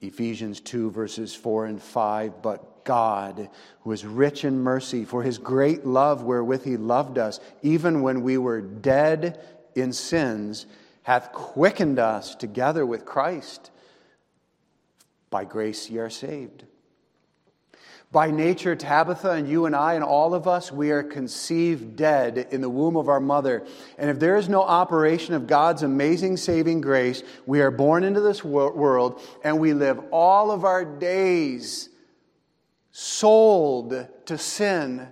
Ephesians 0.00 0.60
2, 0.60 0.90
verses 0.90 1.34
4 1.34 1.66
and 1.66 1.82
5. 1.82 2.42
But 2.42 2.84
God, 2.84 3.50
who 3.82 3.92
is 3.92 4.04
rich 4.04 4.44
in 4.44 4.60
mercy, 4.60 5.04
for 5.04 5.22
his 5.22 5.38
great 5.38 5.84
love 5.84 6.22
wherewith 6.22 6.64
he 6.64 6.76
loved 6.76 7.18
us, 7.18 7.40
even 7.62 8.02
when 8.02 8.22
we 8.22 8.38
were 8.38 8.60
dead 8.60 9.44
in 9.74 9.92
sins, 9.92 10.66
hath 11.02 11.32
quickened 11.32 11.98
us 11.98 12.34
together 12.34 12.86
with 12.86 13.04
Christ. 13.04 13.70
By 15.30 15.44
grace 15.44 15.90
ye 15.90 15.98
are 15.98 16.10
saved. 16.10 16.64
By 18.10 18.30
nature, 18.30 18.74
Tabitha 18.74 19.32
and 19.32 19.46
you 19.46 19.66
and 19.66 19.76
I 19.76 19.92
and 19.92 20.02
all 20.02 20.32
of 20.32 20.48
us, 20.48 20.72
we 20.72 20.92
are 20.92 21.02
conceived 21.02 21.94
dead 21.94 22.48
in 22.50 22.62
the 22.62 22.70
womb 22.70 22.96
of 22.96 23.10
our 23.10 23.20
mother. 23.20 23.66
And 23.98 24.08
if 24.08 24.18
there 24.18 24.36
is 24.36 24.48
no 24.48 24.62
operation 24.62 25.34
of 25.34 25.46
God's 25.46 25.82
amazing 25.82 26.38
saving 26.38 26.80
grace, 26.80 27.22
we 27.44 27.60
are 27.60 27.70
born 27.70 28.04
into 28.04 28.22
this 28.22 28.42
world 28.42 29.20
and 29.44 29.60
we 29.60 29.74
live 29.74 30.00
all 30.10 30.50
of 30.50 30.64
our 30.64 30.86
days 30.86 31.90
sold 32.90 34.08
to 34.24 34.38
sin. 34.38 35.08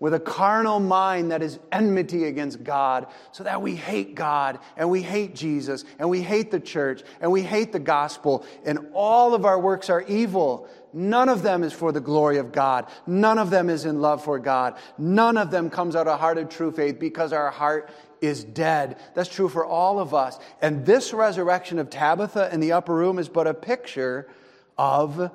with 0.00 0.14
a 0.14 0.18
carnal 0.18 0.80
mind 0.80 1.30
that 1.30 1.42
is 1.42 1.58
enmity 1.70 2.24
against 2.24 2.64
God, 2.64 3.06
so 3.32 3.44
that 3.44 3.60
we 3.60 3.76
hate 3.76 4.14
God 4.14 4.58
and 4.78 4.90
we 4.90 5.02
hate 5.02 5.34
Jesus 5.34 5.84
and 5.98 6.08
we 6.08 6.22
hate 6.22 6.50
the 6.50 6.58
church 6.58 7.02
and 7.20 7.30
we 7.30 7.42
hate 7.42 7.70
the 7.70 7.78
gospel, 7.78 8.44
and 8.64 8.78
all 8.94 9.34
of 9.34 9.44
our 9.44 9.60
works 9.60 9.90
are 9.90 10.00
evil. 10.02 10.66
None 10.92 11.28
of 11.28 11.42
them 11.42 11.62
is 11.62 11.72
for 11.72 11.92
the 11.92 12.00
glory 12.00 12.38
of 12.38 12.52
God. 12.52 12.86
None 13.06 13.38
of 13.38 13.50
them 13.50 13.70
is 13.70 13.84
in 13.84 14.00
love 14.00 14.24
for 14.24 14.38
God. 14.38 14.76
None 14.98 15.36
of 15.36 15.50
them 15.50 15.70
comes 15.70 15.94
out 15.96 16.06
of 16.06 16.14
a 16.14 16.16
heart 16.16 16.38
of 16.38 16.48
true 16.48 16.72
faith 16.72 16.98
because 16.98 17.32
our 17.32 17.50
heart 17.50 17.90
is 18.20 18.44
dead. 18.44 18.98
That's 19.14 19.28
true 19.28 19.48
for 19.48 19.64
all 19.64 19.98
of 19.98 20.14
us. 20.14 20.38
And 20.60 20.84
this 20.84 21.12
resurrection 21.12 21.78
of 21.78 21.90
Tabitha 21.90 22.52
in 22.52 22.60
the 22.60 22.72
upper 22.72 22.94
room 22.94 23.18
is 23.18 23.28
but 23.28 23.46
a 23.46 23.54
picture 23.54 24.28
of 24.76 25.30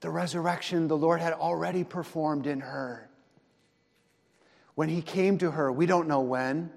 the 0.00 0.10
resurrection 0.10 0.88
the 0.88 0.96
Lord 0.96 1.20
had 1.20 1.32
already 1.32 1.84
performed 1.84 2.46
in 2.46 2.60
her. 2.60 3.08
When 4.74 4.88
he 4.88 5.02
came 5.02 5.38
to 5.38 5.50
her, 5.50 5.70
we 5.70 5.86
don't 5.86 6.08
know 6.08 6.20
when, 6.20 6.70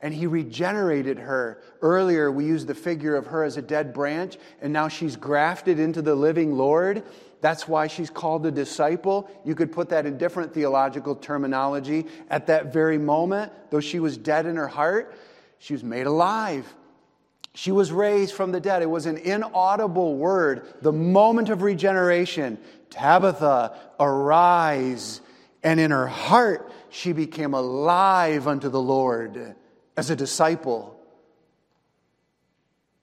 and 0.00 0.14
he 0.14 0.26
regenerated 0.26 1.18
her. 1.18 1.60
Earlier, 1.82 2.30
we 2.30 2.44
used 2.44 2.66
the 2.66 2.74
figure 2.74 3.16
of 3.16 3.26
her 3.26 3.42
as 3.42 3.56
a 3.56 3.62
dead 3.62 3.92
branch, 3.92 4.36
and 4.60 4.72
now 4.72 4.88
she's 4.88 5.16
grafted 5.16 5.80
into 5.80 6.02
the 6.02 6.14
living 6.14 6.56
Lord. 6.56 7.02
That's 7.40 7.66
why 7.66 7.88
she's 7.88 8.10
called 8.10 8.46
a 8.46 8.50
disciple. 8.50 9.28
You 9.44 9.54
could 9.54 9.72
put 9.72 9.88
that 9.90 10.06
in 10.06 10.16
different 10.16 10.54
theological 10.54 11.16
terminology. 11.16 12.06
At 12.30 12.46
that 12.46 12.72
very 12.72 12.98
moment, 12.98 13.52
though 13.70 13.80
she 13.80 13.98
was 13.98 14.16
dead 14.16 14.46
in 14.46 14.56
her 14.56 14.68
heart, 14.68 15.14
she 15.58 15.72
was 15.72 15.82
made 15.82 16.06
alive. 16.06 16.72
She 17.54 17.72
was 17.72 17.90
raised 17.90 18.34
from 18.34 18.52
the 18.52 18.60
dead. 18.60 18.82
It 18.82 18.90
was 18.90 19.06
an 19.06 19.16
inaudible 19.16 20.16
word. 20.16 20.74
The 20.80 20.92
moment 20.92 21.48
of 21.48 21.62
regeneration, 21.62 22.58
Tabitha, 22.90 23.76
arise. 23.98 25.20
And 25.64 25.80
in 25.80 25.90
her 25.90 26.06
heart, 26.06 26.70
she 26.90 27.12
became 27.12 27.54
alive 27.54 28.46
unto 28.46 28.68
the 28.68 28.80
Lord 28.80 29.56
as 29.98 30.10
a 30.10 30.16
disciple. 30.16 30.96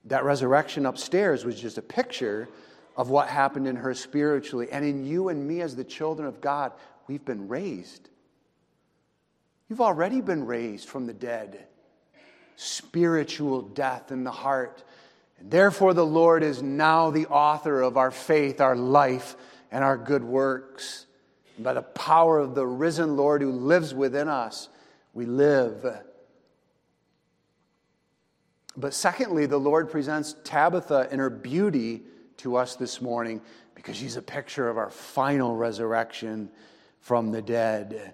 That 0.06 0.24
resurrection 0.24 0.86
upstairs 0.86 1.44
was 1.44 1.60
just 1.60 1.78
a 1.78 1.82
picture 1.82 2.48
of 2.96 3.10
what 3.10 3.28
happened 3.28 3.68
in 3.68 3.76
her 3.76 3.94
spiritually. 3.94 4.70
And 4.72 4.86
in 4.86 5.06
you 5.06 5.28
and 5.28 5.46
me, 5.46 5.60
as 5.60 5.76
the 5.76 5.84
children 5.84 6.26
of 6.26 6.40
God, 6.40 6.72
we've 7.08 7.26
been 7.26 7.50
raised. 7.50 8.08
You've 9.68 9.82
already 9.82 10.22
been 10.22 10.46
raised 10.46 10.88
from 10.88 11.06
the 11.06 11.14
dead 11.14 11.68
spiritual 12.58 13.62
death 13.62 14.14
in 14.14 14.24
the 14.24 14.32
heart. 14.32 14.82
And 15.40 15.52
therefore, 15.52 15.94
the 15.94 16.06
Lord 16.06 16.42
is 16.42 16.64
now 16.64 17.10
the 17.10 17.26
author 17.26 17.82
of 17.82 17.98
our 17.98 18.12
faith, 18.12 18.62
our 18.62 18.78
life, 18.78 19.36
and 19.70 19.84
our 19.84 19.98
good 19.98 20.24
works. 20.24 21.06
And 21.58 21.66
by 21.66 21.74
the 21.74 21.82
power 21.82 22.40
of 22.40 22.56
the 22.56 22.66
risen 22.66 23.18
Lord 23.18 23.42
who 23.42 23.52
lives 23.52 23.94
within 23.94 24.30
us, 24.30 24.70
we 25.14 25.26
live. 25.26 25.86
But 28.78 28.94
secondly, 28.94 29.46
the 29.46 29.58
Lord 29.58 29.90
presents 29.90 30.36
Tabitha 30.44 31.08
in 31.12 31.20
her 31.20 31.30
beauty 31.30 32.04
to 32.38 32.58
us 32.58 32.76
this 32.76 33.02
morning 33.02 33.42
because 33.74 33.96
she's 33.96 34.18
a 34.18 34.22
picture 34.22 34.68
of 34.68 34.78
our 34.78 34.90
final 34.90 35.56
resurrection 35.56 36.50
from 37.00 37.32
the 37.32 37.42
dead. 37.42 38.14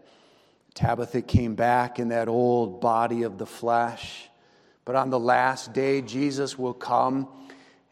Tabitha 0.74 1.22
came 1.22 1.56
back 1.56 2.00
in 2.00 2.10
that 2.10 2.28
old 2.28 2.80
body 2.80 3.24
of 3.24 3.38
the 3.38 3.46
flesh. 3.46 4.30
But 4.86 4.96
on 4.96 5.10
the 5.10 5.20
last 5.20 5.74
day, 5.74 6.02
Jesus 6.02 6.58
will 6.58 6.74
come, 6.74 7.28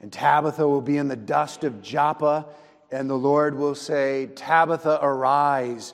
and 0.02 0.12
Tabitha 0.12 0.68
will 0.68 0.82
be 0.82 0.98
in 0.98 1.08
the 1.08 1.16
dust 1.16 1.64
of 1.64 1.82
Joppa, 1.82 2.48
and 2.92 3.10
the 3.10 3.18
Lord 3.18 3.56
will 3.56 3.76
say, 3.76 4.28
Tabitha, 4.36 5.00
arise. 5.02 5.94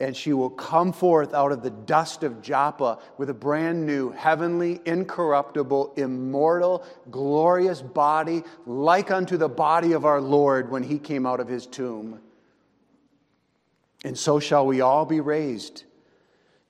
And 0.00 0.16
she 0.16 0.32
will 0.32 0.50
come 0.50 0.92
forth 0.92 1.32
out 1.34 1.52
of 1.52 1.62
the 1.62 1.70
dust 1.70 2.24
of 2.24 2.42
Joppa 2.42 2.98
with 3.16 3.30
a 3.30 3.34
brand 3.34 3.86
new, 3.86 4.10
heavenly, 4.10 4.80
incorruptible, 4.84 5.94
immortal, 5.96 6.84
glorious 7.10 7.80
body, 7.80 8.42
like 8.66 9.10
unto 9.10 9.36
the 9.36 9.48
body 9.48 9.92
of 9.92 10.04
our 10.04 10.20
Lord 10.20 10.70
when 10.70 10.82
he 10.82 10.98
came 10.98 11.26
out 11.26 11.38
of 11.38 11.46
his 11.46 11.66
tomb. 11.66 12.20
And 14.04 14.18
so 14.18 14.40
shall 14.40 14.66
we 14.66 14.80
all 14.80 15.06
be 15.06 15.20
raised 15.20 15.84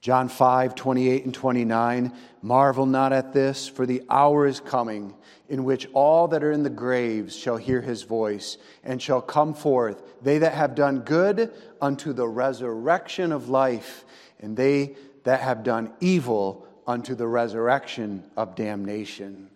John 0.04 0.28
5, 0.28 0.74
28 0.74 1.24
and 1.24 1.32
29. 1.32 2.12
Marvel 2.42 2.84
not 2.84 3.14
at 3.14 3.32
this, 3.32 3.66
for 3.66 3.86
the 3.86 4.02
hour 4.10 4.46
is 4.46 4.60
coming 4.60 5.14
in 5.48 5.64
which 5.64 5.88
all 5.94 6.28
that 6.28 6.44
are 6.44 6.52
in 6.52 6.62
the 6.62 6.68
graves 6.68 7.34
shall 7.34 7.56
hear 7.56 7.80
his 7.80 8.02
voice 8.02 8.58
and 8.82 9.00
shall 9.00 9.22
come 9.22 9.54
forth, 9.54 10.02
they 10.20 10.36
that 10.36 10.52
have 10.52 10.74
done 10.74 11.00
good 11.00 11.50
unto 11.80 12.12
the 12.12 12.28
resurrection 12.28 13.32
of 13.32 13.48
life, 13.48 14.04
and 14.40 14.58
they 14.58 14.94
that 15.22 15.40
have 15.40 15.62
done 15.62 15.90
evil 16.00 16.68
unto 16.86 17.14
the 17.14 17.26
resurrection 17.26 18.30
of 18.36 18.54
damnation. 18.56 19.48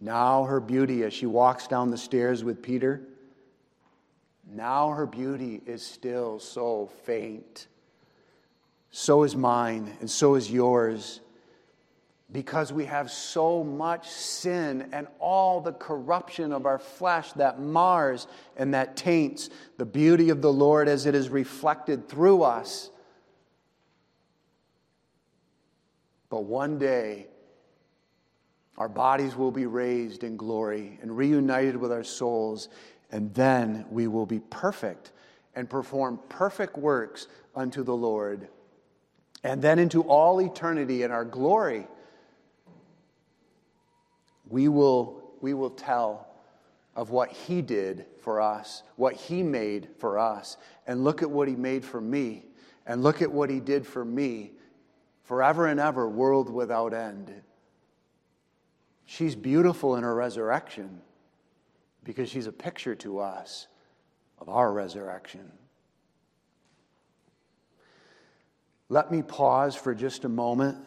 Now 0.00 0.44
her 0.44 0.60
beauty 0.60 1.02
as 1.02 1.12
she 1.12 1.26
walks 1.26 1.66
down 1.66 1.90
the 1.90 1.98
stairs 1.98 2.44
with 2.44 2.62
Peter 2.62 3.02
now 4.54 4.90
her 4.90 5.06
beauty 5.06 5.60
is 5.66 5.84
still 5.84 6.38
so 6.38 6.90
faint. 7.04 7.66
So 8.90 9.22
is 9.22 9.36
mine, 9.36 9.96
and 10.00 10.10
so 10.10 10.34
is 10.34 10.50
yours. 10.50 11.20
Because 12.32 12.72
we 12.72 12.84
have 12.84 13.10
so 13.10 13.64
much 13.64 14.08
sin 14.08 14.88
and 14.92 15.08
all 15.18 15.60
the 15.60 15.72
corruption 15.72 16.52
of 16.52 16.64
our 16.64 16.78
flesh 16.78 17.32
that 17.32 17.60
mars 17.60 18.28
and 18.56 18.74
that 18.74 18.96
taints 18.96 19.50
the 19.78 19.84
beauty 19.84 20.30
of 20.30 20.40
the 20.40 20.52
Lord 20.52 20.88
as 20.88 21.06
it 21.06 21.14
is 21.14 21.28
reflected 21.28 22.08
through 22.08 22.42
us. 22.42 22.90
But 26.28 26.44
one 26.44 26.78
day, 26.78 27.26
our 28.78 28.88
bodies 28.88 29.36
will 29.36 29.50
be 29.50 29.66
raised 29.66 30.24
in 30.24 30.36
glory 30.36 30.98
and 31.02 31.14
reunited 31.14 31.76
with 31.76 31.92
our 31.92 32.04
souls, 32.04 32.68
and 33.12 33.34
then 33.34 33.84
we 33.90 34.06
will 34.06 34.26
be 34.26 34.40
perfect 34.40 35.12
and 35.54 35.68
perform 35.68 36.20
perfect 36.28 36.76
works 36.76 37.26
unto 37.54 37.82
the 37.82 37.94
Lord. 37.94 38.48
And 39.42 39.60
then 39.60 39.78
into 39.78 40.02
all 40.02 40.40
eternity 40.40 41.02
in 41.02 41.10
our 41.10 41.24
glory, 41.24 41.86
we 44.48 44.68
will, 44.68 45.32
we 45.40 45.54
will 45.54 45.70
tell 45.70 46.28
of 46.94 47.10
what 47.10 47.30
He 47.30 47.62
did 47.62 48.06
for 48.20 48.40
us, 48.40 48.82
what 48.96 49.14
He 49.14 49.42
made 49.42 49.88
for 49.98 50.18
us. 50.18 50.56
And 50.86 51.02
look 51.02 51.22
at 51.22 51.30
what 51.30 51.48
He 51.48 51.56
made 51.56 51.84
for 51.84 52.00
me. 52.00 52.44
And 52.86 53.02
look 53.02 53.22
at 53.22 53.30
what 53.30 53.50
He 53.50 53.60
did 53.60 53.86
for 53.86 54.04
me 54.04 54.52
forever 55.24 55.66
and 55.66 55.78
ever, 55.78 56.08
world 56.08 56.50
without 56.50 56.92
end. 56.92 57.32
She's 59.04 59.34
beautiful 59.34 59.96
in 59.96 60.02
her 60.02 60.14
resurrection 60.14 61.00
because 62.04 62.28
she's 62.28 62.46
a 62.46 62.52
picture 62.52 62.94
to 62.96 63.18
us 63.18 63.66
of 64.38 64.48
our 64.48 64.72
resurrection. 64.72 65.52
Let 68.88 69.12
me 69.12 69.22
pause 69.22 69.76
for 69.76 69.94
just 69.94 70.24
a 70.24 70.28
moment 70.28 70.78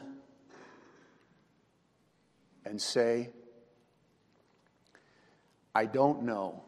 and 2.66 2.82
say, 2.82 3.30
I 5.76 5.86
don't 5.86 6.24
know 6.24 6.64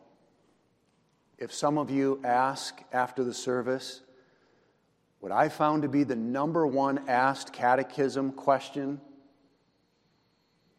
if 1.38 1.54
some 1.54 1.78
of 1.78 1.92
you 1.92 2.22
ask 2.24 2.82
after 2.94 3.24
the 3.24 3.34
service 3.34 4.02
what 5.20 5.32
I 5.32 5.50
found 5.50 5.82
to 5.82 5.90
be 5.90 6.04
the 6.04 6.16
number 6.16 6.66
one 6.68 7.10
asked 7.10 7.52
catechism 7.52 8.32
question, 8.32 9.02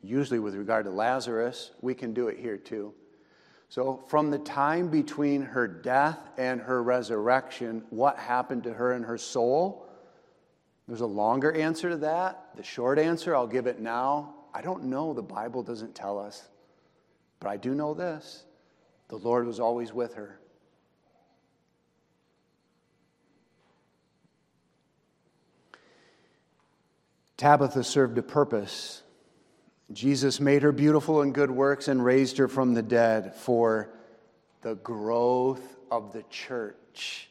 usually 0.03 0.39
with 0.39 0.55
regard 0.55 0.85
to 0.87 0.91
Lazarus, 0.91 1.73
we 1.81 1.95
can 1.95 2.15
do 2.15 2.29
it 2.29 2.39
here 2.39 2.57
too. 2.57 2.95
So, 3.69 4.05
from 4.07 4.31
the 4.31 4.39
time 4.39 4.89
between 4.89 5.43
her 5.43 5.67
death 5.67 6.19
and 6.39 6.61
her 6.61 6.83
resurrection, 6.83 7.83
what 7.91 8.19
happened 8.19 8.63
to 8.65 8.73
her 8.73 8.93
and 8.93 9.05
her 9.05 9.19
soul? 9.19 9.87
There's 10.87 11.01
a 11.01 11.07
longer 11.07 11.53
answer 11.53 11.91
to 11.91 11.97
that. 11.99 12.51
The 12.55 12.63
short 12.63 12.99
answer, 12.99 13.35
I'll 13.35 13.49
give 13.49 13.67
it 13.67 13.81
now. 13.81 14.35
I 14.55 14.63
don't 14.63 14.85
know. 14.85 15.13
The 15.13 15.23
Bible 15.23 15.63
doesn't 15.63 15.95
tell 15.95 16.19
us. 16.19 16.49
But 17.41 17.49
I 17.49 17.57
do 17.57 17.75
know 17.75 17.93
this 17.93 18.45
the 19.09 19.17
Lord 19.17 19.47
was 19.47 19.61
always 19.61 19.93
with 19.93 20.15
her. 20.15 20.39
Tabitha 27.37 27.85
served 27.85 28.17
a 28.17 28.23
purpose 28.23 29.03
Jesus 29.93 30.41
made 30.41 30.63
her 30.63 30.73
beautiful 30.73 31.23
in 31.23 31.33
good 31.33 31.51
works 31.51 31.89
and 31.89 32.05
raised 32.05 32.39
her 32.39 32.49
from 32.49 32.75
the 32.75 32.83
dead 32.83 33.35
for 33.35 33.91
the 34.63 34.75
growth 34.75 35.77
of 35.91 36.13
the 36.13 36.25
church 36.25 37.29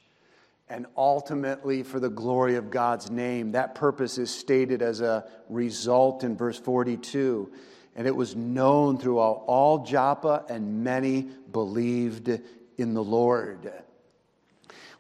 and 0.70 0.86
ultimately 0.98 1.84
for 1.84 2.00
the 2.00 2.10
glory 2.10 2.56
of 2.56 2.72
God's 2.72 3.12
name. 3.12 3.52
That 3.52 3.76
purpose 3.76 4.18
is 4.18 4.32
stated 4.32 4.82
as 4.82 5.02
a 5.02 5.30
result 5.50 6.24
in 6.24 6.36
verse 6.36 6.58
42. 6.58 7.52
And 7.96 8.08
it 8.08 8.16
was 8.16 8.36
known 8.36 8.98
throughout 8.98 9.44
all 9.48 9.86
Joppa, 9.86 10.46
and 10.50 10.84
many 10.84 11.30
believed 11.52 12.40
in 12.78 12.94
the 12.94 13.04
Lord. 13.04 13.72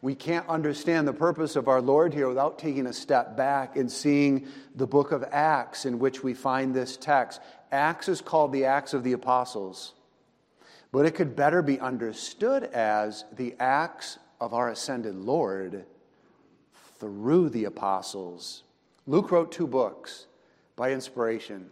We 0.05 0.13
can't 0.13 0.47
understand 0.47 1.07
the 1.07 1.13
purpose 1.13 1.55
of 1.55 1.67
our 1.67 1.81
Lord 1.81 2.13
here 2.13 2.27
without 2.27 2.59
taking 2.59 2.85
a 2.85 2.93
step 2.93 3.35
back 3.35 3.75
and 3.75 3.91
seeing 3.91 4.47
the 4.75 4.85
book 4.85 5.11
of 5.11 5.25
Acts 5.31 5.87
in 5.87 5.97
which 5.97 6.21
we 6.23 6.35
find 6.35 6.75
this 6.75 6.95
text. 6.95 7.41
Acts 7.71 8.07
is 8.07 8.21
called 8.21 8.53
the 8.53 8.65
Acts 8.65 8.93
of 8.93 9.03
the 9.03 9.13
Apostles, 9.13 9.95
but 10.91 11.07
it 11.07 11.15
could 11.15 11.35
better 11.35 11.63
be 11.63 11.79
understood 11.79 12.65
as 12.65 13.25
the 13.35 13.55
Acts 13.59 14.19
of 14.39 14.53
our 14.53 14.69
ascended 14.69 15.15
Lord 15.15 15.85
through 16.99 17.49
the 17.49 17.65
apostles. 17.65 18.61
Luke 19.07 19.31
wrote 19.31 19.51
two 19.51 19.65
books 19.65 20.27
by 20.75 20.91
inspiration. 20.91 21.67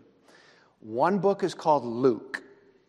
One 0.80 1.20
book 1.20 1.44
is 1.44 1.54
called 1.54 1.86
Luke. 1.86 2.42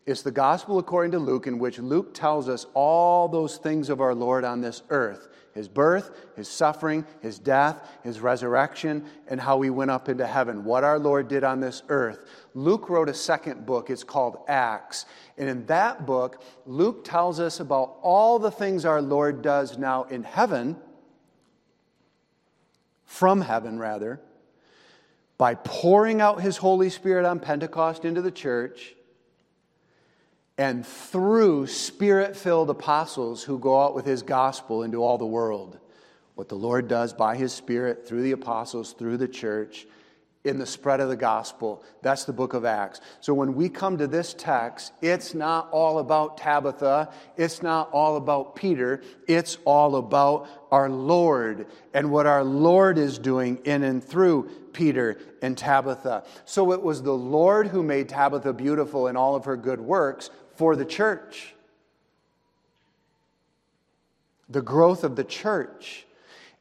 It's 0.07 0.23
the 0.23 0.31
gospel 0.31 0.79
according 0.79 1.11
to 1.11 1.19
Luke, 1.19 1.45
in 1.45 1.59
which 1.59 1.77
Luke 1.77 2.15
tells 2.15 2.49
us 2.49 2.65
all 2.73 3.27
those 3.27 3.57
things 3.57 3.89
of 3.89 4.01
our 4.01 4.15
Lord 4.15 4.43
on 4.43 4.61
this 4.61 4.81
earth 4.89 5.29
his 5.55 5.69
birth, 5.69 6.11
his 6.35 6.49
suffering, 6.49 7.05
his 7.21 7.39
death, 7.39 7.77
his 8.03 8.19
resurrection, 8.19 9.05
and 9.29 9.39
how 9.39 9.61
he 9.61 9.69
went 9.69 9.89
up 9.89 10.09
into 10.09 10.27
heaven, 10.27 10.65
what 10.65 10.83
our 10.83 10.99
Lord 10.99 11.29
did 11.29 11.45
on 11.45 11.61
this 11.61 11.81
earth. 11.87 12.25
Luke 12.53 12.89
wrote 12.89 13.07
a 13.07 13.13
second 13.13 13.65
book. 13.65 13.89
It's 13.89 14.03
called 14.03 14.43
Acts. 14.49 15.05
And 15.37 15.47
in 15.47 15.65
that 15.67 16.05
book, 16.05 16.43
Luke 16.65 17.05
tells 17.05 17.39
us 17.39 17.61
about 17.61 17.95
all 18.01 18.37
the 18.37 18.51
things 18.51 18.83
our 18.83 19.01
Lord 19.01 19.41
does 19.41 19.77
now 19.77 20.03
in 20.03 20.23
heaven, 20.23 20.75
from 23.05 23.39
heaven, 23.39 23.79
rather, 23.79 24.19
by 25.37 25.55
pouring 25.55 26.19
out 26.19 26.41
his 26.41 26.57
Holy 26.57 26.89
Spirit 26.89 27.25
on 27.25 27.39
Pentecost 27.39 28.03
into 28.03 28.21
the 28.21 28.31
church 28.31 28.93
and 30.57 30.85
through 30.85 31.67
spirit 31.67 32.35
filled 32.35 32.69
apostles 32.69 33.43
who 33.43 33.59
go 33.59 33.81
out 33.81 33.93
with 33.93 34.05
his 34.05 34.21
gospel 34.21 34.83
into 34.83 35.03
all 35.03 35.17
the 35.17 35.25
world. 35.25 35.79
What 36.35 36.49
the 36.49 36.55
Lord 36.55 36.87
does 36.87 37.13
by 37.13 37.35
his 37.35 37.53
spirit 37.53 38.07
through 38.07 38.23
the 38.23 38.31
apostles, 38.31 38.93
through 38.93 39.17
the 39.17 39.27
church, 39.27 39.85
in 40.45 40.59
the 40.59 40.65
spread 40.65 40.99
of 40.99 41.09
the 41.09 41.15
gospel. 41.15 41.83
That's 42.03 42.23
the 42.23 42.33
book 42.33 42.53
of 42.53 42.65
Acts. 42.65 43.01
So 43.19 43.33
when 43.33 43.55
we 43.55 43.67
come 43.67 43.97
to 43.97 44.07
this 44.07 44.33
text, 44.33 44.93
it's 45.01 45.33
not 45.33 45.69
all 45.71 45.97
about 45.97 46.37
Tabitha, 46.37 47.11
it's 47.35 47.63
not 47.63 47.89
all 47.91 48.15
about 48.15 48.55
Peter, 48.55 49.01
it's 49.27 49.57
all 49.65 49.95
about 49.95 50.47
our 50.71 50.89
Lord 50.89 51.65
and 51.93 52.11
what 52.11 52.27
our 52.27 52.43
Lord 52.43 52.97
is 52.97 53.17
doing 53.17 53.57
in 53.65 53.83
and 53.83 54.03
through 54.03 54.49
Peter 54.71 55.17
and 55.41 55.57
Tabitha. 55.57 56.23
So 56.45 56.71
it 56.71 56.81
was 56.81 57.01
the 57.01 57.13
Lord 57.13 57.67
who 57.67 57.81
made 57.81 58.07
Tabitha 58.07 58.53
beautiful 58.53 59.07
in 59.07 59.17
all 59.17 59.35
of 59.35 59.45
her 59.45 59.57
good 59.57 59.81
works 59.81 60.29
for 60.55 60.75
the 60.75 60.85
church. 60.85 61.53
The 64.49 64.61
growth 64.61 65.03
of 65.03 65.15
the 65.15 65.23
church, 65.23 66.05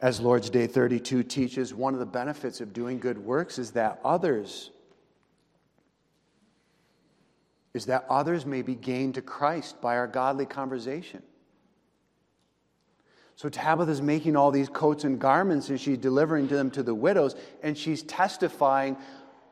as 0.00 0.20
Lord's 0.20 0.50
Day 0.50 0.66
32 0.66 1.22
teaches, 1.22 1.74
one 1.74 1.94
of 1.94 2.00
the 2.00 2.06
benefits 2.06 2.60
of 2.60 2.72
doing 2.72 2.98
good 2.98 3.18
works 3.18 3.58
is 3.58 3.72
that 3.72 4.00
others 4.04 4.70
is 7.74 7.86
that 7.86 8.06
others 8.08 8.46
may 8.46 8.62
be 8.62 8.76
gained 8.76 9.14
to 9.16 9.22
Christ 9.22 9.80
by 9.80 9.96
our 9.96 10.06
godly 10.06 10.46
conversation. 10.46 11.22
So 13.36 13.48
Tabitha's 13.48 14.00
making 14.00 14.36
all 14.36 14.52
these 14.52 14.68
coats 14.68 15.02
and 15.02 15.20
garments 15.20 15.68
and 15.68 15.80
she's 15.80 15.98
delivering 15.98 16.46
them 16.46 16.70
to 16.70 16.84
the 16.84 16.94
widows 16.94 17.34
and 17.64 17.76
she's 17.76 18.04
testifying 18.04 18.96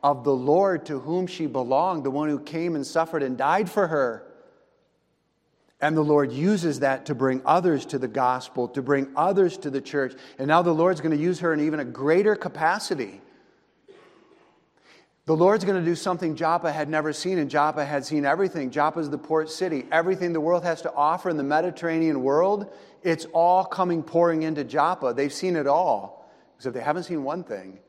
of 0.04 0.22
the 0.22 0.34
Lord 0.34 0.86
to 0.86 1.00
whom 1.00 1.26
she 1.26 1.46
belonged, 1.46 2.04
the 2.04 2.10
one 2.10 2.28
who 2.28 2.38
came 2.38 2.76
and 2.76 2.86
suffered 2.86 3.24
and 3.24 3.36
died 3.36 3.68
for 3.68 3.88
her. 3.88 4.24
And 5.82 5.96
the 5.96 6.02
Lord 6.02 6.30
uses 6.32 6.80
that 6.80 7.06
to 7.06 7.14
bring 7.14 7.42
others 7.44 7.84
to 7.86 7.98
the 7.98 8.06
gospel, 8.06 8.68
to 8.68 8.80
bring 8.80 9.08
others 9.16 9.58
to 9.58 9.70
the 9.70 9.80
church. 9.80 10.14
And 10.38 10.46
now 10.46 10.62
the 10.62 10.72
Lord's 10.72 11.00
going 11.00 11.14
to 11.14 11.22
use 11.22 11.40
her 11.40 11.52
in 11.52 11.60
even 11.60 11.80
a 11.80 11.84
greater 11.84 12.36
capacity. 12.36 13.20
The 15.24 15.36
Lord's 15.36 15.64
going 15.64 15.78
to 15.78 15.84
do 15.84 15.96
something 15.96 16.36
Joppa 16.36 16.72
had 16.72 16.88
never 16.88 17.12
seen, 17.12 17.38
and 17.38 17.50
Joppa 17.50 17.84
had 17.84 18.04
seen 18.04 18.24
everything. 18.24 18.70
Joppa 18.70 19.00
is 19.00 19.10
the 19.10 19.18
port 19.18 19.50
city. 19.50 19.84
Everything 19.90 20.32
the 20.32 20.40
world 20.40 20.62
has 20.62 20.82
to 20.82 20.92
offer 20.94 21.30
in 21.30 21.36
the 21.36 21.44
Mediterranean 21.44 22.22
world, 22.22 22.72
it's 23.02 23.26
all 23.32 23.64
coming 23.64 24.04
pouring 24.04 24.42
into 24.42 24.62
Joppa. 24.62 25.12
They've 25.14 25.32
seen 25.32 25.56
it 25.56 25.66
all. 25.66 26.30
Because 26.52 26.66
if 26.66 26.74
they 26.74 26.80
haven't 26.80 27.04
seen 27.04 27.24
one 27.24 27.42
thing, 27.42 27.80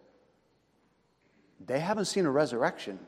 they 1.64 1.80
haven't 1.80 2.06
seen 2.06 2.26
a 2.26 2.32
resurrection. 2.32 3.00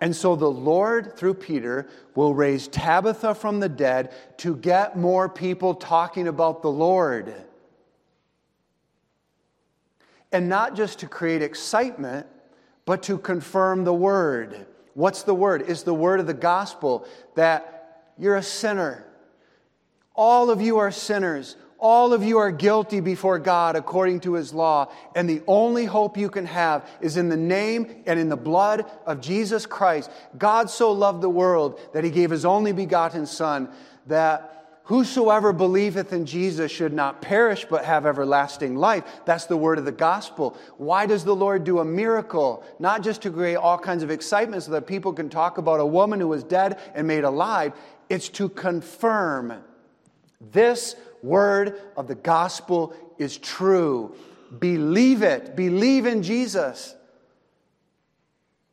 And 0.00 0.14
so 0.14 0.36
the 0.36 0.50
Lord, 0.50 1.16
through 1.16 1.34
Peter, 1.34 1.88
will 2.14 2.34
raise 2.34 2.68
Tabitha 2.68 3.34
from 3.34 3.60
the 3.60 3.68
dead 3.68 4.12
to 4.38 4.54
get 4.56 4.96
more 4.96 5.28
people 5.28 5.74
talking 5.74 6.28
about 6.28 6.62
the 6.62 6.70
Lord. 6.70 7.34
And 10.30 10.48
not 10.48 10.76
just 10.76 11.00
to 11.00 11.08
create 11.08 11.42
excitement, 11.42 12.26
but 12.84 13.02
to 13.04 13.18
confirm 13.18 13.84
the 13.84 13.94
word. 13.94 14.66
What's 14.94 15.22
the 15.22 15.34
word? 15.34 15.62
Is 15.62 15.82
the 15.82 15.94
word 15.94 16.20
of 16.20 16.26
the 16.26 16.34
gospel 16.34 17.06
that 17.34 18.12
you're 18.18 18.36
a 18.36 18.42
sinner. 18.42 19.04
All 20.14 20.50
of 20.50 20.60
you 20.60 20.78
are 20.78 20.90
sinners. 20.90 21.56
All 21.80 22.12
of 22.12 22.24
you 22.24 22.38
are 22.38 22.50
guilty 22.50 22.98
before 22.98 23.38
God 23.38 23.76
according 23.76 24.20
to 24.20 24.34
his 24.34 24.52
law, 24.52 24.90
and 25.14 25.30
the 25.30 25.42
only 25.46 25.84
hope 25.84 26.16
you 26.16 26.28
can 26.28 26.46
have 26.46 26.88
is 27.00 27.16
in 27.16 27.28
the 27.28 27.36
name 27.36 28.02
and 28.04 28.18
in 28.18 28.28
the 28.28 28.36
blood 28.36 28.84
of 29.06 29.20
Jesus 29.20 29.64
Christ. 29.64 30.10
God 30.36 30.70
so 30.70 30.90
loved 30.90 31.22
the 31.22 31.30
world 31.30 31.78
that 31.92 32.02
he 32.02 32.10
gave 32.10 32.30
his 32.30 32.44
only 32.44 32.72
begotten 32.72 33.26
Son, 33.26 33.68
that 34.08 34.80
whosoever 34.84 35.52
believeth 35.52 36.12
in 36.12 36.26
Jesus 36.26 36.72
should 36.72 36.92
not 36.92 37.22
perish 37.22 37.64
but 37.70 37.84
have 37.84 38.06
everlasting 38.06 38.74
life. 38.74 39.04
That's 39.24 39.44
the 39.46 39.56
word 39.56 39.78
of 39.78 39.84
the 39.84 39.92
gospel. 39.92 40.56
Why 40.78 41.06
does 41.06 41.24
the 41.24 41.36
Lord 41.36 41.62
do 41.62 41.78
a 41.78 41.84
miracle? 41.84 42.64
Not 42.80 43.02
just 43.02 43.22
to 43.22 43.30
create 43.30 43.56
all 43.56 43.78
kinds 43.78 44.02
of 44.02 44.10
excitement 44.10 44.64
so 44.64 44.72
that 44.72 44.88
people 44.88 45.12
can 45.12 45.28
talk 45.28 45.58
about 45.58 45.78
a 45.78 45.86
woman 45.86 46.18
who 46.18 46.28
was 46.28 46.42
dead 46.42 46.80
and 46.96 47.06
made 47.06 47.22
alive, 47.22 47.72
it's 48.08 48.28
to 48.30 48.48
confirm 48.48 49.62
this 50.40 50.96
word 51.22 51.80
of 51.96 52.08
the 52.08 52.14
gospel 52.14 52.94
is 53.18 53.36
true. 53.36 54.14
Believe 54.58 55.22
it. 55.22 55.56
Believe 55.56 56.06
in 56.06 56.22
Jesus. 56.22 56.94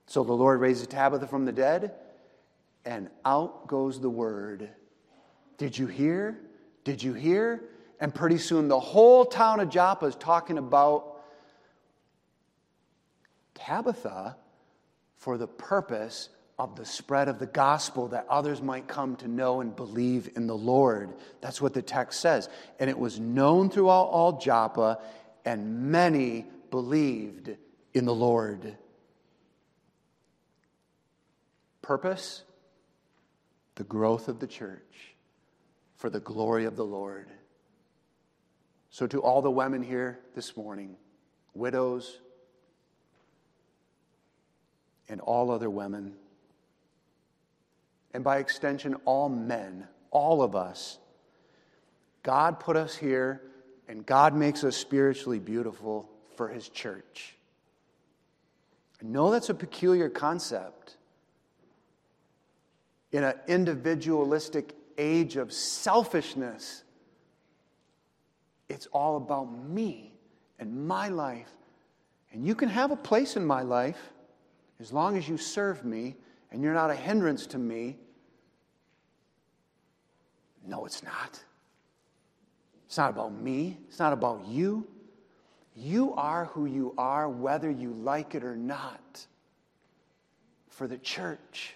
So 0.08 0.24
the 0.24 0.34
Lord 0.34 0.60
raises 0.60 0.88
Tabitha 0.88 1.28
from 1.28 1.46
the 1.46 1.52
dead, 1.52 1.94
and 2.86 3.10
out 3.26 3.68
goes 3.68 4.00
the 4.00 4.10
word. 4.10 4.70
Did 5.58 5.78
you 5.78 5.88
hear? 5.88 6.40
Did 6.84 7.02
you 7.02 7.14
hear? 7.14 7.64
And 8.00 8.14
pretty 8.14 8.38
soon 8.38 8.68
the 8.68 8.80
whole 8.80 9.26
town 9.26 9.60
of 9.60 9.70
Joppa 9.70 10.06
is 10.06 10.16
talking 10.16 10.58
about 10.58 11.22
Tabitha 13.56 14.36
for 15.18 15.38
the 15.38 15.48
purpose 15.48 16.30
of 16.58 16.76
the 16.76 16.86
spread 16.86 17.28
of 17.28 17.38
the 17.38 17.46
gospel 17.46 18.08
that 18.10 18.26
others 18.30 18.62
might 18.62 18.88
come 18.88 19.16
to 19.18 19.28
know 19.28 19.60
and 19.60 19.76
believe 19.76 20.30
in 20.36 20.48
the 20.48 20.58
Lord. 20.58 21.14
That's 21.42 21.62
what 21.62 21.74
the 21.74 21.82
text 21.82 22.22
says. 22.22 22.48
And 22.80 22.90
it 22.90 22.98
was 22.98 23.20
known 23.20 23.70
throughout 23.70 24.06
all 24.06 24.40
Joppa, 24.40 25.00
and 25.44 25.92
many 25.92 26.46
believed 26.72 27.56
in 27.94 28.06
the 28.06 28.16
Lord. 28.16 28.78
Purpose? 31.82 32.44
The 33.76 33.84
growth 33.84 34.30
of 34.30 34.40
the 34.40 34.48
church 34.48 35.16
for 35.98 36.10
the 36.10 36.22
glory 36.22 36.66
of 36.66 36.78
the 36.78 36.86
Lord. 36.86 37.28
So, 38.90 39.08
to 39.08 39.22
all 39.22 39.42
the 39.42 39.52
women 39.52 39.84
here 39.84 40.20
this 40.36 40.56
morning, 40.56 40.96
widows, 41.54 42.20
and 45.10 45.20
all 45.20 45.52
other 45.52 45.70
women, 45.70 46.14
and 48.16 48.24
by 48.24 48.38
extension, 48.38 48.96
all 49.04 49.28
men, 49.28 49.86
all 50.10 50.42
of 50.42 50.56
us. 50.56 51.00
God 52.24 52.62
put 52.62 52.78
us 52.78 52.96
here, 52.96 53.42
and 53.90 54.06
God 54.06 54.34
makes 54.34 54.64
us 54.64 54.78
spiritually 54.78 55.38
beautiful 55.38 56.10
for 56.38 56.48
His 56.48 56.70
church. 56.70 57.36
I 59.02 59.06
know 59.06 59.32
that's 59.32 59.50
a 59.50 59.54
peculiar 59.54 60.08
concept. 60.08 60.96
In 63.12 63.26
an 63.26 63.36
individualistic 63.50 64.74
age 64.98 65.36
of 65.36 65.52
selfishness, 65.52 66.86
it's 68.70 68.88
all 68.94 69.18
about 69.18 69.52
me 69.68 70.14
and 70.58 70.88
my 70.88 71.10
life. 71.10 71.52
And 72.32 72.48
you 72.48 72.56
can 72.56 72.70
have 72.70 72.92
a 72.92 72.96
place 72.96 73.36
in 73.36 73.46
my 73.46 73.62
life 73.62 74.14
as 74.80 74.94
long 74.94 75.18
as 75.18 75.28
you 75.28 75.36
serve 75.36 75.84
me 75.84 76.16
and 76.50 76.64
you're 76.64 76.74
not 76.74 76.90
a 76.90 76.96
hindrance 76.96 77.46
to 77.48 77.58
me 77.58 77.98
no, 80.68 80.86
it's 80.86 81.04
not. 81.04 81.40
It's 82.88 82.98
not 82.98 83.10
about 83.10 83.34
me. 83.34 83.78
It's 83.88 84.00
not 84.00 84.14
about 84.14 84.48
you. 84.48 84.88
You 85.76 86.14
are 86.14 86.46
who 86.46 86.66
you 86.66 86.94
are, 86.98 87.28
whether 87.30 87.70
you 87.70 87.92
like 87.92 88.36
it 88.36 88.44
or 88.44 88.56
not, 88.56 89.26
for 90.70 90.88
the 90.88 90.98
church. 90.98 91.74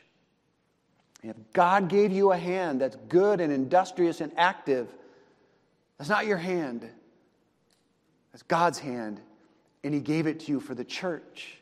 And 1.22 1.32
if 1.32 1.38
God 1.52 1.90
gave 1.90 2.12
you 2.12 2.32
a 2.32 2.38
hand 2.38 2.80
that's 2.80 2.96
good 3.10 3.42
and 3.42 3.52
industrious 3.52 4.22
and 4.22 4.32
active, 4.38 4.88
that's 5.98 6.10
not 6.10 6.26
your 6.26 6.38
hand. 6.38 6.88
That's 8.32 8.44
God's 8.44 8.80
hand. 8.80 9.20
And 9.84 9.94
He 9.94 10.00
gave 10.00 10.28
it 10.28 10.40
to 10.42 10.52
you 10.52 10.60
for 10.60 10.76
the 10.76 10.86
church. 10.86 11.58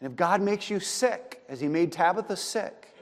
And 0.00 0.10
if 0.10 0.16
God 0.16 0.40
makes 0.40 0.70
you 0.70 0.80
sick, 0.80 1.42
as 1.48 1.60
He 1.60 1.68
made 1.68 1.92
Tabitha 1.92 2.36
sick, 2.36 2.94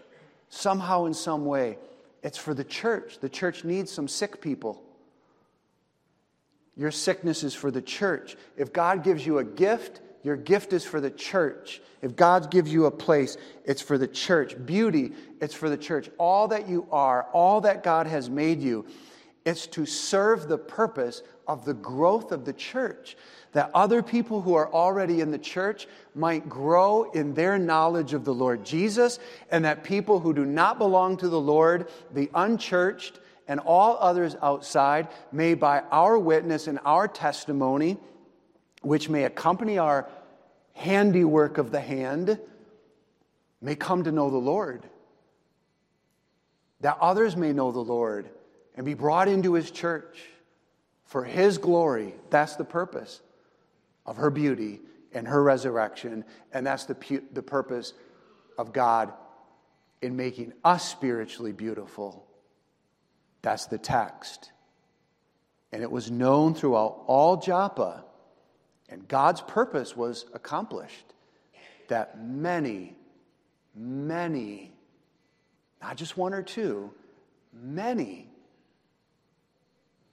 somehow 0.49 1.05
in 1.05 1.15
some 1.15 1.47
way, 1.47 1.79
it's 2.27 2.37
for 2.37 2.55
the 2.55 2.65
church. 2.65 3.21
The 3.21 3.29
church 3.29 3.63
needs 3.63 3.93
some 3.93 4.09
sick 4.09 4.41
people. 4.41 4.83
Your 6.77 6.91
sickness 6.91 7.45
is 7.45 7.55
for 7.55 7.71
the 7.71 7.81
church. 7.81 8.35
If 8.57 8.73
God 8.73 9.05
gives 9.05 9.25
you 9.25 9.39
a 9.39 9.45
gift, 9.45 10.01
your 10.25 10.35
gift 10.35 10.73
is 10.73 10.85
for 10.85 11.01
the 11.01 11.13
church. 11.13 11.81
If 12.03 12.17
God 12.17 12.51
gives 12.51 12.73
you 12.73 12.87
a 12.87 12.91
place, 12.91 13.37
it's 13.65 13.81
for 13.81 13.97
the 13.97 14.09
church. 14.09 14.57
Beauty, 14.67 15.13
it's 15.41 15.55
for 15.55 15.71
the 15.71 15.77
church. 15.77 16.11
All 16.19 16.49
that 16.49 16.69
you 16.69 16.89
are, 16.91 17.29
all 17.33 17.61
that 17.61 17.85
God 17.85 18.09
has 18.09 18.29
made 18.29 18.61
you, 18.61 18.87
it's 19.45 19.69
to 19.69 19.87
serve 19.87 20.49
the 20.49 20.59
purpose 20.59 21.23
of 21.47 21.65
the 21.65 21.75
growth 21.75 22.33
of 22.33 22.45
the 22.45 22.53
church. 22.53 23.17
That 23.57 23.71
other 23.73 24.03
people 24.03 24.43
who 24.43 24.53
are 24.53 24.71
already 24.71 25.23
in 25.23 25.31
the 25.31 25.39
church 25.39 25.89
might 26.15 26.47
grow 26.47 27.11
in 27.13 27.33
their 27.33 27.57
knowledge 27.57 28.13
of 28.13 28.23
the 28.23 28.35
Lord 28.35 28.67
Jesus, 28.67 29.19
and 29.51 29.65
that 29.65 29.83
people 29.83 30.21
who 30.21 30.35
do 30.35 30.45
not 30.45 30.77
belong 30.77 31.17
to 31.17 31.29
the 31.31 31.41
Lord, 31.41 31.89
the 32.13 32.31
unchurched, 32.35 33.19
and 33.49 33.59
all 33.61 33.97
others 33.99 34.37
outside 34.43 35.09
may, 35.33 35.55
by 35.55 35.81
our 35.91 36.19
witness 36.19 36.67
and 36.67 36.79
our 36.85 37.09
testimony, 37.09 37.97
which 38.83 39.09
may 39.09 39.25
accompany 39.25 39.79
our 39.79 40.07
handiwork 40.75 41.57
of 41.57 41.71
the 41.71 41.81
hand, 41.81 42.39
may 43.63 43.75
come 43.75 44.05
to 44.05 44.13
know 44.13 44.29
the 44.29 44.37
Lord. 44.37 44.85
That 46.83 46.99
others 47.01 47.39
may 47.39 47.55
know 47.55 47.73
the 47.73 47.81
Lord 47.81 48.29
and 48.75 48.85
be 48.85 48.93
brought 48.93 49.29
into 49.29 49.55
his 49.55 49.71
church 49.71 50.25
for 51.07 51.25
his 51.25 51.57
glory. 51.57 52.15
That's 52.29 52.57
the 52.57 52.65
purpose 52.67 53.23
of 54.07 54.17
her 54.17 54.31
beauty 54.31 54.81
and 55.13 55.27
her 55.29 55.43
resurrection. 55.43 56.25
And 56.53 56.67
that's 56.67 56.85
the, 56.85 56.95
pu- 56.95 57.25
the 57.33 57.43
purpose 57.43 57.93
of 58.59 58.73
God 58.73 59.13
in 60.01 60.17
making 60.17 60.53
us 60.65 60.89
spiritually 60.89 61.53
beautiful. 61.53 62.27
That's 63.43 63.67
the 63.67 63.79
text. 63.79 64.53
And 65.73 65.83
it 65.83 65.91
was 65.91 66.11
known 66.11 66.55
throughout 66.55 67.03
all 67.07 67.37
Joppa 67.37 68.05
and 68.89 69.07
God's 69.09 69.41
purpose 69.43 69.97
was 69.97 70.27
accomplished 70.33 71.15
that 71.89 72.23
many, 72.23 72.97
many, 73.75 74.73
not 75.83 75.97
just 75.97 76.17
one 76.17 76.33
or 76.33 76.43
two, 76.43 76.93
many 77.53 78.29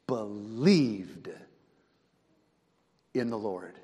believed 0.07 1.29
in 3.13 3.29
the 3.29 3.37
Lord. 3.37 3.79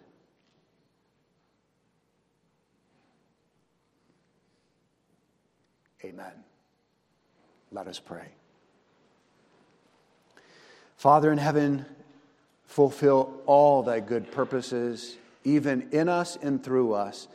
Amen. 6.04 6.32
Let 7.72 7.88
us 7.88 8.00
pray. 8.00 8.30
Father 10.96 11.32
in 11.32 11.38
heaven, 11.38 11.86
fulfill 12.66 13.42
all 13.46 13.84
thy 13.84 14.00
good 14.00 14.32
purposes, 14.32 15.18
even 15.44 15.90
in 15.92 16.10
us 16.10 16.38
and 16.42 16.64
through 16.64 16.94
us. 16.94 17.28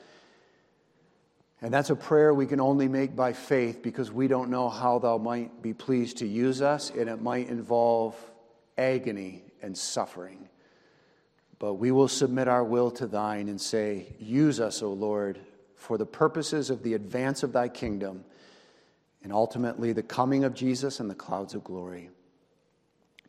And 1.63 1.73
that's 1.73 1.91
a 1.91 1.97
prayer 1.97 2.35
we 2.35 2.47
can 2.47 2.61
only 2.61 2.89
make 2.89 3.17
by 3.17 3.33
faith 3.33 3.83
because 3.83 4.13
we 4.13 4.29
don't 4.29 4.51
know 4.51 4.69
how 4.69 4.99
thou 4.99 5.19
might 5.19 5.63
be 5.63 5.73
pleased 5.73 6.19
to 6.19 6.27
use 6.27 6.61
us, 6.61 6.91
and 6.91 7.09
it 7.09 7.23
might 7.23 7.49
involve 7.49 8.15
agony 8.77 9.43
and 9.63 9.77
suffering. 9.77 10.49
But 11.59 11.75
we 11.75 11.91
will 11.91 12.09
submit 12.09 12.49
our 12.49 12.65
will 12.65 12.91
to 12.93 13.07
thine 13.07 13.49
and 13.49 13.61
say, 13.61 14.15
Use 14.19 14.61
us, 14.61 14.83
O 14.83 14.93
Lord, 14.93 15.39
for 15.77 15.97
the 15.97 16.07
purposes 16.07 16.69
of 16.71 16.83
the 16.83 16.95
advance 16.95 17.43
of 17.43 17.53
thy 17.53 17.69
kingdom 17.69 18.25
and 19.25 19.33
ultimately 19.33 19.93
the 19.93 20.03
coming 20.03 20.45
of 20.45 20.55
Jesus 20.55 21.01
and 21.01 21.11
the 21.11 21.15
clouds 21.15 21.55
of 21.55 21.65
glory. 21.65 22.11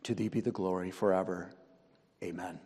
To 0.04 0.14
thee 0.14 0.28
be 0.28 0.41
the 0.41 0.52
glory 0.52 0.91
forever. 0.91 1.50
Amen. 2.22 2.60